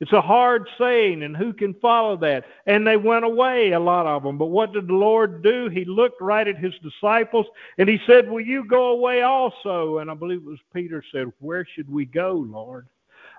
It's 0.00 0.12
a 0.12 0.20
hard 0.20 0.68
saying, 0.78 1.24
and 1.24 1.36
who 1.36 1.52
can 1.52 1.74
follow 1.74 2.16
that? 2.18 2.44
And 2.66 2.86
they 2.86 2.96
went 2.96 3.24
away, 3.24 3.72
a 3.72 3.80
lot 3.80 4.06
of 4.06 4.22
them. 4.22 4.38
But 4.38 4.46
what 4.46 4.72
did 4.72 4.86
the 4.86 4.94
Lord 4.94 5.42
do? 5.42 5.68
He 5.68 5.84
looked 5.84 6.20
right 6.20 6.46
at 6.46 6.56
his 6.56 6.74
disciples 6.82 7.46
and 7.78 7.88
he 7.88 7.98
said, 8.06 8.30
Will 8.30 8.40
you 8.40 8.64
go 8.64 8.90
away 8.90 9.22
also? 9.22 9.98
And 9.98 10.08
I 10.08 10.14
believe 10.14 10.38
it 10.38 10.44
was 10.44 10.60
Peter 10.72 11.02
said, 11.10 11.32
Where 11.40 11.66
should 11.74 11.90
we 11.90 12.04
go, 12.04 12.32
Lord? 12.32 12.86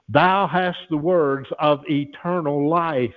Thou 0.09 0.47
hast 0.47 0.79
the 0.89 0.97
words 0.97 1.47
of 1.59 1.89
eternal 1.89 2.67
life. 2.67 3.15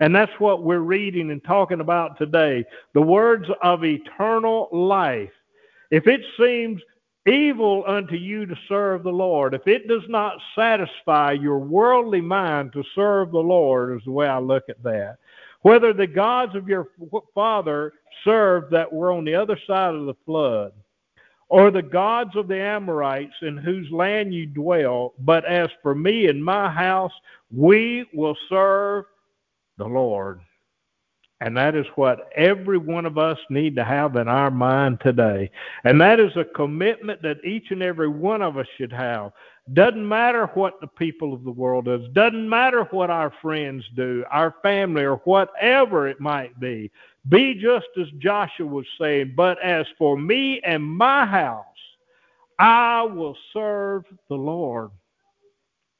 And 0.00 0.14
that's 0.14 0.32
what 0.38 0.62
we're 0.62 0.80
reading 0.80 1.30
and 1.30 1.42
talking 1.42 1.80
about 1.80 2.18
today. 2.18 2.66
The 2.92 3.00
words 3.00 3.48
of 3.62 3.82
eternal 3.82 4.68
life. 4.72 5.32
If 5.90 6.06
it 6.06 6.20
seems 6.38 6.82
evil 7.26 7.84
unto 7.86 8.14
you 8.14 8.46
to 8.46 8.54
serve 8.68 9.02
the 9.02 9.10
Lord. 9.10 9.54
If 9.54 9.66
it 9.66 9.88
does 9.88 10.08
not 10.08 10.38
satisfy 10.54 11.32
your 11.32 11.58
worldly 11.58 12.20
mind 12.20 12.72
to 12.72 12.84
serve 12.94 13.32
the 13.32 13.38
Lord, 13.38 13.96
is 13.96 14.04
the 14.04 14.12
way 14.12 14.28
I 14.28 14.38
look 14.38 14.64
at 14.68 14.82
that. 14.82 15.18
Whether 15.62 15.92
the 15.92 16.06
gods 16.06 16.54
of 16.54 16.68
your 16.68 16.88
father 17.34 17.92
served 18.24 18.70
that 18.72 18.92
were 18.92 19.12
on 19.12 19.24
the 19.24 19.34
other 19.34 19.58
side 19.66 19.94
of 19.94 20.06
the 20.06 20.16
flood, 20.24 20.72
or 21.48 21.70
the 21.70 21.82
gods 21.82 22.34
of 22.36 22.48
the 22.48 22.60
Amorites 22.60 23.34
in 23.42 23.56
whose 23.56 23.90
land 23.90 24.34
you 24.34 24.46
dwell, 24.46 25.14
but 25.20 25.44
as 25.44 25.68
for 25.82 25.94
me 25.94 26.26
and 26.28 26.44
my 26.44 26.68
house, 26.68 27.12
we 27.54 28.04
will 28.12 28.36
serve 28.48 29.04
the 29.78 29.86
Lord. 29.86 30.40
And 31.40 31.54
that 31.56 31.74
is 31.74 31.86
what 31.96 32.30
every 32.34 32.78
one 32.78 33.04
of 33.04 33.18
us 33.18 33.38
need 33.50 33.76
to 33.76 33.84
have 33.84 34.16
in 34.16 34.26
our 34.26 34.50
mind 34.50 35.00
today. 35.02 35.50
And 35.84 36.00
that 36.00 36.18
is 36.18 36.34
a 36.36 36.44
commitment 36.44 37.20
that 37.22 37.44
each 37.44 37.70
and 37.70 37.82
every 37.82 38.08
one 38.08 38.40
of 38.40 38.56
us 38.56 38.66
should 38.78 38.92
have. 38.92 39.32
Doesn't 39.74 40.08
matter 40.08 40.46
what 40.54 40.80
the 40.80 40.86
people 40.86 41.34
of 41.34 41.44
the 41.44 41.50
world 41.50 41.86
does. 41.86 42.08
Doesn't 42.12 42.48
matter 42.48 42.84
what 42.84 43.10
our 43.10 43.32
friends 43.42 43.84
do, 43.96 44.24
our 44.30 44.54
family, 44.62 45.02
or 45.02 45.16
whatever 45.24 46.08
it 46.08 46.20
might 46.20 46.58
be. 46.58 46.90
Be 47.28 47.54
just 47.54 47.88
as 48.00 48.06
Joshua 48.18 48.66
was 48.66 48.86
saying, 48.98 49.34
but 49.36 49.60
as 49.62 49.86
for 49.98 50.16
me 50.16 50.60
and 50.64 50.82
my 50.82 51.26
house, 51.26 51.64
I 52.58 53.02
will 53.02 53.36
serve 53.52 54.04
the 54.28 54.36
Lord. 54.36 54.90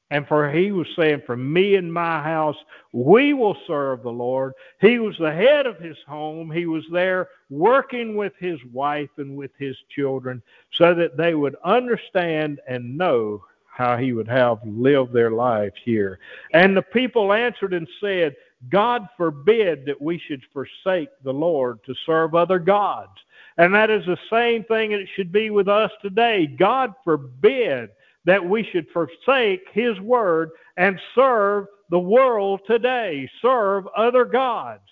And 0.09 0.27
for 0.27 0.49
he 0.49 0.71
was 0.71 0.87
saying, 0.97 1.23
For 1.25 1.35
me 1.35 1.75
and 1.75 1.93
my 1.93 2.21
house, 2.23 2.55
we 2.93 3.33
will 3.33 3.57
serve 3.67 4.03
the 4.03 4.11
Lord. 4.11 4.53
He 4.79 4.99
was 4.99 5.17
the 5.17 5.33
head 5.33 5.65
of 5.65 5.79
his 5.79 5.97
home. 6.07 6.49
He 6.49 6.65
was 6.65 6.85
there 6.91 7.29
working 7.49 8.15
with 8.15 8.33
his 8.39 8.59
wife 8.71 9.09
and 9.17 9.35
with 9.35 9.51
his 9.57 9.75
children 9.89 10.41
so 10.71 10.93
that 10.93 11.17
they 11.17 11.35
would 11.35 11.55
understand 11.63 12.61
and 12.67 12.97
know 12.97 13.43
how 13.65 13.97
he 13.97 14.13
would 14.13 14.27
have 14.27 14.59
lived 14.65 15.13
their 15.13 15.31
life 15.31 15.73
here. 15.83 16.19
And 16.53 16.75
the 16.75 16.81
people 16.81 17.33
answered 17.33 17.73
and 17.73 17.87
said, 18.01 18.35
God 18.69 19.07
forbid 19.17 19.85
that 19.85 20.01
we 20.01 20.17
should 20.17 20.41
forsake 20.51 21.09
the 21.23 21.33
Lord 21.33 21.83
to 21.85 21.93
serve 22.05 22.33
other 22.33 22.57
gods. 22.57 23.11
And 23.57 23.73
that 23.75 23.89
is 23.89 24.05
the 24.05 24.17
same 24.31 24.63
thing 24.63 24.91
it 24.91 25.07
should 25.15 25.31
be 25.31 25.49
with 25.49 25.67
us 25.67 25.91
today. 26.01 26.47
God 26.47 26.93
forbid 27.03 27.89
that 28.27 28.47
we 28.47 28.63
should 28.71 28.85
forsake 28.89 29.61
His 29.71 29.99
Word 30.01 30.49
and 30.75 30.99
serve 31.15 31.65
the 31.89 31.97
world 31.97 32.59
today, 32.67 33.27
serve 33.41 33.85
other 33.95 34.25
gods. 34.25 34.83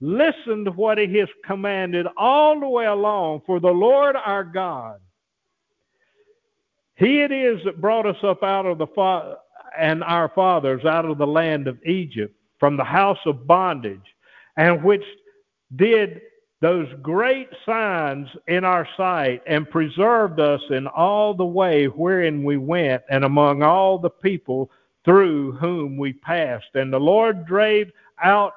Listen 0.00 0.64
to 0.64 0.70
what 0.70 0.96
He 0.96 1.18
has 1.18 1.28
commanded 1.44 2.06
all 2.16 2.58
the 2.58 2.68
way 2.68 2.86
along. 2.86 3.42
For 3.46 3.58
the 3.60 3.68
Lord 3.68 4.16
our 4.16 4.44
God, 4.44 5.00
He 6.94 7.20
it 7.20 7.32
is 7.32 7.58
that 7.64 7.80
brought 7.80 8.06
us 8.06 8.22
up 8.22 8.44
out 8.44 8.64
of 8.64 8.78
the 8.78 8.86
fa- 8.86 9.38
and 9.76 10.04
our 10.04 10.30
fathers 10.32 10.84
out 10.84 11.04
of 11.04 11.18
the 11.18 11.26
land 11.26 11.66
of 11.66 11.78
Egypt, 11.84 12.34
from 12.60 12.76
the 12.76 12.84
house 12.84 13.18
of 13.26 13.44
bondage, 13.44 14.14
and 14.56 14.84
which 14.84 15.04
did 15.74 16.20
those 16.62 16.86
great 17.02 17.48
signs 17.66 18.28
in 18.46 18.64
our 18.64 18.86
sight 18.96 19.42
and 19.48 19.68
preserved 19.68 20.38
us 20.38 20.60
in 20.70 20.86
all 20.86 21.34
the 21.34 21.44
way 21.44 21.86
wherein 21.86 22.44
we 22.44 22.56
went 22.56 23.02
and 23.10 23.24
among 23.24 23.64
all 23.64 23.98
the 23.98 24.08
people 24.08 24.70
through 25.04 25.50
whom 25.52 25.96
we 25.96 26.12
passed. 26.12 26.68
And 26.74 26.92
the 26.92 27.00
Lord 27.00 27.44
drave 27.46 27.90
out 28.22 28.52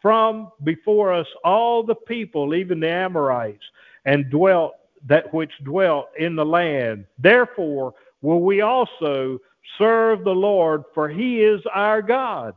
from 0.00 0.50
before 0.64 1.12
us 1.12 1.26
all 1.44 1.82
the 1.82 1.94
people, 1.94 2.54
even 2.54 2.80
the 2.80 2.88
Amorites, 2.88 3.62
and 4.06 4.30
dwelt 4.30 4.72
that 5.06 5.32
which 5.34 5.52
dwelt 5.62 6.08
in 6.18 6.36
the 6.36 6.46
land. 6.46 7.04
Therefore 7.18 7.92
will 8.22 8.40
we 8.40 8.62
also 8.62 9.38
serve 9.76 10.24
the 10.24 10.30
Lord, 10.30 10.84
for 10.94 11.10
he 11.10 11.42
is 11.42 11.60
our 11.74 12.00
God. 12.00 12.54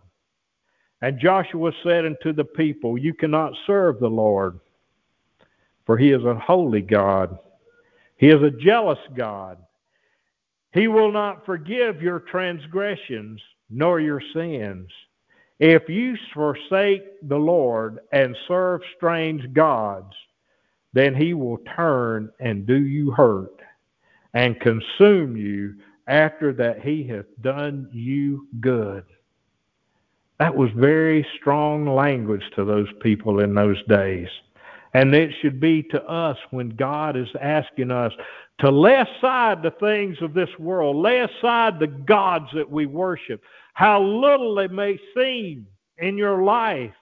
And 1.02 1.20
Joshua 1.20 1.74
said 1.84 2.06
unto 2.06 2.32
the 2.32 2.46
people, 2.46 2.98
You 2.98 3.14
cannot 3.14 3.52
serve 3.68 4.00
the 4.00 4.10
Lord 4.10 4.62
for 5.86 5.98
he 5.98 6.12
is 6.12 6.24
a 6.24 6.36
holy 6.36 6.82
God. 6.82 7.38
He 8.18 8.30
is 8.30 8.42
a 8.42 8.52
jealous 8.52 9.00
God. 9.16 9.58
He 10.74 10.88
will 10.88 11.12
not 11.12 11.46
forgive 11.46 12.02
your 12.02 12.20
transgressions 12.20 13.42
nor 13.70 14.00
your 14.00 14.22
sins. 14.34 14.90
If 15.60 15.88
you 15.88 16.18
forsake 16.34 17.04
the 17.28 17.38
Lord 17.38 18.00
and 18.12 18.36
serve 18.48 18.82
strange 18.98 19.54
gods, 19.54 20.14
then 20.94 21.16
he 21.16 21.34
will 21.34 21.60
turn 21.76 22.32
and 22.40 22.66
do 22.66 22.84
you 22.86 23.12
hurt 23.12 23.60
and 24.34 24.60
consume 24.60 25.38
you 25.38 25.76
after 26.08 26.54
that 26.54 26.82
he 26.82 27.08
hath 27.08 27.26
done 27.42 27.88
you 27.92 28.48
good. 28.60 29.06
That 30.40 30.56
was 30.56 30.70
very 30.76 31.26
strong 31.40 31.86
language 31.86 32.44
to 32.56 32.66
those 32.66 32.90
people 33.02 33.40
in 33.40 33.54
those 33.54 33.82
days. 33.88 34.28
And 34.94 35.14
it 35.16 35.32
should 35.42 35.60
be 35.60 35.84
to 35.84 36.04
us 36.04 36.38
when 36.52 36.70
God 36.70 37.18
is 37.18 37.28
asking 37.42 37.90
us 37.90 38.14
to 38.60 38.70
lay 38.70 38.96
aside 38.96 39.64
the 39.64 39.74
things 39.80 40.18
of 40.22 40.34
this 40.34 40.50
world, 40.60 40.96
lay 40.96 41.20
aside 41.22 41.80
the 41.80 41.88
gods 41.88 42.48
that 42.54 42.70
we 42.70 42.86
worship, 42.86 43.42
how 43.74 44.02
little 44.02 44.54
they 44.54 44.68
may 44.68 45.00
seem 45.16 45.66
in 45.98 46.18
your 46.18 46.44
life. 46.44 46.94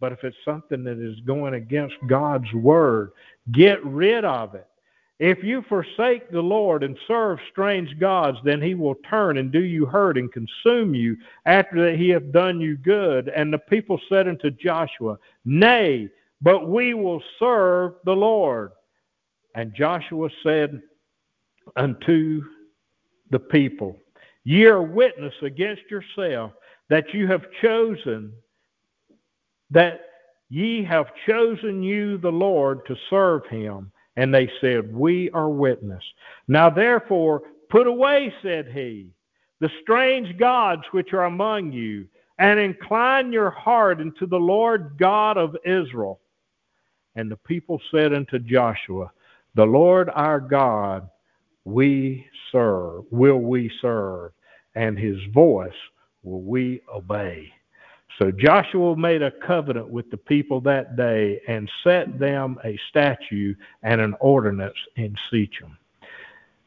But 0.00 0.12
if 0.12 0.24
it's 0.24 0.36
something 0.44 0.84
that 0.84 0.98
is 0.98 1.18
going 1.26 1.54
against 1.54 1.94
God's 2.08 2.52
word, 2.52 3.10
get 3.52 3.84
rid 3.84 4.24
of 4.24 4.54
it. 4.54 4.66
If 5.18 5.44
you 5.44 5.62
forsake 5.68 6.30
the 6.30 6.40
Lord 6.40 6.82
and 6.82 6.98
serve 7.06 7.38
strange 7.52 7.96
gods, 8.00 8.38
then 8.44 8.60
he 8.60 8.74
will 8.74 8.96
turn 9.08 9.38
and 9.38 9.52
do 9.52 9.60
you 9.60 9.86
hurt 9.86 10.18
and 10.18 10.32
consume 10.32 10.96
you 10.96 11.16
after 11.46 11.84
that 11.84 11.96
he 11.96 12.08
hath 12.08 12.32
done 12.32 12.60
you 12.60 12.76
good. 12.76 13.28
And 13.28 13.52
the 13.52 13.58
people 13.58 14.00
said 14.08 14.26
unto 14.26 14.50
Joshua, 14.50 15.18
Nay, 15.44 16.08
but 16.42 16.68
we 16.68 16.92
will 16.92 17.22
serve 17.38 17.94
the 18.04 18.12
Lord. 18.12 18.72
And 19.54 19.74
Joshua 19.74 20.28
said 20.42 20.82
unto 21.76 22.42
the 23.30 23.38
people, 23.38 23.96
Ye 24.44 24.64
are 24.66 24.82
witness 24.82 25.34
against 25.42 25.82
yourself 25.88 26.52
that 26.90 27.14
you 27.14 27.28
have 27.28 27.44
chosen, 27.62 28.32
that 29.70 30.00
ye 30.48 30.82
have 30.84 31.06
chosen 31.26 31.82
you 31.82 32.18
the 32.18 32.32
Lord 32.32 32.84
to 32.86 32.96
serve 33.08 33.46
him. 33.46 33.92
And 34.16 34.34
they 34.34 34.50
said, 34.60 34.92
We 34.92 35.30
are 35.30 35.48
witness. 35.48 36.02
Now 36.48 36.68
therefore, 36.68 37.42
put 37.70 37.86
away, 37.86 38.34
said 38.42 38.66
he, 38.74 39.10
the 39.60 39.70
strange 39.80 40.36
gods 40.38 40.82
which 40.90 41.12
are 41.12 41.24
among 41.24 41.72
you, 41.72 42.08
and 42.38 42.58
incline 42.58 43.32
your 43.32 43.50
heart 43.50 44.00
unto 44.00 44.26
the 44.26 44.36
Lord 44.36 44.96
God 44.98 45.38
of 45.38 45.56
Israel 45.64 46.20
and 47.16 47.30
the 47.30 47.36
people 47.36 47.80
said 47.90 48.12
unto 48.12 48.38
Joshua, 48.38 49.10
The 49.54 49.64
Lord 49.64 50.10
our 50.14 50.40
God 50.40 51.08
we 51.64 52.26
serve, 52.50 53.04
will 53.10 53.38
we 53.38 53.70
serve, 53.80 54.32
and 54.74 54.98
his 54.98 55.18
voice 55.32 55.70
will 56.22 56.42
we 56.42 56.82
obey. 56.92 57.52
So 58.18 58.30
Joshua 58.30 58.96
made 58.96 59.22
a 59.22 59.30
covenant 59.30 59.88
with 59.88 60.10
the 60.10 60.16
people 60.16 60.60
that 60.62 60.96
day 60.96 61.40
and 61.48 61.70
set 61.82 62.18
them 62.18 62.58
a 62.64 62.78
statute 62.90 63.56
and 63.82 64.00
an 64.00 64.14
ordinance 64.20 64.76
in 64.96 65.16
Shechem. 65.30 65.76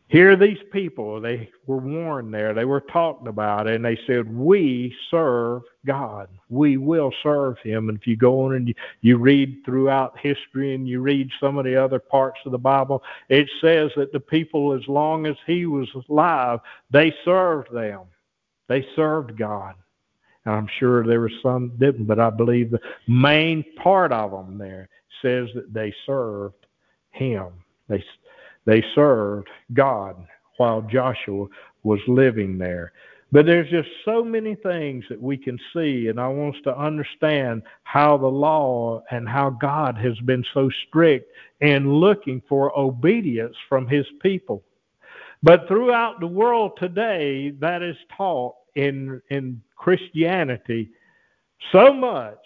Here, 0.08 0.36
these 0.36 0.60
people, 0.72 1.20
they 1.20 1.50
were 1.66 1.78
warned 1.78 2.32
there, 2.32 2.54
they 2.54 2.66
were 2.66 2.82
talked 2.82 3.28
about, 3.28 3.68
and 3.68 3.84
they 3.84 3.98
said, 4.06 4.32
We 4.32 4.96
serve 5.10 5.64
God. 5.84 6.30
We 6.48 6.78
will 6.78 7.12
serve 7.24 7.58
Him. 7.64 7.90
And 7.90 7.98
if 7.98 8.06
you 8.06 8.16
go 8.16 8.46
on 8.46 8.54
and 8.54 8.76
you 9.02 9.18
read 9.18 9.64
throughout 9.66 10.20
history 10.20 10.76
and 10.76 10.88
you 10.88 11.02
read 11.02 11.32
some 11.40 11.58
of 11.58 11.66
the 11.66 11.76
other 11.76 11.98
parts 11.98 12.40
of 12.46 12.52
the 12.52 12.58
Bible, 12.60 13.02
it 13.30 13.50
says 13.62 13.90
that 13.96 14.12
the 14.12 14.20
people, 14.20 14.74
as 14.74 14.88
long 14.88 15.26
as 15.26 15.38
He 15.48 15.66
was 15.66 15.90
alive, 16.08 16.60
they 16.92 17.12
served 17.26 17.74
them. 17.74 18.02
They 18.68 18.86
served 18.96 19.36
God. 19.38 19.74
And 20.46 20.54
I'm 20.54 20.70
sure 20.80 21.04
there 21.04 21.20
were 21.20 21.32
some 21.42 21.72
didn't, 21.80 22.06
but 22.06 22.20
I 22.20 22.30
believe 22.30 22.70
the 22.70 22.80
main 23.08 23.66
part 23.82 24.12
of 24.12 24.30
them 24.30 24.60
there 24.60 24.88
says 25.24 25.50
that 25.56 25.74
they 25.74 25.92
served 26.06 26.68
Him. 27.10 27.48
They 27.90 28.04
they 28.66 28.84
served 28.94 29.48
God 29.74 30.16
while 30.58 30.82
Joshua 30.82 31.48
was 31.84 32.00
living 32.08 32.58
there. 32.58 32.92
But 33.32 33.46
there's 33.46 33.70
just 33.70 33.90
so 34.06 34.24
many 34.24 34.56
things 34.56 35.04
that 35.10 35.22
we 35.22 35.36
can 35.36 35.60
see, 35.74 36.08
and 36.08 36.20
I 36.20 36.28
want 36.28 36.56
us 36.56 36.62
to 36.64 36.78
understand 36.78 37.64
how 37.84 38.18
the 38.18 38.28
law 38.28 39.04
and 39.12 39.28
how 39.28 39.50
God 39.50 39.98
has 39.98 40.18
been 40.22 40.46
so 40.54 40.70
strict 40.88 41.32
in 41.62 41.96
looking 41.96 42.42
for 42.48 42.78
obedience 42.78 43.56
from 43.68 43.88
his 43.88 44.06
people. 44.22 44.64
But 45.44 45.68
throughout 45.68 46.20
the 46.20 46.28
world 46.28 46.78
today, 46.80 47.52
that 47.60 47.82
is 47.82 47.98
taught 48.16 48.56
in, 48.76 49.22
in 49.30 49.62
Christianity 49.76 50.92
so 51.72 51.94
much 51.94 52.40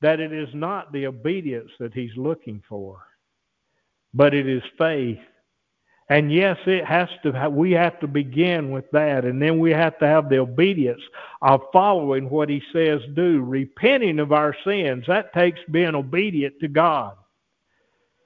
that 0.00 0.20
it 0.20 0.32
is 0.32 0.48
not 0.54 0.92
the 0.92 1.06
obedience 1.06 1.70
that 1.80 1.92
he's 1.92 2.16
looking 2.16 2.62
for 2.68 3.07
but 4.14 4.34
it 4.34 4.48
is 4.48 4.62
faith. 4.76 5.18
And 6.10 6.32
yes, 6.32 6.56
it 6.66 6.86
has 6.86 7.08
to. 7.22 7.50
We 7.50 7.72
have 7.72 8.00
to 8.00 8.06
begin 8.06 8.70
with 8.70 8.90
that, 8.92 9.26
and 9.26 9.42
then 9.42 9.58
we 9.58 9.70
have 9.72 9.98
to 9.98 10.06
have 10.06 10.30
the 10.30 10.38
obedience 10.38 11.02
of 11.42 11.60
following 11.70 12.30
what 12.30 12.48
He 12.48 12.62
says 12.72 13.02
do, 13.14 13.42
repenting 13.42 14.18
of 14.18 14.32
our 14.32 14.56
sins. 14.64 15.04
That 15.06 15.34
takes 15.34 15.60
being 15.70 15.94
obedient 15.94 16.60
to 16.60 16.68
God, 16.68 17.14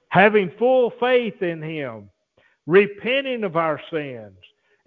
having 0.09 0.49
full 0.57 0.93
faith 0.97 1.41
in 1.41 1.61
Him, 1.61 2.09
repenting 2.67 3.43
of 3.43 3.57
our 3.57 3.81
sins, 3.91 4.37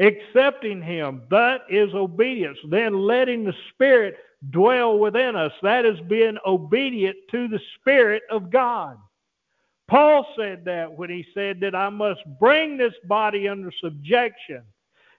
accepting 0.01 0.81
Him. 0.81 1.21
That 1.31 1.63
is 1.69 1.93
obedience. 1.93 2.59
Then 2.71 2.95
letting 2.95 3.45
the 3.45 3.55
Spirit 3.75 4.17
dwell 4.49 4.99
within 4.99 5.37
us. 5.37 5.53
That 5.61 5.85
is 5.85 6.01
being 6.09 6.39
obedient 6.47 7.17
to 7.33 7.47
the 7.47 7.61
Spirit 7.79 8.23
of 8.31 8.51
God. 8.51 8.97
Paul 9.89 10.27
said 10.37 10.65
that 10.65 10.93
when 10.93 11.11
he 11.11 11.25
said 11.33 11.61
that 11.61 11.75
I 11.75 11.89
must 11.91 12.21
bring 12.41 12.77
this 12.77 12.95
body 13.05 13.49
under 13.49 13.71
subjection. 13.81 14.63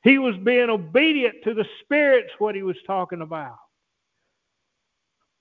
He 0.04 0.18
was 0.18 0.36
being 0.38 0.70
obedient 0.70 1.36
to 1.44 1.54
the 1.54 1.66
Spirit's 1.84 2.32
what 2.40 2.56
he 2.56 2.64
was 2.64 2.78
talking 2.86 3.22
about. 3.22 3.58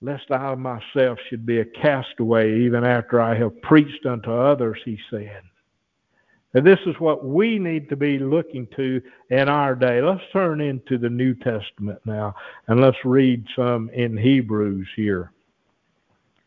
Lest 0.01 0.29
I 0.31 0.53
myself 0.55 1.19
should 1.27 1.45
be 1.45 1.59
a 1.59 1.65
castaway 1.65 2.61
even 2.61 2.83
after 2.83 3.19
I 3.19 3.35
have 3.35 3.61
preached 3.61 4.05
unto 4.05 4.31
others, 4.31 4.77
he 4.85 4.99
said. 5.09 5.41
And 6.53 6.65
this 6.65 6.79
is 6.85 6.95
what 6.99 7.25
we 7.25 7.59
need 7.59 7.89
to 7.89 7.95
be 7.95 8.19
looking 8.19 8.67
to 8.75 9.01
in 9.29 9.49
our 9.49 9.75
day. 9.75 10.01
Let's 10.01 10.23
turn 10.31 10.61
into 10.61 10.97
the 10.97 11.09
New 11.09 11.33
Testament 11.35 11.99
now 12.05 12.35
and 12.67 12.79
let's 12.79 12.97
read 13.03 13.45
some 13.55 13.89
in 13.89 14.15
Hebrews 14.15 14.87
here 14.95 15.31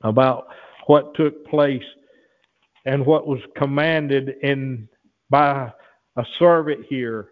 about 0.03 0.49
what 0.87 1.14
took 1.14 1.47
place 1.47 1.85
and 2.91 3.07
what 3.07 3.24
was 3.24 3.38
commanded 3.57 4.30
in 4.43 4.88
by 5.30 5.72
a 6.16 6.24
servant 6.41 6.84
here. 6.88 7.28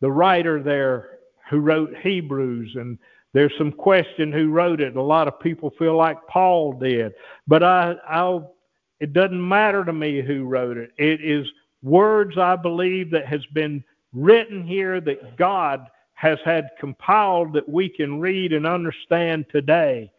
The 0.00 0.10
writer 0.12 0.62
there 0.62 1.18
who 1.50 1.58
wrote 1.58 1.92
Hebrews 2.04 2.76
and 2.76 2.96
there's 3.32 3.52
some 3.58 3.72
question 3.72 4.30
who 4.30 4.50
wrote 4.50 4.80
it. 4.80 4.94
A 4.94 5.02
lot 5.02 5.26
of 5.26 5.40
people 5.40 5.72
feel 5.76 5.96
like 5.96 6.24
Paul 6.28 6.74
did, 6.74 7.14
but 7.48 7.64
I, 7.64 7.96
I'll. 8.08 8.54
It 9.00 9.12
doesn't 9.12 9.46
matter 9.46 9.84
to 9.84 9.92
me 9.92 10.22
who 10.22 10.44
wrote 10.44 10.78
it. 10.78 10.92
It 10.96 11.20
is 11.20 11.46
words 11.82 12.38
I 12.38 12.54
believe 12.54 13.10
that 13.10 13.26
has 13.26 13.44
been 13.52 13.82
written 14.14 14.64
here 14.64 15.00
that 15.00 15.36
God 15.36 15.86
has 16.14 16.38
had 16.44 16.70
compiled 16.78 17.52
that 17.54 17.68
we 17.68 17.88
can 17.88 18.20
read 18.20 18.52
and 18.52 18.66
understand 18.66 19.46
today. 19.50 20.10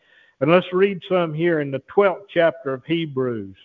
And 0.42 0.52
let's 0.52 0.72
read 0.74 1.00
some 1.10 1.34
here 1.34 1.62
in 1.62 1.72
the 1.72 1.82
12th 1.96 2.26
chapter 2.32 2.74
of 2.74 2.84
Hebrews 2.86 3.56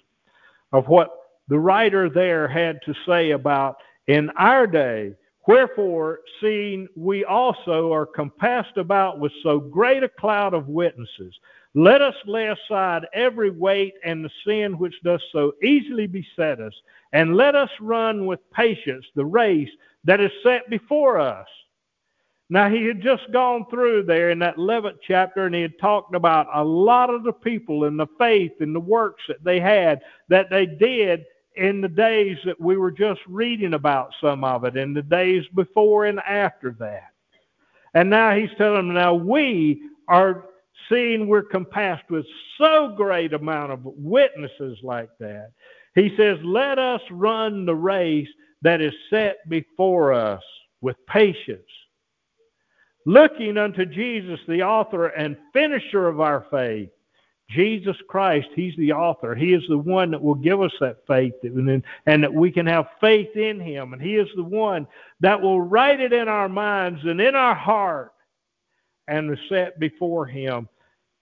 of 0.72 0.88
what 0.88 1.10
the 1.48 1.58
writer 1.58 2.08
there 2.08 2.48
had 2.48 2.78
to 2.84 2.94
say 3.06 3.30
about 3.30 3.76
in 4.06 4.30
our 4.30 4.66
day. 4.66 5.14
Wherefore, 5.46 6.20
seeing 6.40 6.86
we 6.96 7.24
also 7.24 7.92
are 7.92 8.06
compassed 8.06 8.76
about 8.76 9.18
with 9.18 9.32
so 9.42 9.58
great 9.58 10.04
a 10.04 10.08
cloud 10.08 10.54
of 10.54 10.68
witnesses, 10.68 11.34
let 11.74 12.00
us 12.02 12.14
lay 12.26 12.48
aside 12.48 13.06
every 13.14 13.50
weight 13.50 13.94
and 14.04 14.24
the 14.24 14.30
sin 14.46 14.78
which 14.78 14.94
does 15.02 15.22
so 15.32 15.52
easily 15.62 16.06
beset 16.06 16.60
us, 16.60 16.74
and 17.12 17.36
let 17.36 17.54
us 17.54 17.70
run 17.80 18.26
with 18.26 18.38
patience 18.52 19.04
the 19.16 19.24
race 19.24 19.70
that 20.04 20.20
is 20.20 20.30
set 20.42 20.68
before 20.70 21.18
us. 21.18 21.46
Now, 22.52 22.68
he 22.68 22.84
had 22.84 23.00
just 23.00 23.32
gone 23.32 23.64
through 23.70 24.02
there 24.04 24.30
in 24.30 24.38
that 24.40 24.56
11th 24.56 24.98
chapter 25.06 25.46
and 25.46 25.54
he 25.54 25.62
had 25.62 25.78
talked 25.80 26.14
about 26.14 26.46
a 26.54 26.62
lot 26.62 27.08
of 27.08 27.24
the 27.24 27.32
people 27.32 27.84
and 27.84 27.98
the 27.98 28.06
faith 28.18 28.52
and 28.60 28.74
the 28.74 28.80
works 28.80 29.22
that 29.28 29.42
they 29.42 29.58
had 29.58 30.00
that 30.28 30.50
they 30.50 30.66
did 30.66 31.24
in 31.56 31.80
the 31.80 31.88
days 31.88 32.36
that 32.44 32.60
we 32.60 32.76
were 32.76 32.90
just 32.90 33.20
reading 33.26 33.74
about 33.74 34.10
some 34.20 34.44
of 34.44 34.64
it, 34.64 34.76
in 34.76 34.92
the 34.92 35.02
days 35.02 35.44
before 35.54 36.06
and 36.06 36.20
after 36.20 36.76
that. 36.78 37.12
And 37.94 38.10
now 38.10 38.34
he's 38.34 38.50
telling 38.56 38.88
them, 38.88 38.94
now 38.94 39.14
we 39.14 39.82
are 40.08 40.44
seeing 40.90 41.28
we're 41.28 41.42
compassed 41.42 42.10
with 42.10 42.26
so 42.58 42.94
great 42.96 43.32
amount 43.32 43.72
of 43.72 43.80
witnesses 43.84 44.78
like 44.82 45.10
that 45.20 45.52
he 45.94 46.14
says, 46.16 46.38
Let 46.42 46.78
us 46.78 47.00
run 47.10 47.64
the 47.64 47.74
race 47.74 48.28
that 48.62 48.80
is 48.80 48.94
set 49.10 49.48
before 49.48 50.12
us 50.12 50.42
with 50.80 50.96
patience, 51.06 51.62
looking 53.04 53.56
unto 53.58 53.84
Jesus, 53.84 54.40
the 54.46 54.62
author 54.62 55.06
and 55.06 55.36
finisher 55.52 56.08
of 56.08 56.20
our 56.20 56.46
faith. 56.50 56.90
Jesus 57.50 57.96
Christ, 58.08 58.48
He's 58.54 58.76
the 58.76 58.92
author. 58.92 59.34
He 59.34 59.52
is 59.52 59.62
the 59.68 59.78
one 59.78 60.10
that 60.12 60.22
will 60.22 60.34
give 60.34 60.62
us 60.62 60.72
that 60.80 61.06
faith 61.06 61.34
and, 61.42 61.82
that 62.06 62.32
we 62.32 62.50
can 62.50 62.66
have 62.66 62.86
faith 63.00 63.36
in 63.36 63.60
Him. 63.60 63.92
And 63.92 64.00
He 64.00 64.16
is 64.16 64.28
the 64.36 64.44
one 64.44 64.86
that 65.20 65.40
will 65.40 65.60
write 65.60 66.00
it 66.00 66.12
in 66.12 66.28
our 66.28 66.48
minds 66.48 67.00
and 67.04 67.20
in 67.20 67.34
our 67.34 67.54
heart 67.54 68.12
and 69.08 69.36
set 69.48 69.78
before 69.78 70.24
Him. 70.24 70.68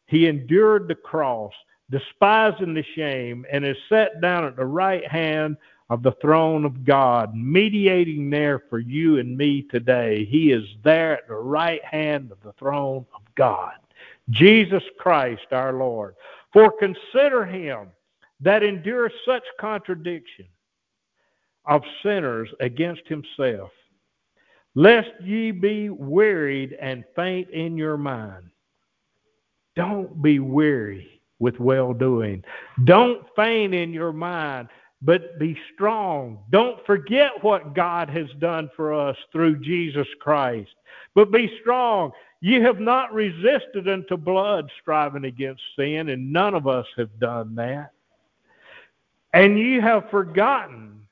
He 0.06 0.28
endured 0.28 0.86
the 0.86 0.94
cross 0.94 1.52
despising 1.90 2.74
the 2.74 2.84
shame, 2.94 3.44
and 3.50 3.64
is 3.64 3.76
set 3.88 4.20
down 4.20 4.44
at 4.44 4.56
the 4.56 4.64
right 4.64 5.06
hand 5.06 5.56
of 5.90 6.04
the 6.04 6.12
throne 6.22 6.64
of 6.64 6.84
God, 6.84 7.34
mediating 7.34 8.30
there 8.30 8.60
for 8.70 8.78
you 8.78 9.18
and 9.18 9.36
me 9.36 9.62
today. 9.70 10.24
He 10.24 10.52
is 10.52 10.64
there 10.84 11.14
at 11.18 11.28
the 11.28 11.34
right 11.34 11.84
hand 11.84 12.30
of 12.30 12.38
the 12.42 12.52
throne 12.52 13.04
of 13.12 13.22
God. 13.34 13.74
Jesus 14.30 14.84
Christ 14.98 15.46
our 15.50 15.72
Lord. 15.72 16.14
For 16.52 16.72
consider 16.78 17.44
him 17.44 17.88
that 18.40 18.62
endures 18.62 19.12
such 19.26 19.42
contradiction 19.60 20.46
of 21.66 21.82
sinners 22.02 22.48
against 22.60 23.02
himself, 23.06 23.70
lest 24.76 25.10
ye 25.22 25.50
be 25.50 25.90
wearied 25.90 26.76
and 26.80 27.04
faint 27.16 27.50
in 27.50 27.76
your 27.76 27.96
mind. 27.96 28.44
Don't 29.74 30.22
be 30.22 30.38
weary 30.38 31.20
with 31.40 31.58
well 31.58 31.92
doing. 31.92 32.44
Don't 32.84 33.24
faint 33.34 33.74
in 33.74 33.92
your 33.92 34.12
mind, 34.12 34.68
but 35.02 35.38
be 35.38 35.56
strong. 35.74 36.38
Don't 36.50 36.84
forget 36.84 37.32
what 37.42 37.74
God 37.74 38.10
has 38.10 38.28
done 38.38 38.70
for 38.76 38.92
us 38.92 39.16
through 39.32 39.60
Jesus 39.60 40.06
Christ, 40.20 40.74
but 41.14 41.32
be 41.32 41.50
strong. 41.60 42.12
You 42.40 42.62
have 42.62 42.80
not 42.80 43.12
resisted 43.12 43.88
unto 43.88 44.16
blood, 44.16 44.70
striving 44.80 45.24
against 45.24 45.62
sin, 45.76 46.08
and 46.08 46.32
none 46.32 46.54
of 46.54 46.66
us 46.66 46.86
have 46.96 47.18
done 47.18 47.54
that. 47.56 47.92
And 49.32 49.58
you 49.58 49.80
have 49.80 50.10
forgotten 50.10 51.06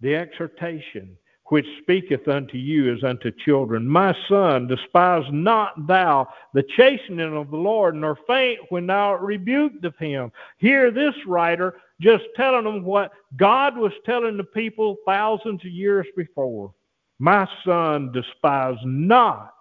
the 0.00 0.16
exhortation 0.16 1.16
which 1.46 1.66
speaketh 1.80 2.28
unto 2.28 2.58
you 2.58 2.94
as 2.94 3.02
unto 3.02 3.30
children. 3.30 3.88
My 3.88 4.14
son, 4.28 4.66
despise 4.66 5.24
not 5.30 5.86
thou 5.86 6.28
the 6.52 6.64
chastening 6.76 7.36
of 7.36 7.50
the 7.50 7.56
Lord, 7.56 7.94
nor 7.94 8.18
faint 8.26 8.60
when 8.68 8.86
thou 8.86 9.10
art 9.10 9.22
rebuked 9.22 9.84
of 9.84 9.96
him. 9.96 10.30
Here, 10.58 10.90
this 10.90 11.14
writer 11.26 11.76
just 12.00 12.24
telling 12.36 12.64
them 12.64 12.84
what 12.84 13.12
God 13.36 13.76
was 13.76 13.92
telling 14.06 14.36
the 14.36 14.44
people 14.44 14.96
thousands 15.06 15.64
of 15.64 15.70
years 15.70 16.06
before. 16.16 16.72
My 17.18 17.48
son, 17.64 18.12
despise 18.12 18.78
not 18.84 19.52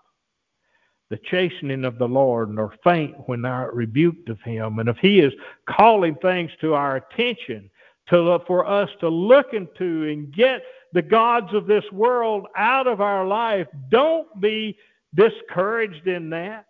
the 1.09 1.19
chastening 1.31 1.85
of 1.85 1.97
the 1.97 2.07
Lord, 2.07 2.49
nor 2.49 2.75
faint 2.83 3.15
when 3.27 3.41
thou 3.41 3.51
art 3.51 3.73
rebuked 3.73 4.29
of 4.29 4.39
him. 4.41 4.79
And 4.79 4.89
if 4.89 4.97
he 4.97 5.19
is 5.19 5.33
calling 5.67 6.15
things 6.15 6.51
to 6.61 6.73
our 6.73 6.97
attention, 6.97 7.71
to 8.09 8.39
for 8.47 8.65
us 8.65 8.89
to 8.99 9.09
look 9.09 9.53
into 9.53 10.09
and 10.09 10.33
get 10.33 10.61
the 10.93 11.01
gods 11.01 11.53
of 11.53 11.67
this 11.67 11.83
world 11.91 12.47
out 12.55 12.87
of 12.87 13.01
our 13.01 13.25
life. 13.25 13.67
Don't 13.89 14.27
be 14.39 14.77
discouraged 15.13 16.07
in 16.07 16.29
that, 16.29 16.65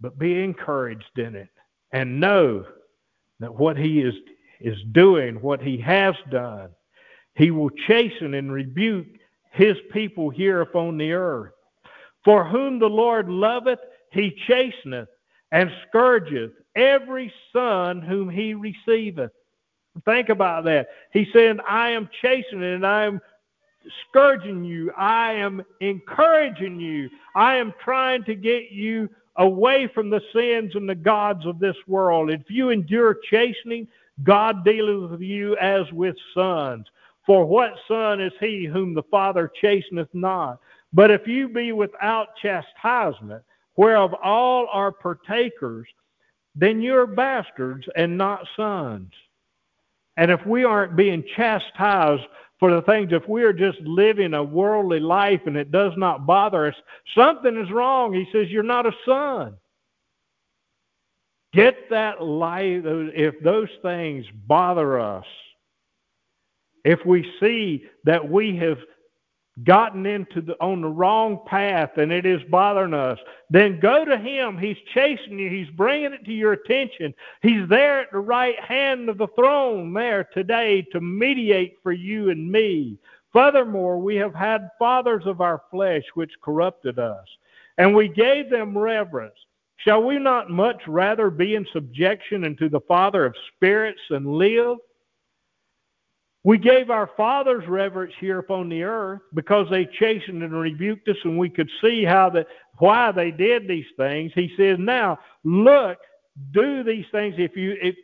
but 0.00 0.18
be 0.18 0.42
encouraged 0.42 1.18
in 1.18 1.34
it 1.34 1.50
and 1.92 2.20
know 2.20 2.64
that 3.40 3.54
what 3.54 3.76
He 3.76 4.00
is, 4.00 4.14
is 4.60 4.78
doing, 4.92 5.40
what 5.40 5.60
He 5.60 5.78
has 5.78 6.14
done, 6.30 6.70
He 7.34 7.50
will 7.50 7.70
chasten 7.70 8.34
and 8.34 8.52
rebuke 8.52 9.06
His 9.50 9.76
people 9.92 10.30
here 10.30 10.60
upon 10.60 10.96
the 10.98 11.12
earth. 11.12 11.52
For 12.24 12.44
whom 12.44 12.78
the 12.78 12.88
Lord 12.88 13.28
loveth, 13.28 13.80
He 14.12 14.36
chasteneth 14.46 15.08
and 15.52 15.70
scourgeth 15.88 16.52
every 16.76 17.32
son 17.52 18.02
whom 18.02 18.28
He 18.28 18.54
receiveth. 18.54 19.32
Think 20.04 20.28
about 20.28 20.64
that. 20.64 20.88
He 21.12 21.26
said, 21.32 21.58
I 21.68 21.90
am 21.90 22.08
chastening 22.22 22.74
and 22.74 22.86
I 22.86 23.04
am 23.04 23.20
scourging 24.08 24.64
you. 24.64 24.92
I 24.96 25.32
am 25.32 25.62
encouraging 25.80 26.78
you. 26.78 27.10
I 27.34 27.56
am 27.56 27.74
trying 27.82 28.24
to 28.24 28.34
get 28.34 28.70
you 28.70 29.08
away 29.40 29.88
from 29.92 30.10
the 30.10 30.20
sins 30.34 30.76
and 30.76 30.88
the 30.88 30.94
gods 30.94 31.46
of 31.46 31.58
this 31.58 31.76
world. 31.86 32.30
If 32.30 32.42
you 32.48 32.68
endure 32.70 33.16
chastening, 33.30 33.88
God 34.22 34.64
dealeth 34.64 35.10
with 35.10 35.22
you 35.22 35.56
as 35.56 35.90
with 35.92 36.14
sons. 36.34 36.86
For 37.26 37.44
what 37.46 37.72
son 37.88 38.20
is 38.20 38.32
he 38.38 38.66
whom 38.66 38.94
the 38.94 39.02
Father 39.04 39.50
chasteneth 39.60 40.08
not? 40.12 40.60
But 40.92 41.10
if 41.10 41.26
you 41.26 41.48
be 41.48 41.72
without 41.72 42.36
chastisement, 42.36 43.42
whereof 43.76 44.14
all 44.22 44.68
are 44.70 44.92
partakers, 44.92 45.88
then 46.54 46.82
you're 46.82 47.06
bastards 47.06 47.88
and 47.96 48.18
not 48.18 48.46
sons. 48.56 49.12
And 50.18 50.30
if 50.30 50.44
we 50.44 50.64
aren't 50.64 50.96
being 50.96 51.24
chastised 51.34 52.24
for 52.60 52.70
the 52.70 52.82
things, 52.82 53.08
if 53.10 53.26
we 53.26 53.42
are 53.42 53.54
just 53.54 53.80
living 53.80 54.34
a 54.34 54.44
worldly 54.44 55.00
life 55.00 55.40
and 55.46 55.56
it 55.56 55.72
does 55.72 55.92
not 55.96 56.26
bother 56.26 56.66
us, 56.66 56.74
something 57.14 57.56
is 57.56 57.70
wrong. 57.72 58.12
He 58.12 58.28
says, 58.30 58.48
You're 58.50 58.62
not 58.62 58.86
a 58.86 58.92
son. 59.06 59.56
Get 61.54 61.88
that 61.88 62.22
life, 62.22 62.82
if 62.84 63.40
those 63.42 63.70
things 63.82 64.26
bother 64.46 65.00
us, 65.00 65.24
if 66.84 67.04
we 67.04 67.28
see 67.40 67.86
that 68.04 68.30
we 68.30 68.56
have 68.58 68.78
gotten 69.64 70.06
into 70.06 70.40
the 70.40 70.54
on 70.60 70.80
the 70.80 70.88
wrong 70.88 71.40
path 71.46 71.90
and 71.96 72.12
it 72.12 72.24
is 72.24 72.40
bothering 72.50 72.94
us, 72.94 73.18
then 73.50 73.80
go 73.80 74.04
to 74.04 74.16
him. 74.16 74.56
He's 74.56 74.76
chasing 74.94 75.38
you. 75.38 75.50
He's 75.50 75.70
bringing 75.70 76.12
it 76.12 76.24
to 76.24 76.32
your 76.32 76.52
attention. 76.52 77.14
He's 77.42 77.68
there 77.68 78.00
at 78.00 78.12
the 78.12 78.20
right 78.20 78.58
hand 78.60 79.08
of 79.08 79.18
the 79.18 79.28
throne 79.28 79.92
there 79.92 80.24
today 80.32 80.82
to 80.92 81.00
mediate 81.00 81.76
for 81.82 81.92
you 81.92 82.30
and 82.30 82.50
me. 82.50 82.98
Furthermore, 83.32 83.98
we 83.98 84.16
have 84.16 84.34
had 84.34 84.70
fathers 84.78 85.24
of 85.26 85.40
our 85.40 85.62
flesh 85.70 86.02
which 86.14 86.32
corrupted 86.42 86.98
us, 86.98 87.26
and 87.78 87.94
we 87.94 88.08
gave 88.08 88.50
them 88.50 88.76
reverence. 88.76 89.34
Shall 89.76 90.02
we 90.02 90.18
not 90.18 90.50
much 90.50 90.82
rather 90.86 91.30
be 91.30 91.54
in 91.54 91.66
subjection 91.72 92.44
unto 92.44 92.68
the 92.68 92.80
Father 92.80 93.24
of 93.24 93.34
spirits 93.54 94.00
and 94.10 94.26
live? 94.26 94.78
We 96.42 96.56
gave 96.56 96.88
our 96.88 97.10
fathers 97.16 97.68
reverence 97.68 98.14
here 98.18 98.38
upon 98.38 98.70
the 98.70 98.82
earth 98.82 99.20
because 99.34 99.68
they 99.68 99.84
chastened 99.84 100.42
and 100.42 100.58
rebuked 100.58 101.06
us, 101.08 101.16
and 101.24 101.38
we 101.38 101.50
could 101.50 101.70
see 101.82 102.02
how 102.02 102.30
that 102.30 102.46
why 102.78 103.12
they 103.12 103.30
did 103.30 103.68
these 103.68 103.86
things. 103.98 104.32
He 104.34 104.50
says, 104.56 104.78
"Now 104.78 105.18
look, 105.44 105.98
do 106.52 106.82
these 106.82 107.04
things. 107.12 107.34
If 107.36 107.56
you, 107.56 107.76
if 107.82 107.94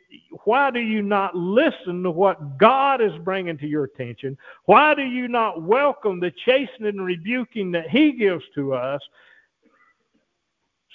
why 0.45 0.71
do 0.71 0.81
you 0.81 1.01
not 1.01 1.35
listen 1.35 2.03
to 2.03 2.11
what 2.11 2.59
God 2.59 3.01
is 3.01 3.17
bringing 3.25 3.57
to 3.57 3.67
your 3.67 3.85
attention? 3.85 4.37
Why 4.67 4.95
do 4.95 5.03
you 5.03 5.29
not 5.29 5.63
welcome 5.63 6.21
the 6.21 6.33
chastening 6.45 6.89
and 6.89 7.07
rebuking 7.07 7.71
that 7.73 7.89
He 7.89 8.13
gives 8.13 8.45
to 8.55 8.75
us, 8.75 9.01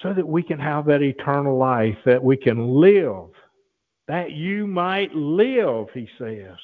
so 0.02 0.14
that 0.14 0.28
we 0.28 0.44
can 0.44 0.60
have 0.60 0.86
that 0.86 1.02
eternal 1.02 1.58
life, 1.58 1.98
that 2.06 2.24
we 2.24 2.38
can 2.38 2.76
live, 2.76 3.30
that 4.08 4.32
you 4.32 4.68
might 4.68 5.16
live?" 5.16 5.88
He 5.96 6.08
says. 6.20 6.58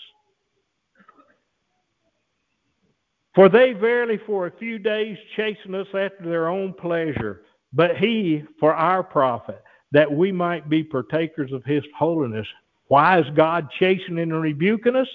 For 3.37 3.49
they 3.49 3.73
verily 3.73 4.19
for 4.25 4.47
a 4.47 4.57
few 4.57 4.79
days 4.79 5.15
chasten 5.35 5.75
us 5.75 5.85
after 5.93 6.23
their 6.23 6.47
own 6.47 6.73
pleasure, 6.73 7.43
but 7.71 7.95
he 7.95 8.43
for 8.59 8.73
our 8.73 9.03
profit, 9.03 9.61
that 9.91 10.11
we 10.11 10.31
might 10.31 10.69
be 10.69 10.83
partakers 10.83 11.51
of 11.51 11.63
his 11.63 11.83
holiness. 11.95 12.47
Why 12.87 13.19
is 13.19 13.27
God 13.35 13.69
chastening 13.77 14.31
and 14.31 14.41
rebuking 14.41 14.95
us? 14.95 15.07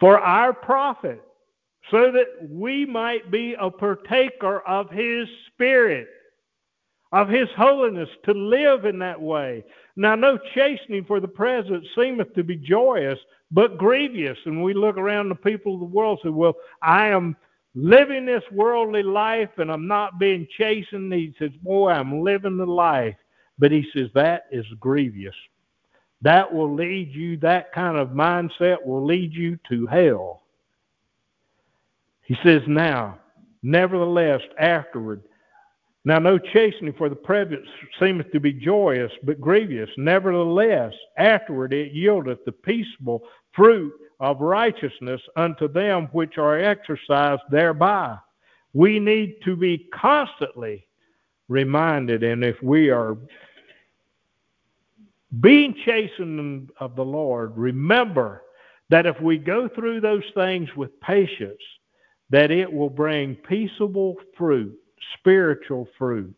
For 0.00 0.18
our 0.18 0.54
profit, 0.54 1.22
so 1.90 2.10
that 2.10 2.48
we 2.48 2.86
might 2.86 3.30
be 3.30 3.54
a 3.60 3.70
partaker 3.70 4.60
of 4.60 4.88
his 4.88 5.28
spirit, 5.52 6.08
of 7.12 7.28
his 7.28 7.48
holiness, 7.54 8.08
to 8.24 8.32
live 8.32 8.86
in 8.86 8.98
that 9.00 9.20
way. 9.20 9.62
Now, 9.94 10.14
no 10.14 10.38
chastening 10.54 11.04
for 11.04 11.20
the 11.20 11.28
present 11.28 11.84
seemeth 11.94 12.32
to 12.32 12.42
be 12.42 12.56
joyous, 12.56 13.18
but 13.54 13.78
grievous. 13.78 14.36
And 14.44 14.62
we 14.62 14.74
look 14.74 14.98
around 14.98 15.28
the 15.28 15.36
people 15.36 15.74
of 15.74 15.80
the 15.80 15.86
world 15.86 16.18
and 16.22 16.30
say, 16.30 16.34
Well, 16.34 16.54
I 16.82 17.06
am 17.06 17.36
living 17.74 18.26
this 18.26 18.42
worldly 18.52 19.04
life 19.04 19.50
and 19.58 19.70
I'm 19.70 19.86
not 19.86 20.18
being 20.18 20.46
chastened. 20.58 21.12
He 21.12 21.34
says, 21.38 21.52
Boy, 21.62 21.90
I'm 21.90 22.20
living 22.20 22.58
the 22.58 22.66
life. 22.66 23.16
But 23.58 23.70
he 23.70 23.86
says, 23.94 24.08
That 24.14 24.46
is 24.50 24.66
grievous. 24.80 25.36
That 26.20 26.52
will 26.52 26.74
lead 26.74 27.14
you, 27.14 27.36
that 27.38 27.72
kind 27.72 27.96
of 27.96 28.08
mindset 28.08 28.84
will 28.84 29.06
lead 29.06 29.32
you 29.32 29.56
to 29.68 29.86
hell. 29.86 30.42
He 32.22 32.36
says, 32.42 32.62
Now, 32.66 33.20
nevertheless, 33.62 34.40
afterward, 34.58 35.22
now, 36.06 36.18
no 36.18 36.36
chastening 36.36 36.92
for 36.98 37.08
the 37.08 37.16
present 37.16 37.62
seemeth 37.98 38.30
to 38.32 38.40
be 38.40 38.52
joyous, 38.52 39.10
but 39.22 39.40
grievous. 39.40 39.88
Nevertheless, 39.96 40.92
afterward 41.16 41.72
it 41.72 41.94
yieldeth 41.94 42.44
the 42.44 42.52
peaceable 42.52 43.22
fruit 43.54 43.92
of 44.20 44.40
righteousness 44.40 45.20
unto 45.36 45.68
them 45.68 46.08
which 46.12 46.38
are 46.38 46.58
exercised 46.58 47.42
thereby. 47.50 48.16
We 48.72 48.98
need 48.98 49.36
to 49.44 49.56
be 49.56 49.88
constantly 49.92 50.86
reminded, 51.48 52.22
and 52.22 52.44
if 52.44 52.60
we 52.62 52.90
are 52.90 53.16
being 55.40 55.74
chastened 55.84 56.70
of 56.78 56.96
the 56.96 57.04
Lord, 57.04 57.56
remember 57.56 58.42
that 58.90 59.06
if 59.06 59.20
we 59.20 59.38
go 59.38 59.68
through 59.68 60.00
those 60.00 60.24
things 60.34 60.68
with 60.76 60.98
patience, 61.00 61.60
that 62.30 62.50
it 62.50 62.72
will 62.72 62.90
bring 62.90 63.34
peaceable 63.36 64.16
fruit 64.36 64.78
spiritual 65.18 65.88
fruit 65.98 66.34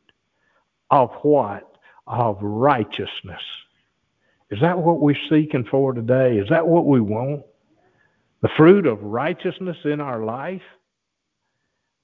of 0.90 1.10
what? 1.22 1.78
Of 2.06 2.38
righteousness. 2.40 3.42
Is 4.50 4.60
that 4.60 4.78
what 4.78 5.00
we're 5.00 5.16
seeking 5.28 5.64
for 5.70 5.92
today? 5.92 6.38
Is 6.38 6.48
that 6.50 6.66
what 6.66 6.86
we 6.86 7.00
want? 7.00 7.42
The 8.42 8.48
fruit 8.56 8.86
of 8.86 9.02
righteousness 9.02 9.76
in 9.84 10.00
our 10.00 10.24
life? 10.24 10.62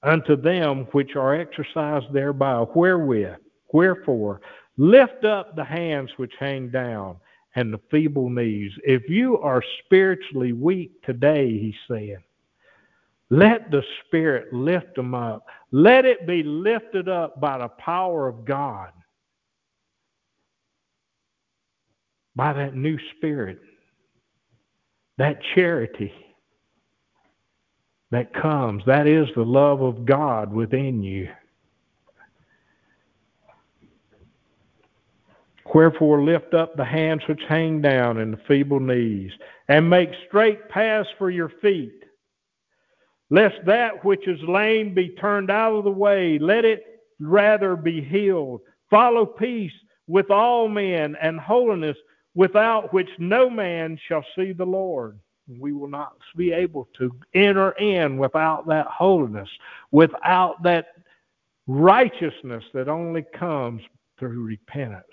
Unto 0.01 0.35
them 0.35 0.87
which 0.91 1.15
are 1.15 1.35
exercised 1.35 2.11
thereby, 2.11 2.65
wherewith, 2.75 3.37
wherefore, 3.71 4.41
lift 4.75 5.23
up 5.23 5.55
the 5.55 5.63
hands 5.63 6.09
which 6.17 6.33
hang 6.37 6.69
down 6.69 7.15
and 7.55 7.71
the 7.71 7.79
feeble 7.89 8.29
knees. 8.29 8.71
If 8.83 9.09
you 9.09 9.37
are 9.39 9.63
spiritually 9.85 10.51
weak 10.51 11.01
today, 11.03 11.57
he's 11.57 11.75
saying, 11.89 12.21
let 13.29 13.71
the 13.71 13.83
Spirit 14.05 14.53
lift 14.53 14.95
them 14.95 15.15
up. 15.15 15.47
Let 15.71 16.05
it 16.05 16.27
be 16.27 16.43
lifted 16.43 17.09
up 17.09 17.39
by 17.39 17.57
the 17.57 17.69
power 17.69 18.27
of 18.27 18.45
God, 18.45 18.91
by 22.35 22.53
that 22.53 22.75
new 22.75 22.97
Spirit, 23.17 23.59
that 25.17 25.39
charity 25.55 26.11
that 28.11 28.33
comes. 28.33 28.83
That 28.85 29.07
is 29.07 29.27
the 29.35 29.43
love 29.43 29.81
of 29.81 30.05
God 30.05 30.53
within 30.53 31.01
you. 31.03 31.29
Wherefore 35.73 36.23
lift 36.23 36.53
up 36.53 36.75
the 36.75 36.85
hands 36.85 37.23
which 37.27 37.41
hang 37.47 37.81
down 37.81 38.19
and 38.19 38.33
the 38.33 38.41
feeble 38.47 38.79
knees, 38.79 39.31
and 39.67 39.89
make 39.89 40.09
straight 40.27 40.69
paths 40.69 41.09
for 41.17 41.31
your 41.31 41.49
feet 41.61 42.03
lest 43.33 43.55
that 43.65 44.05
which 44.05 44.27
is 44.27 44.39
lame 44.43 44.93
be 44.93 45.09
turned 45.09 45.49
out 45.49 45.73
of 45.73 45.83
the 45.83 45.91
way. 45.91 46.37
Let 46.37 46.65
it 46.65 47.01
rather 47.19 47.75
be 47.75 47.99
healed. 47.99 48.61
Follow 48.91 49.25
peace 49.25 49.71
with 50.05 50.29
all 50.29 50.67
men 50.67 51.15
and 51.19 51.39
holiness, 51.39 51.97
without 52.35 52.93
which 52.93 53.09
no 53.19 53.49
man 53.49 53.99
shall 54.07 54.25
see 54.35 54.53
the 54.53 54.65
Lord. 54.65 55.19
We 55.59 55.73
will 55.73 55.89
not 55.89 56.13
be 56.37 56.51
able 56.53 56.87
to 56.97 57.11
enter 57.33 57.71
in 57.71 58.17
without 58.17 58.65
that 58.67 58.87
holiness, 58.87 59.49
without 59.91 60.63
that 60.63 60.87
righteousness 61.67 62.63
that 62.73 62.87
only 62.87 63.25
comes 63.37 63.81
through 64.17 64.43
repentance 64.43 65.03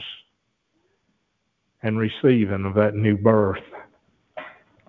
and 1.82 1.98
receiving 1.98 2.64
of 2.64 2.74
that 2.74 2.94
new 2.94 3.16
birth. 3.16 3.62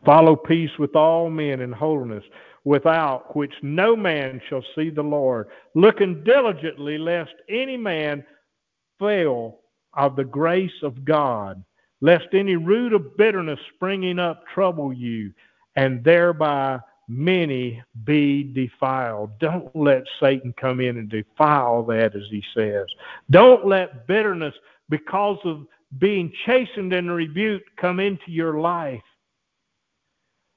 Follow 0.05 0.35
peace 0.35 0.71
with 0.79 0.95
all 0.95 1.29
men 1.29 1.61
in 1.61 1.71
holiness, 1.71 2.23
without 2.63 3.35
which 3.35 3.53
no 3.61 3.95
man 3.95 4.41
shall 4.49 4.63
see 4.75 4.89
the 4.89 5.01
Lord, 5.01 5.47
looking 5.73 6.23
diligently 6.23 6.97
lest 6.97 7.33
any 7.49 7.77
man 7.77 8.23
fail 8.99 9.59
of 9.93 10.15
the 10.15 10.23
grace 10.23 10.71
of 10.83 11.03
God, 11.05 11.63
lest 12.01 12.27
any 12.33 12.55
root 12.55 12.93
of 12.93 13.15
bitterness 13.17 13.59
springing 13.75 14.19
up 14.19 14.43
trouble 14.53 14.91
you, 14.91 15.33
and 15.75 16.03
thereby 16.03 16.79
many 17.07 17.81
be 18.03 18.43
defiled. 18.43 19.37
Don't 19.39 19.73
let 19.75 20.03
Satan 20.19 20.53
come 20.59 20.79
in 20.79 20.97
and 20.97 21.09
defile 21.09 21.83
that, 21.83 22.15
as 22.15 22.23
he 22.29 22.43
says. 22.55 22.85
Don't 23.29 23.65
let 23.65 24.07
bitterness, 24.07 24.53
because 24.89 25.37
of 25.45 25.65
being 25.97 26.31
chastened 26.45 26.93
and 26.93 27.11
rebuked, 27.11 27.69
come 27.77 27.99
into 27.99 28.31
your 28.31 28.59
life 28.59 29.01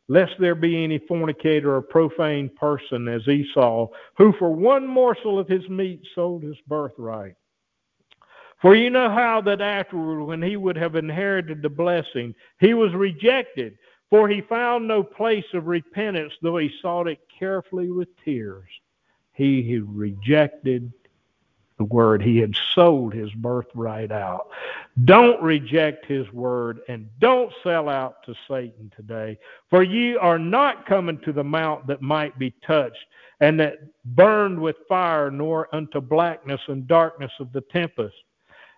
lest 0.09 0.32
there 0.38 0.55
be 0.55 0.84
any 0.84 0.99
fornicator 0.99 1.74
or 1.74 1.82
profane 1.82 2.51
person 2.51 3.09
as 3.09 3.26
Esau, 3.26 3.88
who 4.16 4.32
for 4.38 4.51
one 4.51 4.86
morsel 4.86 5.38
of 5.38 5.49
his 5.49 5.66
meat 5.68 6.01
sold 6.14 6.42
his 6.42 6.57
birthright. 6.66 7.34
For 8.61 8.75
you 8.75 8.91
know 8.91 9.11
how 9.11 9.41
that 9.43 9.61
afterward, 9.61 10.25
when 10.25 10.43
he 10.43 10.57
would 10.57 10.77
have 10.77 10.97
inherited 10.97 11.61
the 11.61 11.69
blessing, 11.69 12.35
he 12.61 12.75
was 12.75 12.95
rejected, 12.95 13.77
for 14.11 14.29
he 14.29 14.41
found 14.41 14.89
no 14.89 15.03
place 15.03 15.45
of 15.53 15.67
repentance, 15.67 16.33
though 16.41 16.57
he 16.57 16.71
sought 16.81 17.09
it 17.09 17.19
carefully 17.39 17.91
with 17.91 18.09
tears. 18.25 18.69
He 19.33 19.79
rejected 19.81 20.93
the 21.79 21.85
word. 21.85 22.23
He 22.23 22.39
had 22.39 22.55
sold 22.75 23.13
his 23.13 23.33
birthright 23.33 24.13
out. 24.13 24.49
Don't 25.05 25.43
reject 25.43 26.07
his 26.07 26.33
word 26.33 26.81
and 26.89 27.09
don't 27.19 27.53
sell 27.63 27.89
out 27.89 28.23
to 28.25 28.35
Satan 28.49 28.93
today. 28.95 29.39
For 29.71 29.83
ye 29.83 30.17
are 30.17 30.39
not 30.39 30.87
coming 30.87 31.19
to 31.21 31.33
the 31.33 31.43
mount 31.43 31.87
that 31.89 32.01
might 32.01 32.39
be 32.39 32.55
touched 32.65 33.05
and 33.41 33.59
that 33.59 33.79
burned 34.05 34.61
with 34.61 34.77
fire, 34.89 35.31
nor 35.31 35.75
unto 35.75 36.01
blackness 36.01 36.61
and 36.69 36.87
darkness 36.87 37.33
of 37.41 37.53
the 37.53 37.63
tempest. 37.73 38.15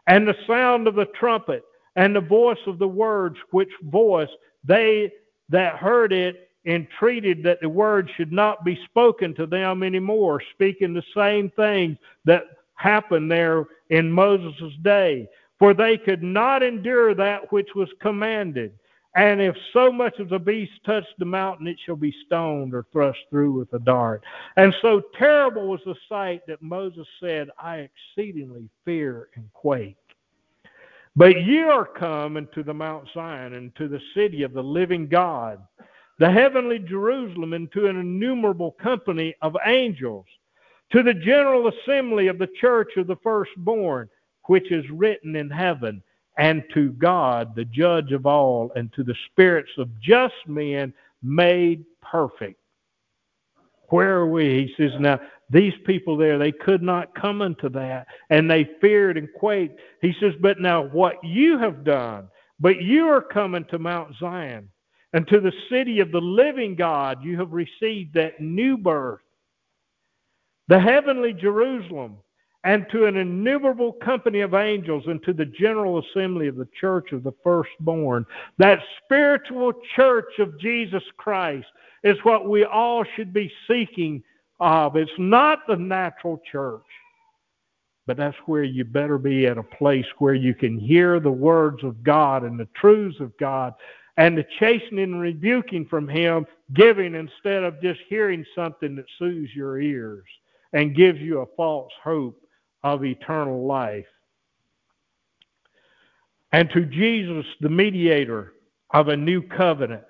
And 0.07 0.27
the 0.27 0.37
sound 0.47 0.87
of 0.87 0.95
the 0.95 1.07
trumpet 1.07 1.65
and 1.97 2.15
the 2.15 2.21
voice 2.21 2.59
of 2.67 2.79
the 2.79 2.89
words, 2.89 3.37
which 3.51 3.71
voice 3.85 4.29
they 4.65 5.13
that 5.49 5.77
heard 5.77 6.13
it 6.13 6.51
entreated 6.65 7.43
that 7.45 7.61
the 7.61 7.69
word 7.69 8.11
should 8.17 8.33
not 8.33 8.65
be 8.65 8.79
spoken 8.85 9.35
to 9.35 9.47
them 9.47 9.83
anymore, 9.83 10.43
speaking 10.53 10.93
the 10.93 11.03
same 11.15 11.51
things 11.51 11.97
that 12.25 12.45
happened 12.75 13.31
there 13.31 13.65
in 13.91 14.11
Moses' 14.11 14.75
day. 14.83 15.29
For 15.59 15.73
they 15.73 15.97
could 15.97 16.23
not 16.23 16.63
endure 16.63 17.15
that 17.15 17.51
which 17.53 17.69
was 17.75 17.89
commanded. 18.01 18.73
And 19.17 19.41
if 19.41 19.57
so 19.73 19.91
much 19.91 20.21
as 20.21 20.31
a 20.31 20.39
beast 20.39 20.73
touch 20.85 21.05
the 21.19 21.25
mountain, 21.25 21.67
it 21.67 21.79
shall 21.85 21.97
be 21.97 22.15
stoned 22.27 22.75
or 22.75 22.85
thrust 22.93 23.19
through 23.31 23.53
with 23.53 23.73
a 23.73 23.79
dart. 23.79 24.23
And 24.57 24.75
so 24.83 25.03
terrible 25.19 25.69
was 25.69 25.81
the 25.87 25.95
sight 26.07 26.43
that 26.47 26.61
Moses 26.61 27.07
said, 27.19 27.49
I 27.59 27.89
exceedingly 27.89 28.69
fear 28.85 29.29
and 29.35 29.51
quake. 29.55 29.97
But 31.17 31.41
ye 31.41 31.63
are 31.63 31.87
come 31.87 32.37
into 32.37 32.63
the 32.63 32.75
Mount 32.75 33.09
Zion 33.15 33.55
and 33.55 33.75
to 33.77 33.89
the 33.89 34.03
city 34.15 34.43
of 34.43 34.53
the 34.53 34.63
living 34.63 35.09
God, 35.09 35.61
the 36.19 36.31
heavenly 36.31 36.79
Jerusalem, 36.79 37.55
and 37.55 37.73
to 37.73 37.87
an 37.87 37.97
innumerable 37.97 38.73
company 38.73 39.35
of 39.41 39.57
angels, 39.65 40.27
to 40.93 41.03
the 41.03 41.15
general 41.15 41.69
assembly 41.69 42.27
of 42.27 42.37
the 42.37 42.51
church 42.61 42.99
of 42.99 43.07
the 43.07 43.17
firstborn, 43.23 44.11
which 44.45 44.71
is 44.71 44.85
written 44.91 45.37
in 45.37 45.49
heaven, 45.49 46.03
and 46.39 46.63
to 46.75 46.91
God, 46.93 47.55
the 47.55 47.65
judge 47.65 48.13
of 48.13 48.27
all, 48.27 48.71
and 48.77 48.93
to 48.93 49.03
the 49.03 49.17
spirits 49.31 49.71
of 49.79 49.89
just 50.01 50.35
men 50.47 50.93
made 51.23 51.85
perfect. 52.03 52.61
Where 53.89 54.17
are 54.17 54.29
we? 54.29 54.67
He 54.67 54.75
says, 54.77 54.93
now 55.01 55.21
these 55.49 55.75
people 55.85 56.17
there, 56.17 56.39
they 56.39 56.53
could 56.53 56.83
not 56.83 57.15
come 57.15 57.41
unto 57.41 57.69
that, 57.71 58.07
and 58.31 58.51
they 58.51 58.69
feared 58.81 59.17
and 59.17 59.29
quaked. 59.39 59.81
He 60.03 60.13
says, 60.21 60.35
but 60.41 60.61
now 60.61 60.83
what 60.83 61.23
you 61.23 61.59
have 61.59 61.85
done, 61.85 62.29
but 62.59 62.83
you 62.83 63.07
are 63.07 63.23
coming 63.23 63.65
to 63.67 63.79
Mount 63.79 64.15
Zion, 64.19 64.69
and 65.13 65.27
to 65.29 65.41
the 65.41 65.53
city 65.71 66.01
of 66.01 66.11
the 66.11 66.21
living 66.21 66.75
God, 66.75 67.25
you 67.25 67.39
have 67.39 67.53
received 67.53 68.15
that 68.15 68.41
new 68.41 68.77
birth, 68.77 69.21
the 70.69 70.81
heavenly 70.81 71.33
Jerusalem, 71.33 72.19
and 72.67 72.85
to 72.91 73.07
an 73.07 73.17
innumerable 73.17 73.93
company 73.93 74.41
of 74.41 74.53
angels, 74.53 75.05
and 75.07 75.23
to 75.23 75.33
the 75.33 75.45
general 75.45 76.01
assembly 76.01 76.49
of 76.49 76.57
the 76.57 76.69
church 76.81 77.13
of 77.13 77.23
the 77.23 77.33
firstborn. 77.45 78.27
That 78.59 78.81
spiritual 79.05 79.73
church 79.95 80.41
of 80.41 80.59
Jesus 80.59 81.05
Christ 81.17 81.69
is 82.03 82.19
what 82.25 82.49
we 82.49 82.65
all 82.65 83.05
should 83.15 83.33
be 83.33 83.53
seeking 83.69 84.21
of. 84.59 84.97
It's 84.97 85.09
not 85.17 85.61
the 85.69 85.77
natural 85.77 86.43
church. 86.51 86.83
But 88.05 88.17
that's 88.17 88.37
where 88.47 88.65
you 88.65 88.85
better 88.85 89.19
be 89.19 89.47
at 89.47 89.59
a 89.59 89.63
place 89.63 90.07
where 90.19 90.35
you 90.35 90.53
can 90.53 90.77
hear 90.77 91.21
the 91.21 91.31
words 91.31 91.85
of 91.85 92.03
God 92.03 92.43
and 92.43 92.59
the 92.59 92.69
truths 92.75 93.21
of 93.21 93.37
God 93.39 93.75
and 94.17 94.37
the 94.37 94.47
chastening 94.59 95.05
and 95.05 95.21
rebuking 95.21 95.87
from 95.87 96.09
Him, 96.09 96.45
giving 96.75 97.15
instead 97.15 97.63
of 97.63 97.81
just 97.81 98.01
hearing 98.09 98.45
something 98.57 98.97
that 98.97 99.07
soothes 99.21 99.55
your 99.55 99.81
ears 99.81 100.25
and 100.73 100.97
gives 100.97 101.21
you 101.21 101.43
a 101.43 101.57
false 101.57 101.93
hope 102.03 102.43
of 102.87 103.05
eternal 103.05 103.67
life. 103.67 104.07
And 106.53 106.71
to 106.71 106.87
Jesus, 106.87 107.45
the 107.61 107.69
mediator 107.69 108.53
of 108.91 109.09
a 109.09 109.17
new 109.17 109.43
covenant, 109.43 110.05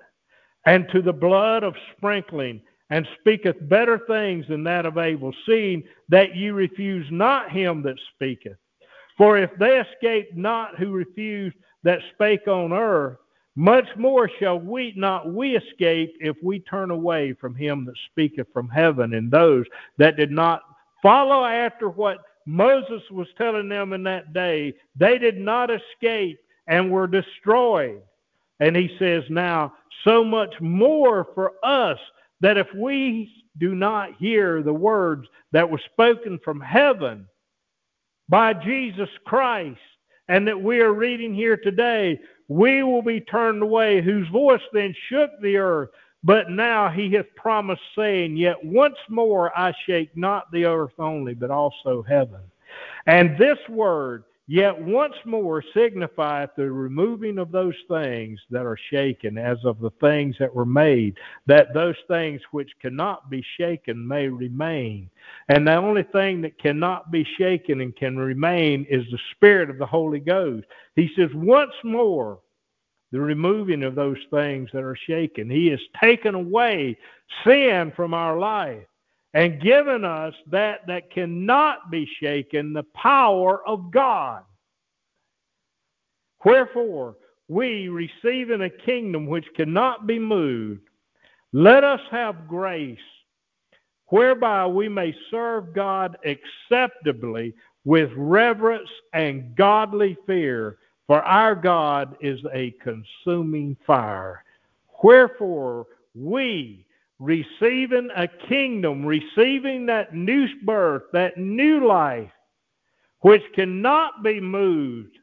and 0.67 0.87
to 0.91 1.01
the 1.01 1.11
blood 1.11 1.63
of 1.63 1.73
sprinkling 1.95 2.61
and 2.91 3.07
speaketh 3.19 3.55
better 3.67 3.99
things 4.07 4.45
than 4.47 4.63
that 4.65 4.85
of 4.85 4.99
Abel, 4.99 5.33
seeing 5.47 5.83
that 6.09 6.35
ye 6.35 6.51
refuse 6.51 7.07
not 7.09 7.51
him 7.51 7.81
that 7.81 7.97
speaketh. 8.13 8.57
For 9.17 9.39
if 9.39 9.49
they 9.57 9.79
escape 9.79 10.37
not 10.37 10.77
who 10.77 10.91
refused 10.91 11.57
that 11.81 11.99
spake 12.13 12.47
on 12.47 12.71
earth, 12.73 13.17
much 13.55 13.87
more 13.97 14.29
shall 14.39 14.59
we 14.59 14.93
not 14.95 15.33
we 15.33 15.57
escape 15.57 16.15
if 16.19 16.37
we 16.43 16.59
turn 16.59 16.91
away 16.91 17.33
from 17.33 17.55
him 17.55 17.85
that 17.85 17.95
speaketh 18.11 18.47
from 18.53 18.69
heaven, 18.69 19.15
and 19.15 19.31
those 19.31 19.65
that 19.97 20.15
did 20.15 20.29
not 20.29 20.61
follow 21.01 21.43
after 21.43 21.89
what 21.89 22.19
Moses 22.47 23.03
was 23.11 23.27
telling 23.37 23.67
them 23.67 23.91
in 23.91 24.03
that 24.03 24.33
day, 24.33 24.73
they 24.95 25.17
did 25.17 25.37
not 25.37 25.69
escape 25.69 26.39
and 26.67 26.89
were 26.89 27.05
destroyed. 27.05 28.01
And 28.59 28.75
he 28.75 28.95
says 28.97 29.23
now, 29.29 29.73
so 30.03 30.23
much 30.23 30.53
more 30.61 31.27
for 31.35 31.53
us 31.63 31.99
that 32.39 32.57
if 32.57 32.67
we 32.73 33.43
do 33.57 33.75
not 33.75 34.15
hear 34.17 34.63
the 34.63 34.73
words 34.73 35.27
that 35.51 35.69
were 35.69 35.81
spoken 35.91 36.39
from 36.43 36.61
heaven 36.61 37.27
by 38.29 38.53
Jesus 38.53 39.09
Christ, 39.25 39.79
and 40.29 40.47
that 40.47 40.61
we 40.61 40.79
are 40.81 40.93
reading 40.93 41.33
here 41.33 41.57
today, 41.57 42.19
we 42.47 42.83
will 42.83 43.01
be 43.01 43.21
turned 43.21 43.61
away, 43.61 44.01
whose 44.01 44.27
voice 44.29 44.61
then 44.73 44.93
shook 45.09 45.31
the 45.41 45.57
earth. 45.57 45.89
But 46.23 46.49
now 46.49 46.89
he 46.89 47.11
hath 47.11 47.33
promised, 47.35 47.81
saying, 47.95 48.37
Yet 48.37 48.63
once 48.63 48.97
more 49.09 49.57
I 49.57 49.73
shake 49.85 50.15
not 50.15 50.51
the 50.51 50.65
earth 50.65 50.99
only, 50.99 51.33
but 51.33 51.51
also 51.51 52.03
heaven. 52.03 52.41
And 53.05 53.37
this 53.37 53.59
word 53.69 54.23
Yet 54.49 54.81
once 54.81 55.15
more 55.25 55.61
signifieth 55.73 56.51
the 56.55 56.71
removing 56.71 57.37
of 57.37 57.51
those 57.51 57.75
things 57.89 58.39
that 58.49 58.65
are 58.65 58.77
shaken, 58.89 59.37
as 59.37 59.57
of 59.65 59.81
the 59.81 59.89
things 59.99 60.37
that 60.39 60.55
were 60.55 60.65
made, 60.65 61.17
that 61.47 61.73
those 61.73 61.97
things 62.07 62.39
which 62.51 62.71
cannot 62.81 63.29
be 63.29 63.43
shaken 63.57 64.07
may 64.07 64.29
remain. 64.29 65.09
And 65.49 65.67
the 65.67 65.75
only 65.75 66.03
thing 66.03 66.41
that 66.43 66.57
cannot 66.59 67.11
be 67.11 67.27
shaken 67.37 67.81
and 67.81 67.93
can 67.93 68.15
remain 68.15 68.85
is 68.89 69.03
the 69.11 69.19
Spirit 69.35 69.69
of 69.69 69.79
the 69.79 69.85
Holy 69.85 70.21
Ghost. 70.21 70.65
He 70.95 71.11
says, 71.13 71.29
once 71.33 71.73
more, 71.83 72.39
the 73.11 73.19
removing 73.19 73.83
of 73.83 73.95
those 73.95 74.17
things 74.31 74.69
that 74.73 74.83
are 74.83 74.97
shaken. 75.07 75.49
He 75.49 75.67
has 75.67 75.79
taken 76.01 76.35
away 76.35 76.97
sin 77.45 77.93
from 77.95 78.13
our 78.13 78.37
life 78.37 78.83
and 79.33 79.61
given 79.61 80.03
us 80.03 80.33
that 80.51 80.85
that 80.87 81.11
cannot 81.11 81.91
be 81.91 82.09
shaken, 82.19 82.73
the 82.73 82.85
power 82.95 83.65
of 83.67 83.91
God. 83.91 84.43
Wherefore, 86.43 87.15
we, 87.47 87.87
receiving 87.87 88.61
a 88.61 88.69
kingdom 88.69 89.25
which 89.25 89.45
cannot 89.55 90.05
be 90.05 90.19
moved, 90.19 90.81
let 91.53 91.83
us 91.83 92.01
have 92.11 92.47
grace 92.47 92.99
whereby 94.07 94.65
we 94.65 94.87
may 94.89 95.15
serve 95.29 95.73
God 95.73 96.17
acceptably 96.25 97.53
with 97.85 98.09
reverence 98.15 98.89
and 99.13 99.55
godly 99.55 100.17
fear, 100.25 100.77
for 101.07 101.21
our 101.23 101.55
God 101.55 102.17
is 102.21 102.39
a 102.53 102.71
consuming 102.83 103.77
fire. 103.87 104.43
Wherefore, 105.01 105.87
we, 106.13 106.85
receiving 107.19 108.09
a 108.15 108.27
kingdom, 108.27 109.05
receiving 109.05 109.85
that 109.87 110.13
new 110.13 110.47
birth, 110.63 111.03
that 111.13 111.37
new 111.37 111.87
life, 111.87 112.31
which 113.21 113.43
cannot 113.55 114.23
be 114.23 114.39
moved. 114.39 115.17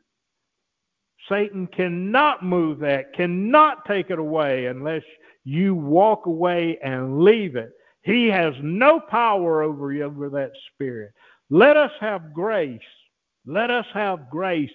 Satan 1.29 1.67
cannot 1.69 2.45
move 2.45 2.79
that, 2.81 3.13
cannot 3.15 3.85
take 3.87 4.11
it 4.11 4.19
away 4.19 4.67
unless 4.67 5.03
you 5.45 5.75
walk 5.75 6.27
away 6.27 6.79
and 6.83 7.21
leave 7.21 7.57
it. 7.57 7.73
He 8.03 8.29
has 8.29 8.55
no 8.63 9.01
power 9.01 9.63
over 9.63 9.93
you, 9.93 10.05
over 10.05 10.29
that 10.31 10.53
spirit. 10.73 11.13
Let 11.51 11.77
us 11.77 11.93
have 12.01 12.33
grace. 12.35 12.81
Let 13.47 13.71
us 13.71 13.87
have 13.95 14.31
grace. 14.31 14.71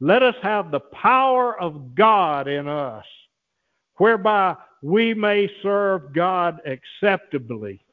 Let 0.00 0.22
us 0.22 0.34
have 0.42 0.70
the 0.70 0.80
power 0.80 1.58
of 1.60 1.94
God 1.94 2.48
in 2.48 2.68
us, 2.68 3.04
whereby 3.96 4.56
we 4.82 5.14
may 5.14 5.50
serve 5.62 6.12
God 6.12 6.60
acceptably. 6.66 7.84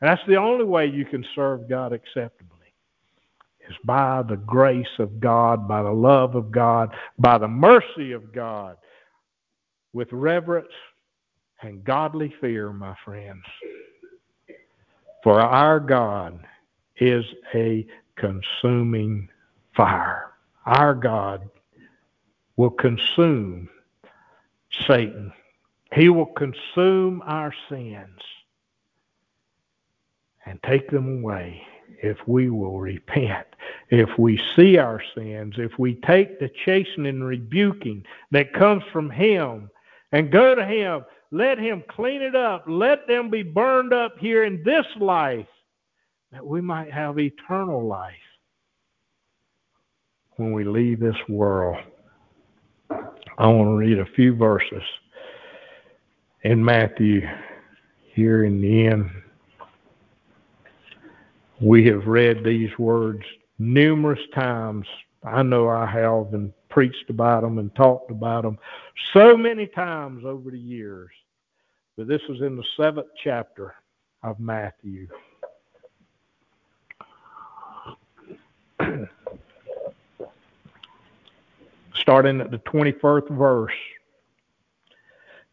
That's 0.00 0.22
the 0.26 0.36
only 0.36 0.64
way 0.64 0.86
you 0.86 1.04
can 1.04 1.24
serve 1.34 1.68
God 1.68 1.92
acceptably. 1.92 2.46
Is 3.68 3.76
by 3.84 4.22
the 4.22 4.36
grace 4.36 4.98
of 4.98 5.20
God, 5.20 5.68
by 5.68 5.82
the 5.82 5.92
love 5.92 6.34
of 6.34 6.50
God, 6.50 6.94
by 7.18 7.38
the 7.38 7.48
mercy 7.48 8.12
of 8.12 8.32
God, 8.32 8.76
with 9.92 10.08
reverence 10.12 10.72
and 11.62 11.84
godly 11.84 12.34
fear, 12.40 12.72
my 12.72 12.96
friends. 13.04 13.44
For 15.22 15.40
our 15.40 15.78
God 15.78 16.40
is 16.96 17.24
a 17.54 17.86
consuming 18.16 19.28
fire. 19.76 20.29
Our 20.66 20.94
God 20.94 21.48
will 22.56 22.70
consume 22.70 23.68
Satan. 24.86 25.32
He 25.94 26.08
will 26.08 26.26
consume 26.26 27.22
our 27.24 27.52
sins 27.68 28.20
and 30.46 30.62
take 30.62 30.90
them 30.90 31.18
away 31.18 31.62
if 32.02 32.16
we 32.26 32.50
will 32.50 32.78
repent, 32.78 33.46
if 33.90 34.08
we 34.18 34.40
see 34.56 34.78
our 34.78 35.02
sins, 35.14 35.54
if 35.58 35.78
we 35.78 35.94
take 35.96 36.38
the 36.38 36.50
chastening 36.64 37.06
and 37.06 37.24
rebuking 37.24 38.04
that 38.30 38.52
comes 38.52 38.82
from 38.92 39.10
Him 39.10 39.70
and 40.12 40.30
go 40.30 40.54
to 40.54 40.64
Him, 40.64 41.04
let 41.30 41.58
Him 41.58 41.82
clean 41.88 42.22
it 42.22 42.34
up, 42.34 42.64
let 42.66 43.06
them 43.06 43.30
be 43.30 43.42
burned 43.42 43.92
up 43.92 44.18
here 44.18 44.44
in 44.44 44.62
this 44.62 44.86
life 44.98 45.46
that 46.32 46.46
we 46.46 46.60
might 46.60 46.92
have 46.92 47.18
eternal 47.18 47.86
life 47.86 48.14
when 50.40 50.52
we 50.52 50.64
leave 50.64 50.98
this 51.00 51.16
world. 51.28 51.76
I 52.90 53.46
want 53.46 53.68
to 53.68 53.76
read 53.76 53.98
a 53.98 54.06
few 54.16 54.34
verses 54.34 54.82
in 56.42 56.64
Matthew 56.64 57.28
here 58.14 58.44
in 58.44 58.60
the 58.62 58.86
end. 58.86 59.10
We 61.60 61.84
have 61.88 62.06
read 62.06 62.42
these 62.42 62.70
words 62.78 63.22
numerous 63.58 64.20
times. 64.34 64.86
I 65.22 65.42
know 65.42 65.68
I 65.68 65.84
have 65.84 66.32
and 66.32 66.54
preached 66.70 67.10
about 67.10 67.42
them 67.42 67.58
and 67.58 67.74
talked 67.74 68.10
about 68.10 68.44
them 68.44 68.58
so 69.12 69.36
many 69.36 69.66
times 69.66 70.24
over 70.24 70.50
the 70.50 70.58
years. 70.58 71.10
But 71.98 72.08
this 72.08 72.22
is 72.30 72.40
in 72.40 72.56
the 72.56 72.64
seventh 72.78 73.08
chapter 73.22 73.74
of 74.22 74.40
Matthew. 74.40 75.06
Starting 82.00 82.40
at 82.40 82.50
the 82.50 82.58
21st 82.58 83.30
verse. 83.36 83.72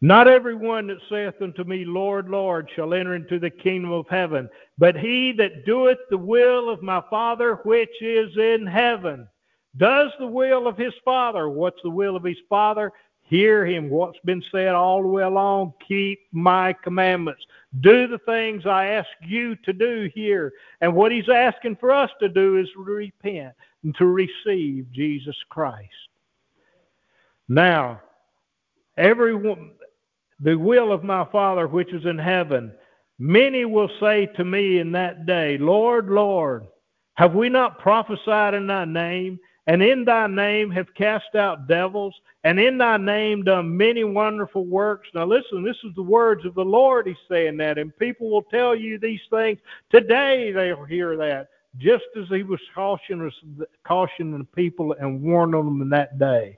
Not 0.00 0.28
every 0.28 0.54
one 0.54 0.86
that 0.86 0.98
saith 1.10 1.42
unto 1.42 1.64
me, 1.64 1.84
Lord, 1.84 2.28
Lord, 2.28 2.70
shall 2.74 2.94
enter 2.94 3.16
into 3.16 3.38
the 3.38 3.50
kingdom 3.50 3.90
of 3.90 4.06
heaven, 4.08 4.48
but 4.78 4.96
he 4.96 5.32
that 5.32 5.66
doeth 5.66 5.98
the 6.08 6.18
will 6.18 6.70
of 6.70 6.82
my 6.82 7.02
Father 7.10 7.56
which 7.64 8.00
is 8.00 8.36
in 8.36 8.64
heaven. 8.66 9.28
Does 9.76 10.10
the 10.18 10.26
will 10.26 10.66
of 10.66 10.76
his 10.76 10.94
Father. 11.04 11.48
What's 11.48 11.82
the 11.82 11.90
will 11.90 12.16
of 12.16 12.24
his 12.24 12.38
Father? 12.48 12.92
Hear 13.22 13.66
him. 13.66 13.90
What's 13.90 14.18
been 14.24 14.42
said 14.50 14.74
all 14.74 15.02
the 15.02 15.08
way 15.08 15.24
along? 15.24 15.74
Keep 15.86 16.20
my 16.32 16.72
commandments. 16.72 17.44
Do 17.80 18.06
the 18.06 18.18
things 18.18 18.64
I 18.64 18.86
ask 18.86 19.08
you 19.20 19.54
to 19.56 19.72
do 19.72 20.08
here. 20.14 20.52
And 20.80 20.94
what 20.94 21.12
he's 21.12 21.28
asking 21.28 21.76
for 21.76 21.90
us 21.90 22.10
to 22.20 22.28
do 22.28 22.56
is 22.56 22.68
repent 22.76 23.52
and 23.82 23.94
to 23.96 24.06
receive 24.06 24.90
Jesus 24.92 25.36
Christ. 25.50 26.07
Now, 27.48 28.02
everyone, 28.96 29.72
the 30.40 30.56
will 30.56 30.92
of 30.92 31.02
my 31.02 31.24
Father 31.32 31.66
which 31.66 31.92
is 31.92 32.04
in 32.04 32.18
heaven. 32.18 32.72
Many 33.18 33.64
will 33.64 33.90
say 34.00 34.26
to 34.36 34.44
me 34.44 34.78
in 34.78 34.92
that 34.92 35.26
day, 35.26 35.58
Lord, 35.58 36.08
Lord, 36.08 36.66
have 37.14 37.34
we 37.34 37.48
not 37.48 37.80
prophesied 37.80 38.54
in 38.54 38.66
thy 38.66 38.84
name, 38.84 39.40
and 39.66 39.82
in 39.82 40.04
thy 40.04 40.28
name 40.28 40.70
have 40.70 40.94
cast 40.94 41.34
out 41.34 41.66
devils, 41.66 42.14
and 42.44 42.60
in 42.60 42.78
thy 42.78 42.96
name 42.96 43.42
done 43.42 43.76
many 43.76 44.04
wonderful 44.04 44.64
works? 44.64 45.08
Now 45.14 45.24
listen, 45.24 45.64
this 45.64 45.76
is 45.84 45.94
the 45.96 46.02
words 46.02 46.44
of 46.44 46.54
the 46.54 46.64
Lord. 46.64 47.06
He's 47.06 47.16
saying 47.28 47.56
that, 47.56 47.76
and 47.76 47.96
people 47.98 48.30
will 48.30 48.44
tell 48.44 48.76
you 48.76 48.98
these 48.98 49.20
things. 49.30 49.58
Today 49.90 50.52
they'll 50.52 50.84
hear 50.84 51.16
that, 51.16 51.48
just 51.78 52.04
as 52.16 52.28
he 52.28 52.44
was 52.44 52.60
cautioning, 52.74 53.32
cautioning 53.84 54.38
the 54.38 54.44
people 54.54 54.94
and 55.00 55.20
warning 55.22 55.64
them 55.64 55.82
in 55.82 55.90
that 55.90 56.18
day. 56.18 56.56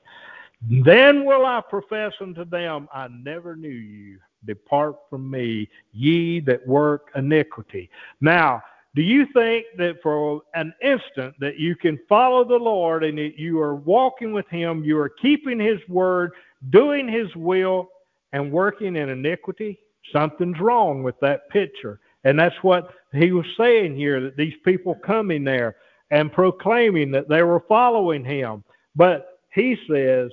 Then 0.69 1.25
will 1.25 1.47
I 1.47 1.63
profess 1.69 2.13
unto 2.21 2.45
them, 2.45 2.89
I 2.93 3.09
never 3.09 3.57
knew 3.57 3.69
you. 3.69 4.19
Depart 4.45 4.97
from 5.09 5.31
me, 5.31 5.69
ye 5.93 6.41
that 6.41 6.67
work 6.67 7.11
iniquity. 7.15 7.91
Now, 8.21 8.63
do 8.95 9.03
you 9.03 9.27
think 9.33 9.67
that 9.79 10.03
for 10.03 10.43
an 10.55 10.73
instant 10.83 11.35
that 11.41 11.59
you 11.59 11.77
can 11.77 11.99
follow 12.09 12.45
the 12.45 12.57
Lord 12.57 13.05
and 13.05 13.19
that 13.19 13.39
you 13.39 13.61
are 13.61 13.77
walking 13.77 14.33
with 14.33 14.49
Him, 14.49 14.83
you 14.83 14.99
are 14.99 15.09
keeping 15.09 15.61
His 15.61 15.79
word, 15.89 16.33
doing 16.71 17.07
His 17.07 17.35
will, 17.37 17.89
and 18.33 18.51
working 18.51 18.97
in 18.97 19.09
iniquity? 19.09 19.79
Something's 20.13 20.59
wrong 20.59 21.03
with 21.03 21.19
that 21.21 21.49
picture. 21.51 22.01
And 22.25 22.39
that's 22.39 22.57
what 22.63 22.91
he 23.13 23.33
was 23.33 23.47
saying 23.57 23.97
here 23.97 24.21
that 24.21 24.37
these 24.37 24.55
people 24.65 24.95
coming 24.95 25.45
there 25.45 25.77
and 26.11 26.33
proclaiming 26.33 27.11
that 27.13 27.29
they 27.29 27.43
were 27.43 27.65
following 27.69 28.25
him. 28.25 28.63
But 28.95 29.41
he 29.55 29.77
says, 29.89 30.31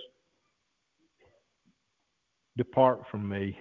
Depart 2.57 3.03
from 3.09 3.27
me. 3.27 3.57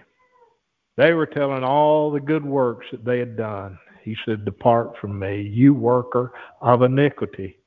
They 0.96 1.12
were 1.12 1.26
telling 1.26 1.62
all 1.62 2.10
the 2.10 2.20
good 2.20 2.44
works 2.44 2.86
that 2.90 3.04
they 3.04 3.18
had 3.18 3.36
done. 3.36 3.78
He 4.02 4.16
said, 4.24 4.44
Depart 4.44 4.96
from 5.00 5.18
me, 5.18 5.42
you 5.42 5.74
worker 5.74 6.32
of 6.60 6.82
iniquity. 6.82 7.58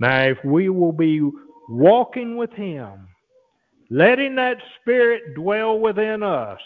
Now, 0.00 0.22
if 0.22 0.38
we 0.44 0.68
will 0.68 0.92
be 0.92 1.20
walking 1.68 2.36
with 2.36 2.52
Him, 2.52 3.08
letting 3.90 4.36
that 4.36 4.58
Spirit 4.80 5.34
dwell 5.34 5.78
within 5.78 6.22
us, 6.22 6.60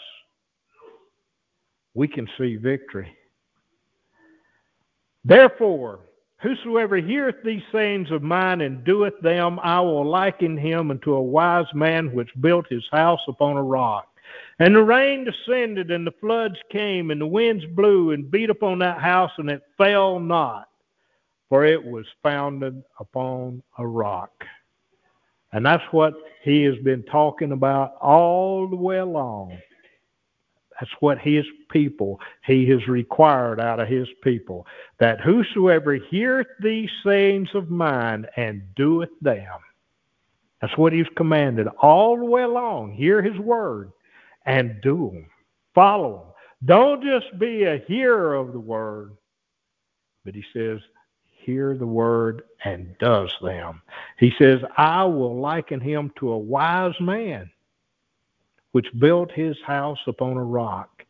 we 1.93 2.07
can 2.07 2.27
see 2.37 2.55
victory. 2.55 3.15
Therefore, 5.25 5.99
Whosoever 6.43 6.97
heareth 6.97 7.41
these 7.45 7.63
sayings 7.71 8.11
of 8.11 8.21
mine 8.21 8.59
and 8.59 8.83
doeth 8.83 9.17
them, 9.21 9.61
I 9.63 9.79
will 9.79 10.05
liken 10.05 10.57
him 10.57 10.91
unto 10.91 11.13
a 11.13 11.21
wise 11.21 11.73
man 11.73 12.13
which 12.13 12.29
built 12.41 12.65
his 12.69 12.83
house 12.91 13.21
upon 13.29 13.55
a 13.55 13.63
rock. 13.63 14.09
And 14.59 14.75
the 14.75 14.83
rain 14.83 15.23
descended, 15.23 15.89
and 15.89 16.05
the 16.05 16.13
floods 16.19 16.57
came, 16.69 17.11
and 17.11 17.21
the 17.21 17.25
winds 17.25 17.65
blew 17.65 18.11
and 18.11 18.29
beat 18.29 18.49
upon 18.49 18.79
that 18.79 18.99
house, 18.99 19.31
and 19.37 19.49
it 19.49 19.61
fell 19.77 20.19
not, 20.19 20.67
for 21.47 21.63
it 21.63 21.81
was 21.81 22.05
founded 22.21 22.83
upon 22.99 23.63
a 23.77 23.87
rock. 23.87 24.43
And 25.53 25.65
that's 25.65 25.83
what 25.91 26.13
he 26.43 26.63
has 26.63 26.77
been 26.83 27.03
talking 27.03 27.53
about 27.53 27.95
all 28.01 28.67
the 28.67 28.75
way 28.75 28.97
along. 28.97 29.57
That's 30.79 30.91
what 30.99 31.19
his 31.19 31.45
people, 31.69 32.19
he 32.45 32.67
has 32.69 32.87
required 32.87 33.59
out 33.59 33.79
of 33.79 33.87
his 33.87 34.07
people. 34.23 34.65
That 34.99 35.21
whosoever 35.21 35.95
heareth 35.95 36.47
these 36.61 36.89
sayings 37.05 37.49
of 37.53 37.69
mine 37.69 38.25
and 38.35 38.63
doeth 38.75 39.09
them. 39.21 39.59
That's 40.61 40.77
what 40.77 40.93
he's 40.93 41.07
commanded 41.15 41.67
all 41.81 42.17
the 42.17 42.25
way 42.25 42.43
along. 42.43 42.93
Hear 42.93 43.21
his 43.21 43.37
word 43.37 43.91
and 44.45 44.81
do 44.81 45.11
them. 45.13 45.27
Follow 45.75 46.13
them. 46.13 46.33
Don't 46.65 47.03
just 47.03 47.37
be 47.39 47.63
a 47.65 47.83
hearer 47.87 48.35
of 48.35 48.53
the 48.53 48.59
word, 48.59 49.17
but 50.23 50.33
he 50.33 50.43
says, 50.53 50.79
hear 51.25 51.75
the 51.77 51.85
word 51.85 52.43
and 52.63 52.97
does 52.99 53.35
them. 53.41 53.81
He 54.17 54.31
says, 54.39 54.61
I 54.77 55.03
will 55.03 55.39
liken 55.39 55.81
him 55.81 56.11
to 56.19 56.31
a 56.31 56.37
wise 56.37 56.95
man 57.01 57.51
which 58.73 58.87
built 58.99 59.31
his 59.31 59.55
house 59.65 59.99
upon 60.05 60.37
a 60.37 60.43
rock. 60.43 61.03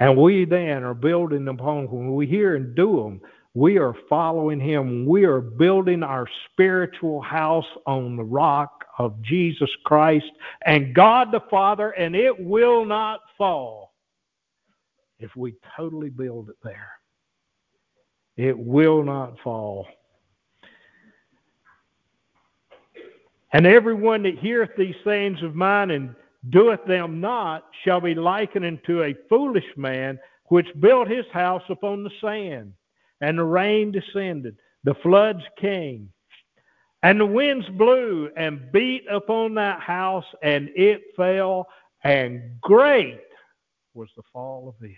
And 0.00 0.16
we 0.16 0.44
then 0.44 0.82
are 0.82 0.94
building 0.94 1.46
upon, 1.48 1.90
when 1.90 2.14
we 2.14 2.26
hear 2.26 2.56
and 2.56 2.74
do 2.74 2.96
them, 3.02 3.20
we 3.54 3.78
are 3.78 3.94
following 4.08 4.60
him. 4.60 5.06
We 5.06 5.24
are 5.24 5.40
building 5.40 6.02
our 6.02 6.26
spiritual 6.52 7.22
house 7.22 7.66
on 7.86 8.16
the 8.16 8.24
rock 8.24 8.84
of 8.98 9.20
Jesus 9.22 9.70
Christ 9.84 10.30
and 10.64 10.94
God 10.94 11.32
the 11.32 11.40
Father, 11.50 11.90
and 11.90 12.14
it 12.14 12.38
will 12.38 12.84
not 12.84 13.20
fall 13.38 13.94
if 15.18 15.34
we 15.34 15.54
totally 15.76 16.10
build 16.10 16.50
it 16.50 16.56
there. 16.62 16.90
It 18.36 18.58
will 18.58 19.02
not 19.02 19.38
fall. 19.40 19.86
And 23.54 23.66
everyone 23.66 24.22
that 24.24 24.38
heareth 24.38 24.72
these 24.76 24.94
sayings 25.02 25.42
of 25.42 25.54
mine 25.54 25.90
and 25.90 26.14
doeth 26.50 26.84
them 26.86 27.20
not 27.20 27.64
shall 27.84 28.00
be 28.00 28.14
likened 28.14 28.64
unto 28.64 29.02
a 29.02 29.14
foolish 29.28 29.76
man 29.76 30.18
which 30.46 30.66
built 30.80 31.08
his 31.08 31.26
house 31.32 31.62
upon 31.68 32.04
the 32.04 32.10
sand. 32.20 32.72
And 33.20 33.38
the 33.38 33.44
rain 33.44 33.92
descended, 33.92 34.56
the 34.84 34.94
floods 35.02 35.42
came, 35.58 36.12
and 37.02 37.18
the 37.18 37.26
winds 37.26 37.68
blew 37.70 38.30
and 38.36 38.70
beat 38.72 39.04
upon 39.10 39.54
that 39.54 39.80
house, 39.80 40.24
and 40.42 40.70
it 40.74 41.02
fell, 41.16 41.66
and 42.04 42.60
great 42.60 43.20
was 43.94 44.08
the 44.16 44.22
fall 44.32 44.68
of 44.68 44.84
it. 44.84 44.94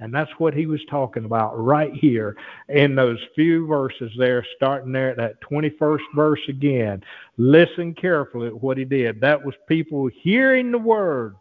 And 0.00 0.12
that's 0.12 0.30
what 0.38 0.54
he 0.54 0.66
was 0.66 0.80
talking 0.90 1.24
about 1.24 1.58
right 1.58 1.92
here 1.92 2.36
in 2.68 2.94
those 2.94 3.18
few 3.34 3.66
verses 3.66 4.10
there, 4.18 4.44
starting 4.56 4.92
there 4.92 5.10
at 5.10 5.16
that 5.18 5.40
21st 5.40 6.02
verse 6.14 6.40
again. 6.48 7.02
Listen 7.36 7.94
carefully 7.94 8.48
at 8.48 8.62
what 8.62 8.76
he 8.76 8.84
did. 8.84 9.20
That 9.20 9.44
was 9.44 9.54
people 9.68 10.08
hearing 10.22 10.72
the 10.72 10.78
word, 10.78 11.36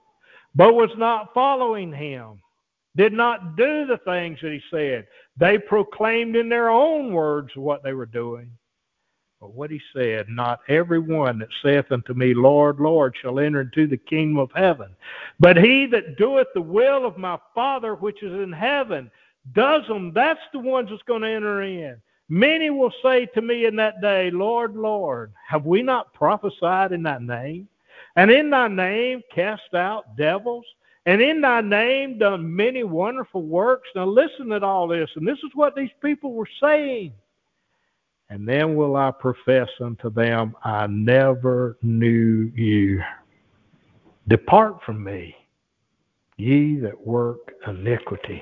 but 0.55 0.75
was 0.75 0.91
not 0.97 1.33
following 1.33 1.91
him, 1.91 2.39
did 2.95 3.11
not 3.11 3.55
do 3.57 3.87
the 3.87 3.99
things 4.05 4.37
that 4.41 4.51
he 4.51 4.61
said. 4.69 5.07
They 5.37 5.57
proclaimed 5.57 6.35
in 6.35 6.47
their 6.47 6.69
own 6.69 7.11
words 7.11 7.49
what 7.55 7.83
they 7.83 7.93
were 7.93 8.05
doing. 8.05 8.51
But 9.43 9.55
what 9.55 9.71
he 9.71 9.81
said, 9.93 10.27
not 10.29 10.61
every 10.69 10.99
one 10.99 11.39
that 11.39 11.49
saith 11.61 11.91
unto 11.91 12.13
me, 12.13 12.33
Lord, 12.33 12.79
Lord, 12.79 13.13
shall 13.21 13.41
enter 13.41 13.59
into 13.59 13.87
the 13.87 13.97
kingdom 13.97 14.37
of 14.37 14.49
heaven, 14.55 14.95
but 15.37 15.57
he 15.57 15.85
that 15.87 16.17
doeth 16.17 16.47
the 16.53 16.61
will 16.61 17.05
of 17.05 17.17
my 17.17 17.37
Father 17.53 17.93
which 17.93 18.23
is 18.23 18.31
in 18.31 18.53
heaven 18.53 19.11
does 19.51 19.85
them. 19.89 20.13
That's 20.13 20.39
the 20.53 20.59
ones 20.59 20.87
that's 20.89 21.03
going 21.03 21.23
to 21.23 21.27
enter 21.27 21.61
in. 21.61 21.97
Many 22.29 22.69
will 22.69 22.93
say 23.03 23.25
to 23.33 23.41
me 23.41 23.65
in 23.65 23.75
that 23.75 23.99
day, 23.99 24.31
Lord, 24.31 24.77
Lord, 24.77 25.33
have 25.45 25.65
we 25.65 25.83
not 25.83 26.13
prophesied 26.13 26.93
in 26.93 27.03
thy 27.03 27.17
name? 27.17 27.67
And 28.15 28.31
in 28.31 28.49
thy 28.49 28.69
name 28.69 29.23
cast 29.29 29.73
out 29.73 30.15
devils? 30.15 30.65
And 31.05 31.21
in 31.21 31.41
thy 31.41 31.59
name 31.59 32.17
done 32.17 32.55
many 32.55 32.85
wonderful 32.85 33.41
works? 33.41 33.89
Now 33.93 34.05
listen 34.05 34.47
to 34.47 34.63
all 34.63 34.87
this. 34.87 35.09
And 35.17 35.27
this 35.27 35.39
is 35.39 35.51
what 35.53 35.75
these 35.75 35.91
people 36.01 36.31
were 36.31 36.47
saying. 36.61 37.11
And 38.29 38.47
then 38.47 38.75
will 38.75 38.95
I 38.95 39.11
profess 39.11 39.69
unto 39.79 40.09
them, 40.09 40.55
I 40.63 40.87
never 40.87 41.77
knew 41.81 42.51
you. 42.55 43.01
Depart 44.27 44.81
from 44.85 45.03
me, 45.03 45.35
ye 46.37 46.77
that 46.79 47.05
work 47.05 47.53
iniquity. 47.67 48.41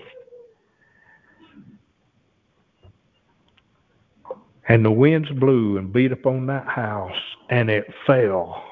And 4.69 4.85
the 4.85 4.91
winds 4.91 5.29
blew 5.31 5.77
and 5.77 5.91
beat 5.91 6.11
upon 6.11 6.45
that 6.45 6.67
house, 6.67 7.11
and 7.49 7.69
it 7.69 7.85
fell, 8.07 8.63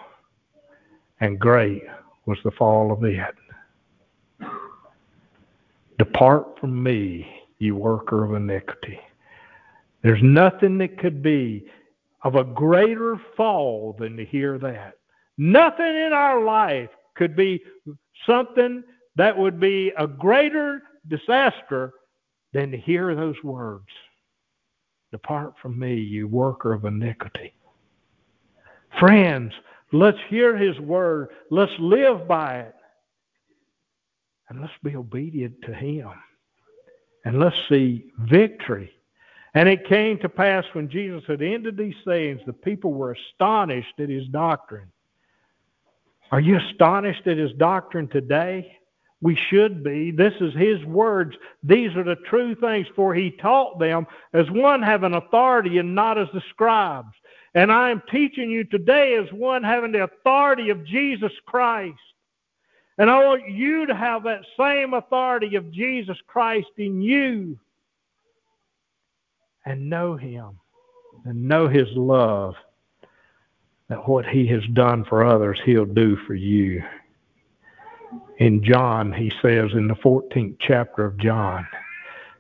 and 1.20 1.38
great 1.40 1.84
was 2.26 2.38
the 2.44 2.52
fall 2.52 2.92
of 2.92 3.04
it. 3.04 3.36
Depart 5.98 6.60
from 6.60 6.82
me, 6.82 7.28
ye 7.58 7.72
worker 7.72 8.24
of 8.24 8.34
iniquity. 8.36 9.00
There's 10.02 10.24
nothing 10.24 10.78
that 10.80 10.98
could 10.98 11.22
be 11.22 11.66
of 12.24 12.36
a 12.36 12.44
greater 12.44 13.20
fall 13.36 13.96
than 13.98 14.18
to 14.18 14.26
hear 14.26 14.58
that. 14.60 14.94
Nothing 15.38 15.96
in 15.96 16.14
our 16.14 16.44
life 16.44 16.90
could 17.16 17.36
be 17.36 17.62
something 18.26 18.84
that 19.16 19.38
would 19.38 19.60
be 19.60 19.92
a 19.98 20.08
greater 20.08 20.82
disaster 21.08 21.94
than 22.54 22.72
to 22.72 22.78
hear 22.78 23.16
those 23.16 23.36
words. 23.44 23.88
Depart 25.12 25.54
from 25.62 25.78
me, 25.78 25.96
you 25.96 26.28
worker 26.28 26.74
of 26.74 26.86
iniquity. 26.86 27.54
Friends, 29.00 29.54
let's 29.92 30.18
hear 30.30 30.56
his 30.58 30.80
word. 30.80 31.30
Let's 31.50 31.72
live 31.80 32.28
by 32.28 32.60
it. 32.60 32.76
And 34.50 34.62
let's 34.62 34.74
be 34.84 34.96
obedient 34.96 35.62
to 35.64 35.74
him. 35.74 36.12
And 37.26 37.40
let's 37.40 37.56
see 37.70 38.12
victory. 38.20 38.92
And 39.54 39.68
it 39.68 39.88
came 39.88 40.20
to 40.20 40.30
pass 40.30 40.66
when 40.74 40.90
Jesus 40.90 41.24
had 41.28 41.42
ended 41.42 41.78
these 41.78 41.96
sayings, 42.06 42.42
the 42.46 42.54
people 42.54 42.94
were 42.94 43.14
astonished 43.14 44.00
at 44.00 44.10
his 44.10 44.28
doctrine. 44.28 44.92
Are 46.32 46.40
you 46.40 46.58
astonished 46.58 47.26
at 47.26 47.38
his 47.38 47.52
doctrine 47.54 48.08
today? 48.08 48.78
We 49.22 49.36
should 49.36 49.84
be. 49.84 50.12
This 50.12 50.34
is 50.40 50.54
his 50.54 50.84
words. 50.86 51.36
These 51.64 51.96
are 51.96 52.04
the 52.04 52.16
true 52.16 52.56
things, 52.56 52.88
for 52.96 53.14
he 53.14 53.32
taught 53.32 53.80
them 53.80 54.08
as 54.34 54.50
one 54.52 54.82
having 54.82 55.14
authority 55.14 55.80
and 55.80 55.96
not 55.96 56.18
as 56.18 56.28
the 56.34 56.42
scribes. 56.50 57.14
And 57.56 57.72
I 57.72 57.90
am 57.90 58.04
teaching 58.12 58.50
you 58.50 58.64
today 58.64 59.16
as 59.16 59.34
one 59.34 59.64
having 59.64 59.92
the 59.92 60.04
authority 60.04 60.70
of 60.70 60.86
Jesus 60.86 61.32
Christ. 61.48 61.98
And 62.98 63.10
I 63.10 63.26
want 63.26 63.50
you 63.50 63.88
to 63.88 63.96
have 63.96 64.24
that 64.24 64.46
same 64.58 64.94
authority 64.94 65.56
of 65.56 65.72
Jesus 65.72 66.18
Christ 66.28 66.70
in 66.78 67.02
you 67.02 67.60
and 69.70 69.88
know 69.88 70.16
him 70.16 70.60
and 71.26 71.48
know 71.48 71.68
his 71.68 71.88
love 71.92 72.56
that 73.88 74.10
what 74.10 74.26
he 74.26 74.48
has 74.48 74.66
done 74.74 75.06
for 75.06 75.24
others, 75.24 75.60
he'll 75.64 75.86
do 75.86 76.18
for 76.26 76.34
you. 76.34 76.84
In 78.40 78.64
John, 78.64 79.14
he 79.14 79.32
says 79.44 79.70
in 79.74 79.88
the 79.88 79.94
14th 79.96 80.58
chapter 80.60 81.06
of 81.06 81.18
John, 81.18 81.68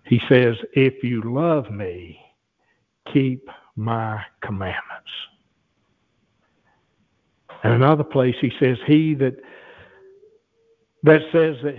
he 0.06 0.20
says, 0.28 0.56
If 0.74 1.04
you 1.04 1.22
love 1.22 1.70
me, 1.70 2.20
keep 3.14 3.48
my 3.76 4.24
commandments. 4.42 5.12
And 7.64 7.74
another 7.74 8.04
place 8.04 8.36
he 8.42 8.52
says, 8.60 8.78
He 8.88 9.14
that 9.16 9.36
that 11.04 11.22
says 11.32 11.58
that 11.64 11.78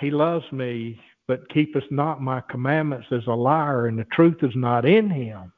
he 0.00 0.10
loves 0.10 0.50
me 0.50 0.98
but 1.30 1.48
keepeth 1.48 1.84
not 1.92 2.20
my 2.20 2.40
commandments 2.50 3.06
is 3.12 3.24
a 3.28 3.32
liar, 3.32 3.86
and 3.86 3.96
the 3.96 4.04
truth 4.06 4.38
is 4.42 4.50
not 4.56 4.84
in 4.84 5.08
him. 5.08 5.52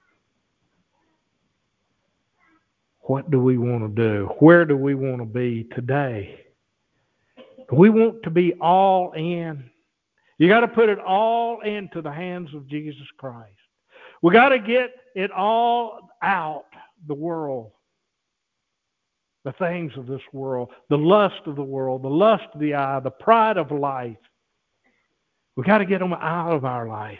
What 3.05 3.31
do 3.31 3.41
we 3.41 3.57
want 3.57 3.83
to 3.97 4.03
do? 4.03 4.27
Where 4.41 4.67
do 4.67 4.77
we 4.77 4.95
want 4.95 5.21
to 5.21 5.25
be 5.25 5.67
today? 5.75 6.45
We 7.73 7.89
want 7.89 8.23
to 8.25 8.29
be 8.29 8.53
all 8.61 9.13
in. 9.13 9.65
You 10.37 10.47
got 10.47 10.61
to 10.61 10.69
put 10.69 10.91
it 10.91 10.99
all 10.99 11.63
into 11.63 12.03
the 12.03 12.13
hands 12.13 12.51
of 12.55 12.69
Jesus 12.69 13.07
Christ. 13.17 13.49
We 14.21 14.31
got 14.31 14.51
to 14.51 14.59
get 14.59 14.91
it 15.15 15.31
all 15.31 16.11
out 16.21 16.67
the 17.09 17.15
world. 17.15 17.73
The 19.45 19.53
things 19.53 19.93
of 19.97 20.07
this 20.07 20.21
world, 20.35 20.69
the 20.91 20.99
lust 20.99 21.41
of 21.47 21.57
the 21.57 21.63
world, 21.63 22.03
the 22.03 22.09
lust 22.09 22.45
of 22.53 22.61
the 22.61 22.75
eye, 22.75 23.01
the 23.01 23.11
pride 23.11 23.57
of 23.57 23.71
life. 23.71 24.19
We 25.57 25.65
got 25.65 25.79
to 25.79 25.85
get 25.85 25.99
them 25.99 26.13
out 26.13 26.53
of 26.53 26.65
our 26.65 26.89
life 26.89 27.19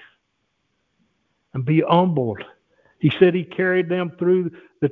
and 1.55 1.65
be 1.65 1.83
humbled. 1.87 2.43
He 2.99 3.13
said 3.19 3.35
he 3.35 3.45
carried 3.45 3.89
them 3.89 4.13
through 4.19 4.51
the 4.81 4.91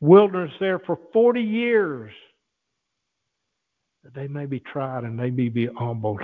wilderness 0.00 0.52
there 0.60 0.78
for 0.78 0.98
40 1.12 1.40
years 1.40 2.12
that 4.04 4.14
they 4.14 4.28
may 4.28 4.46
be 4.46 4.60
tried 4.60 5.04
and 5.04 5.18
they 5.18 5.30
may 5.30 5.48
be 5.48 5.66
humbled. 5.66 6.22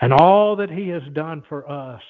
And 0.00 0.12
all 0.12 0.56
that 0.56 0.70
he 0.70 0.88
has 0.88 1.02
done 1.12 1.42
for 1.48 1.70
us, 1.70 2.02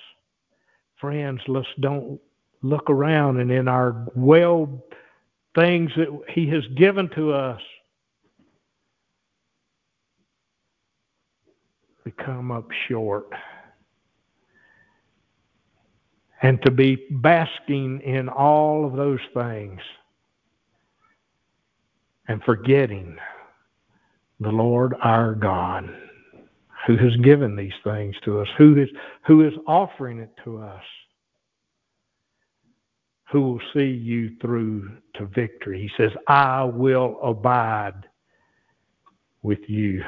friends, 1.00 1.40
let's 1.46 1.68
don't 1.80 2.20
look 2.62 2.90
around 2.90 3.38
and 3.38 3.50
in 3.50 3.68
our 3.68 4.06
well 4.14 4.84
things 5.54 5.90
that 5.96 6.08
he 6.28 6.48
has 6.48 6.66
given 6.76 7.08
to 7.10 7.32
us, 7.32 7.60
we 12.06 12.12
come 12.12 12.52
up 12.52 12.68
short 12.88 13.26
and 16.40 16.62
to 16.62 16.70
be 16.70 17.04
basking 17.10 18.00
in 18.02 18.28
all 18.28 18.86
of 18.86 18.94
those 18.94 19.18
things 19.34 19.80
and 22.28 22.40
forgetting 22.44 23.16
the 24.38 24.50
Lord 24.50 24.94
our 25.02 25.34
God 25.34 25.90
who 26.86 26.96
has 26.96 27.16
given 27.24 27.56
these 27.56 27.72
things 27.82 28.14
to 28.24 28.40
us, 28.40 28.48
who 28.56 28.80
is, 28.80 28.88
who 29.26 29.44
is 29.44 29.54
offering 29.66 30.20
it 30.20 30.30
to 30.44 30.58
us, 30.58 30.84
who 33.32 33.40
will 33.40 33.60
see 33.74 33.90
you 33.90 34.36
through 34.40 34.96
to 35.14 35.26
victory. 35.26 35.82
He 35.82 36.02
says, 36.02 36.12
I 36.28 36.62
will 36.62 37.18
abide 37.20 38.04
with 39.42 39.58
you. 39.66 40.04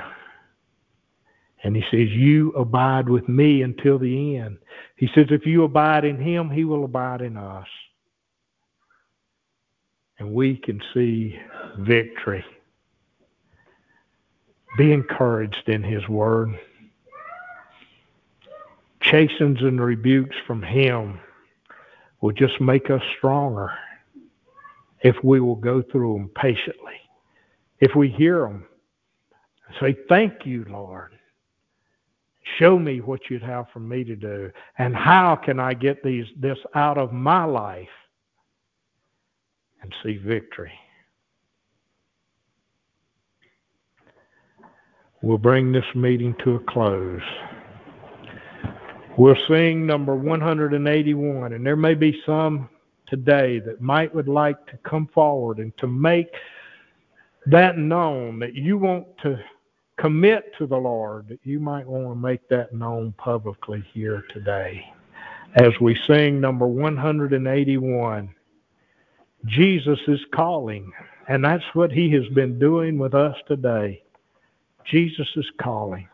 And 1.64 1.74
he 1.74 1.82
says, 1.90 2.08
You 2.10 2.52
abide 2.52 3.08
with 3.08 3.28
me 3.28 3.62
until 3.62 3.98
the 3.98 4.36
end. 4.36 4.58
He 4.96 5.08
says, 5.14 5.26
If 5.30 5.46
you 5.46 5.64
abide 5.64 6.04
in 6.04 6.20
him, 6.20 6.50
he 6.50 6.64
will 6.64 6.84
abide 6.84 7.20
in 7.20 7.36
us. 7.36 7.66
And 10.18 10.32
we 10.32 10.56
can 10.56 10.80
see 10.94 11.38
victory. 11.78 12.44
Be 14.76 14.92
encouraged 14.92 15.68
in 15.68 15.82
his 15.82 16.06
word. 16.08 16.58
Chastens 19.00 19.60
and 19.60 19.80
rebukes 19.80 20.36
from 20.46 20.62
him 20.62 21.20
will 22.20 22.32
just 22.32 22.60
make 22.60 22.90
us 22.90 23.02
stronger 23.16 23.72
if 25.02 25.16
we 25.22 25.40
will 25.40 25.56
go 25.56 25.82
through 25.82 26.14
them 26.14 26.30
patiently. 26.34 26.94
If 27.80 27.94
we 27.94 28.08
hear 28.08 28.40
them, 28.40 28.66
say, 29.80 29.96
Thank 30.08 30.44
you, 30.44 30.64
Lord. 30.68 31.17
Show 32.56 32.78
me 32.78 33.00
what 33.00 33.20
you'd 33.28 33.42
have 33.42 33.66
for 33.72 33.80
me 33.80 34.04
to 34.04 34.16
do. 34.16 34.50
And 34.78 34.96
how 34.96 35.36
can 35.36 35.60
I 35.60 35.74
get 35.74 36.02
these 36.02 36.26
this 36.36 36.58
out 36.74 36.98
of 36.98 37.12
my 37.12 37.44
life 37.44 37.88
and 39.82 39.94
see 40.02 40.16
victory? 40.16 40.72
We'll 45.20 45.38
bring 45.38 45.72
this 45.72 45.84
meeting 45.94 46.34
to 46.44 46.54
a 46.54 46.60
close. 46.60 47.20
We'll 49.16 49.36
sing 49.48 49.84
number 49.84 50.14
181, 50.14 51.52
and 51.52 51.66
there 51.66 51.74
may 51.74 51.94
be 51.94 52.22
some 52.24 52.68
today 53.08 53.58
that 53.58 53.80
might 53.80 54.14
would 54.14 54.28
like 54.28 54.64
to 54.66 54.76
come 54.88 55.08
forward 55.12 55.58
and 55.58 55.76
to 55.78 55.88
make 55.88 56.28
that 57.46 57.78
known 57.78 58.38
that 58.38 58.54
you 58.54 58.78
want 58.78 59.06
to 59.22 59.36
commit 59.98 60.52
to 60.58 60.66
the 60.66 60.76
Lord, 60.76 61.38
you 61.42 61.60
might 61.60 61.86
want 61.86 62.08
to 62.08 62.14
make 62.14 62.48
that 62.48 62.72
known 62.72 63.12
publicly 63.18 63.84
here 63.92 64.24
today. 64.32 64.84
As 65.56 65.72
we 65.80 65.98
sing 66.06 66.40
number 66.40 66.66
181, 66.66 68.34
Jesus 69.46 69.98
is 70.06 70.20
calling, 70.34 70.90
and 71.28 71.44
that's 71.44 71.64
what 71.74 71.92
he 71.92 72.10
has 72.12 72.26
been 72.34 72.58
doing 72.58 72.98
with 72.98 73.14
us 73.14 73.36
today. 73.46 74.02
Jesus 74.84 75.28
is 75.36 75.46
calling. 75.60 76.08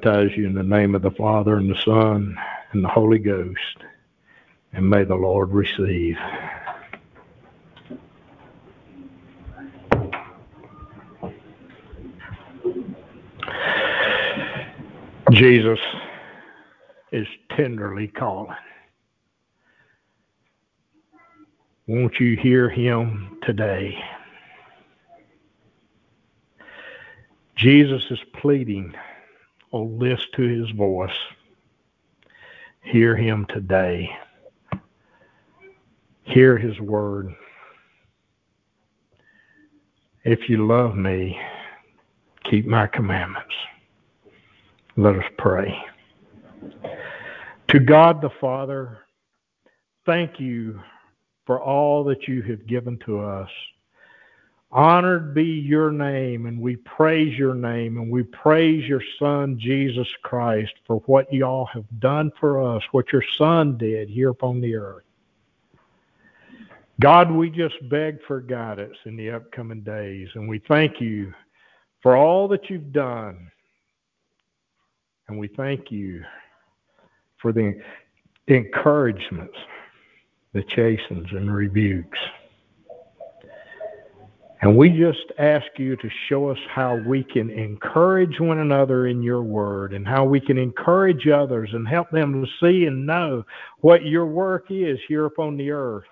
Baptize 0.00 0.30
you 0.36 0.46
in 0.46 0.54
the 0.54 0.62
name 0.62 0.94
of 0.94 1.02
the 1.02 1.10
Father 1.10 1.56
and 1.56 1.68
the 1.68 1.80
Son 1.84 2.36
and 2.72 2.82
the 2.82 2.88
Holy 2.88 3.18
Ghost. 3.18 3.76
And 4.72 4.88
may 4.88 5.04
the 5.04 5.14
Lord 5.14 5.50
receive. 5.50 6.16
Jesus 15.32 15.78
is 17.12 17.26
tenderly 17.56 18.08
calling. 18.08 18.56
Won't 21.86 22.20
you 22.20 22.36
hear 22.36 22.70
him 22.70 23.38
today? 23.42 23.98
Jesus 27.56 28.02
is 28.10 28.20
pleading, 28.40 28.94
oh, 29.72 29.82
listen 29.82 30.26
to 30.36 30.42
his 30.42 30.70
voice. 30.70 31.10
Hear 32.82 33.16
him 33.16 33.46
today. 33.48 34.10
Hear 36.22 36.58
his 36.58 36.78
word. 36.80 37.34
If 40.24 40.48
you 40.48 40.66
love 40.66 40.96
me, 40.96 41.38
keep 42.44 42.66
my 42.66 42.86
commandments. 42.86 43.54
Let 44.96 45.16
us 45.16 45.24
pray. 45.38 45.76
To 47.68 47.78
God 47.78 48.20
the 48.20 48.30
Father, 48.40 48.98
thank 50.04 50.40
you 50.40 50.80
for 51.46 51.60
all 51.60 52.04
that 52.04 52.28
you 52.28 52.42
have 52.42 52.66
given 52.66 52.98
to 53.06 53.20
us. 53.20 53.48
Honored 54.72 55.34
be 55.34 55.44
your 55.44 55.90
name, 55.90 56.46
and 56.46 56.60
we 56.60 56.76
praise 56.76 57.36
your 57.36 57.54
name, 57.54 57.96
and 57.96 58.08
we 58.08 58.22
praise 58.22 58.88
your 58.88 59.02
Son, 59.18 59.58
Jesus 59.58 60.06
Christ, 60.22 60.72
for 60.86 60.98
what 61.06 61.32
y'all 61.32 61.66
have 61.66 61.86
done 61.98 62.30
for 62.38 62.62
us, 62.62 62.82
what 62.92 63.12
your 63.12 63.24
Son 63.36 63.76
did 63.76 64.08
here 64.08 64.28
upon 64.28 64.60
the 64.60 64.76
earth. 64.76 65.02
God, 67.00 67.32
we 67.32 67.50
just 67.50 67.74
beg 67.88 68.22
for 68.22 68.40
guidance 68.40 68.96
in 69.06 69.16
the 69.16 69.30
upcoming 69.30 69.80
days, 69.80 70.28
and 70.34 70.48
we 70.48 70.60
thank 70.60 71.00
you 71.00 71.34
for 72.00 72.16
all 72.16 72.46
that 72.48 72.70
you've 72.70 72.92
done. 72.92 73.50
And 75.26 75.38
we 75.38 75.48
thank 75.48 75.90
you 75.90 76.22
for 77.38 77.52
the 77.52 77.80
encouragements, 78.46 79.56
the 80.52 80.62
chastens 80.62 81.32
and 81.32 81.52
rebukes. 81.52 82.18
And 84.62 84.76
we 84.76 84.90
just 84.90 85.32
ask 85.38 85.66
you 85.78 85.96
to 85.96 86.10
show 86.28 86.50
us 86.50 86.58
how 86.68 86.96
we 86.96 87.24
can 87.24 87.48
encourage 87.48 88.38
one 88.38 88.58
another 88.58 89.06
in 89.06 89.22
your 89.22 89.42
word 89.42 89.94
and 89.94 90.06
how 90.06 90.24
we 90.24 90.38
can 90.38 90.58
encourage 90.58 91.26
others 91.28 91.70
and 91.72 91.88
help 91.88 92.10
them 92.10 92.44
to 92.44 92.50
see 92.62 92.84
and 92.84 93.06
know 93.06 93.42
what 93.78 94.04
your 94.04 94.26
work 94.26 94.66
is 94.68 94.98
here 95.08 95.24
upon 95.24 95.56
the 95.56 95.70
earth 95.70 96.04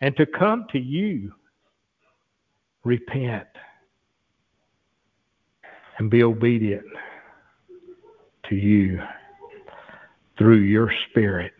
and 0.00 0.16
to 0.16 0.24
come 0.24 0.64
to 0.72 0.78
you, 0.78 1.32
repent, 2.84 3.48
and 5.98 6.08
be 6.08 6.22
obedient 6.22 6.86
to 8.48 8.54
you 8.54 9.02
through 10.38 10.60
your 10.60 10.90
Spirit, 11.10 11.52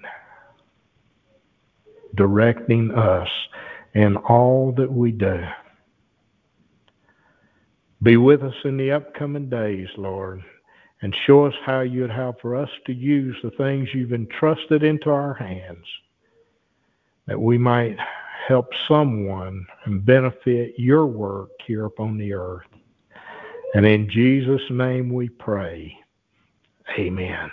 directing 2.15 2.93
us 2.93 3.29
in 3.95 4.17
all 4.17 4.73
that 4.77 4.91
we 4.91 5.11
do. 5.11 5.45
Be 8.03 8.17
with 8.17 8.43
us 8.43 8.55
in 8.65 8.77
the 8.77 8.93
upcoming 8.93 9.49
days, 9.49 9.89
Lord, 9.97 10.43
and 11.03 11.15
show 11.27 11.47
us 11.47 11.55
how 11.65 11.81
you'd 11.81 12.11
have 12.11 12.39
for 12.41 12.55
us 12.55 12.71
to 12.87 12.93
use 12.93 13.37
the 13.43 13.51
things 13.53 13.89
you've 13.93 14.13
entrusted 14.13 14.83
into 14.83 15.11
our 15.11 15.35
hands, 15.35 15.85
that 17.27 17.41
we 17.41 17.59
might 17.59 17.97
help 18.47 18.73
someone 18.87 19.67
and 19.85 20.05
benefit 20.05 20.75
your 20.79 21.07
work 21.07 21.51
here 21.67 21.87
upon 21.87 22.17
the 22.17 22.33
earth. 22.33 22.67
And 23.75 23.85
in 23.85 24.09
Jesus' 24.09 24.63
name 24.71 25.13
we 25.13 25.29
pray. 25.29 25.95
Amen. 26.99 27.51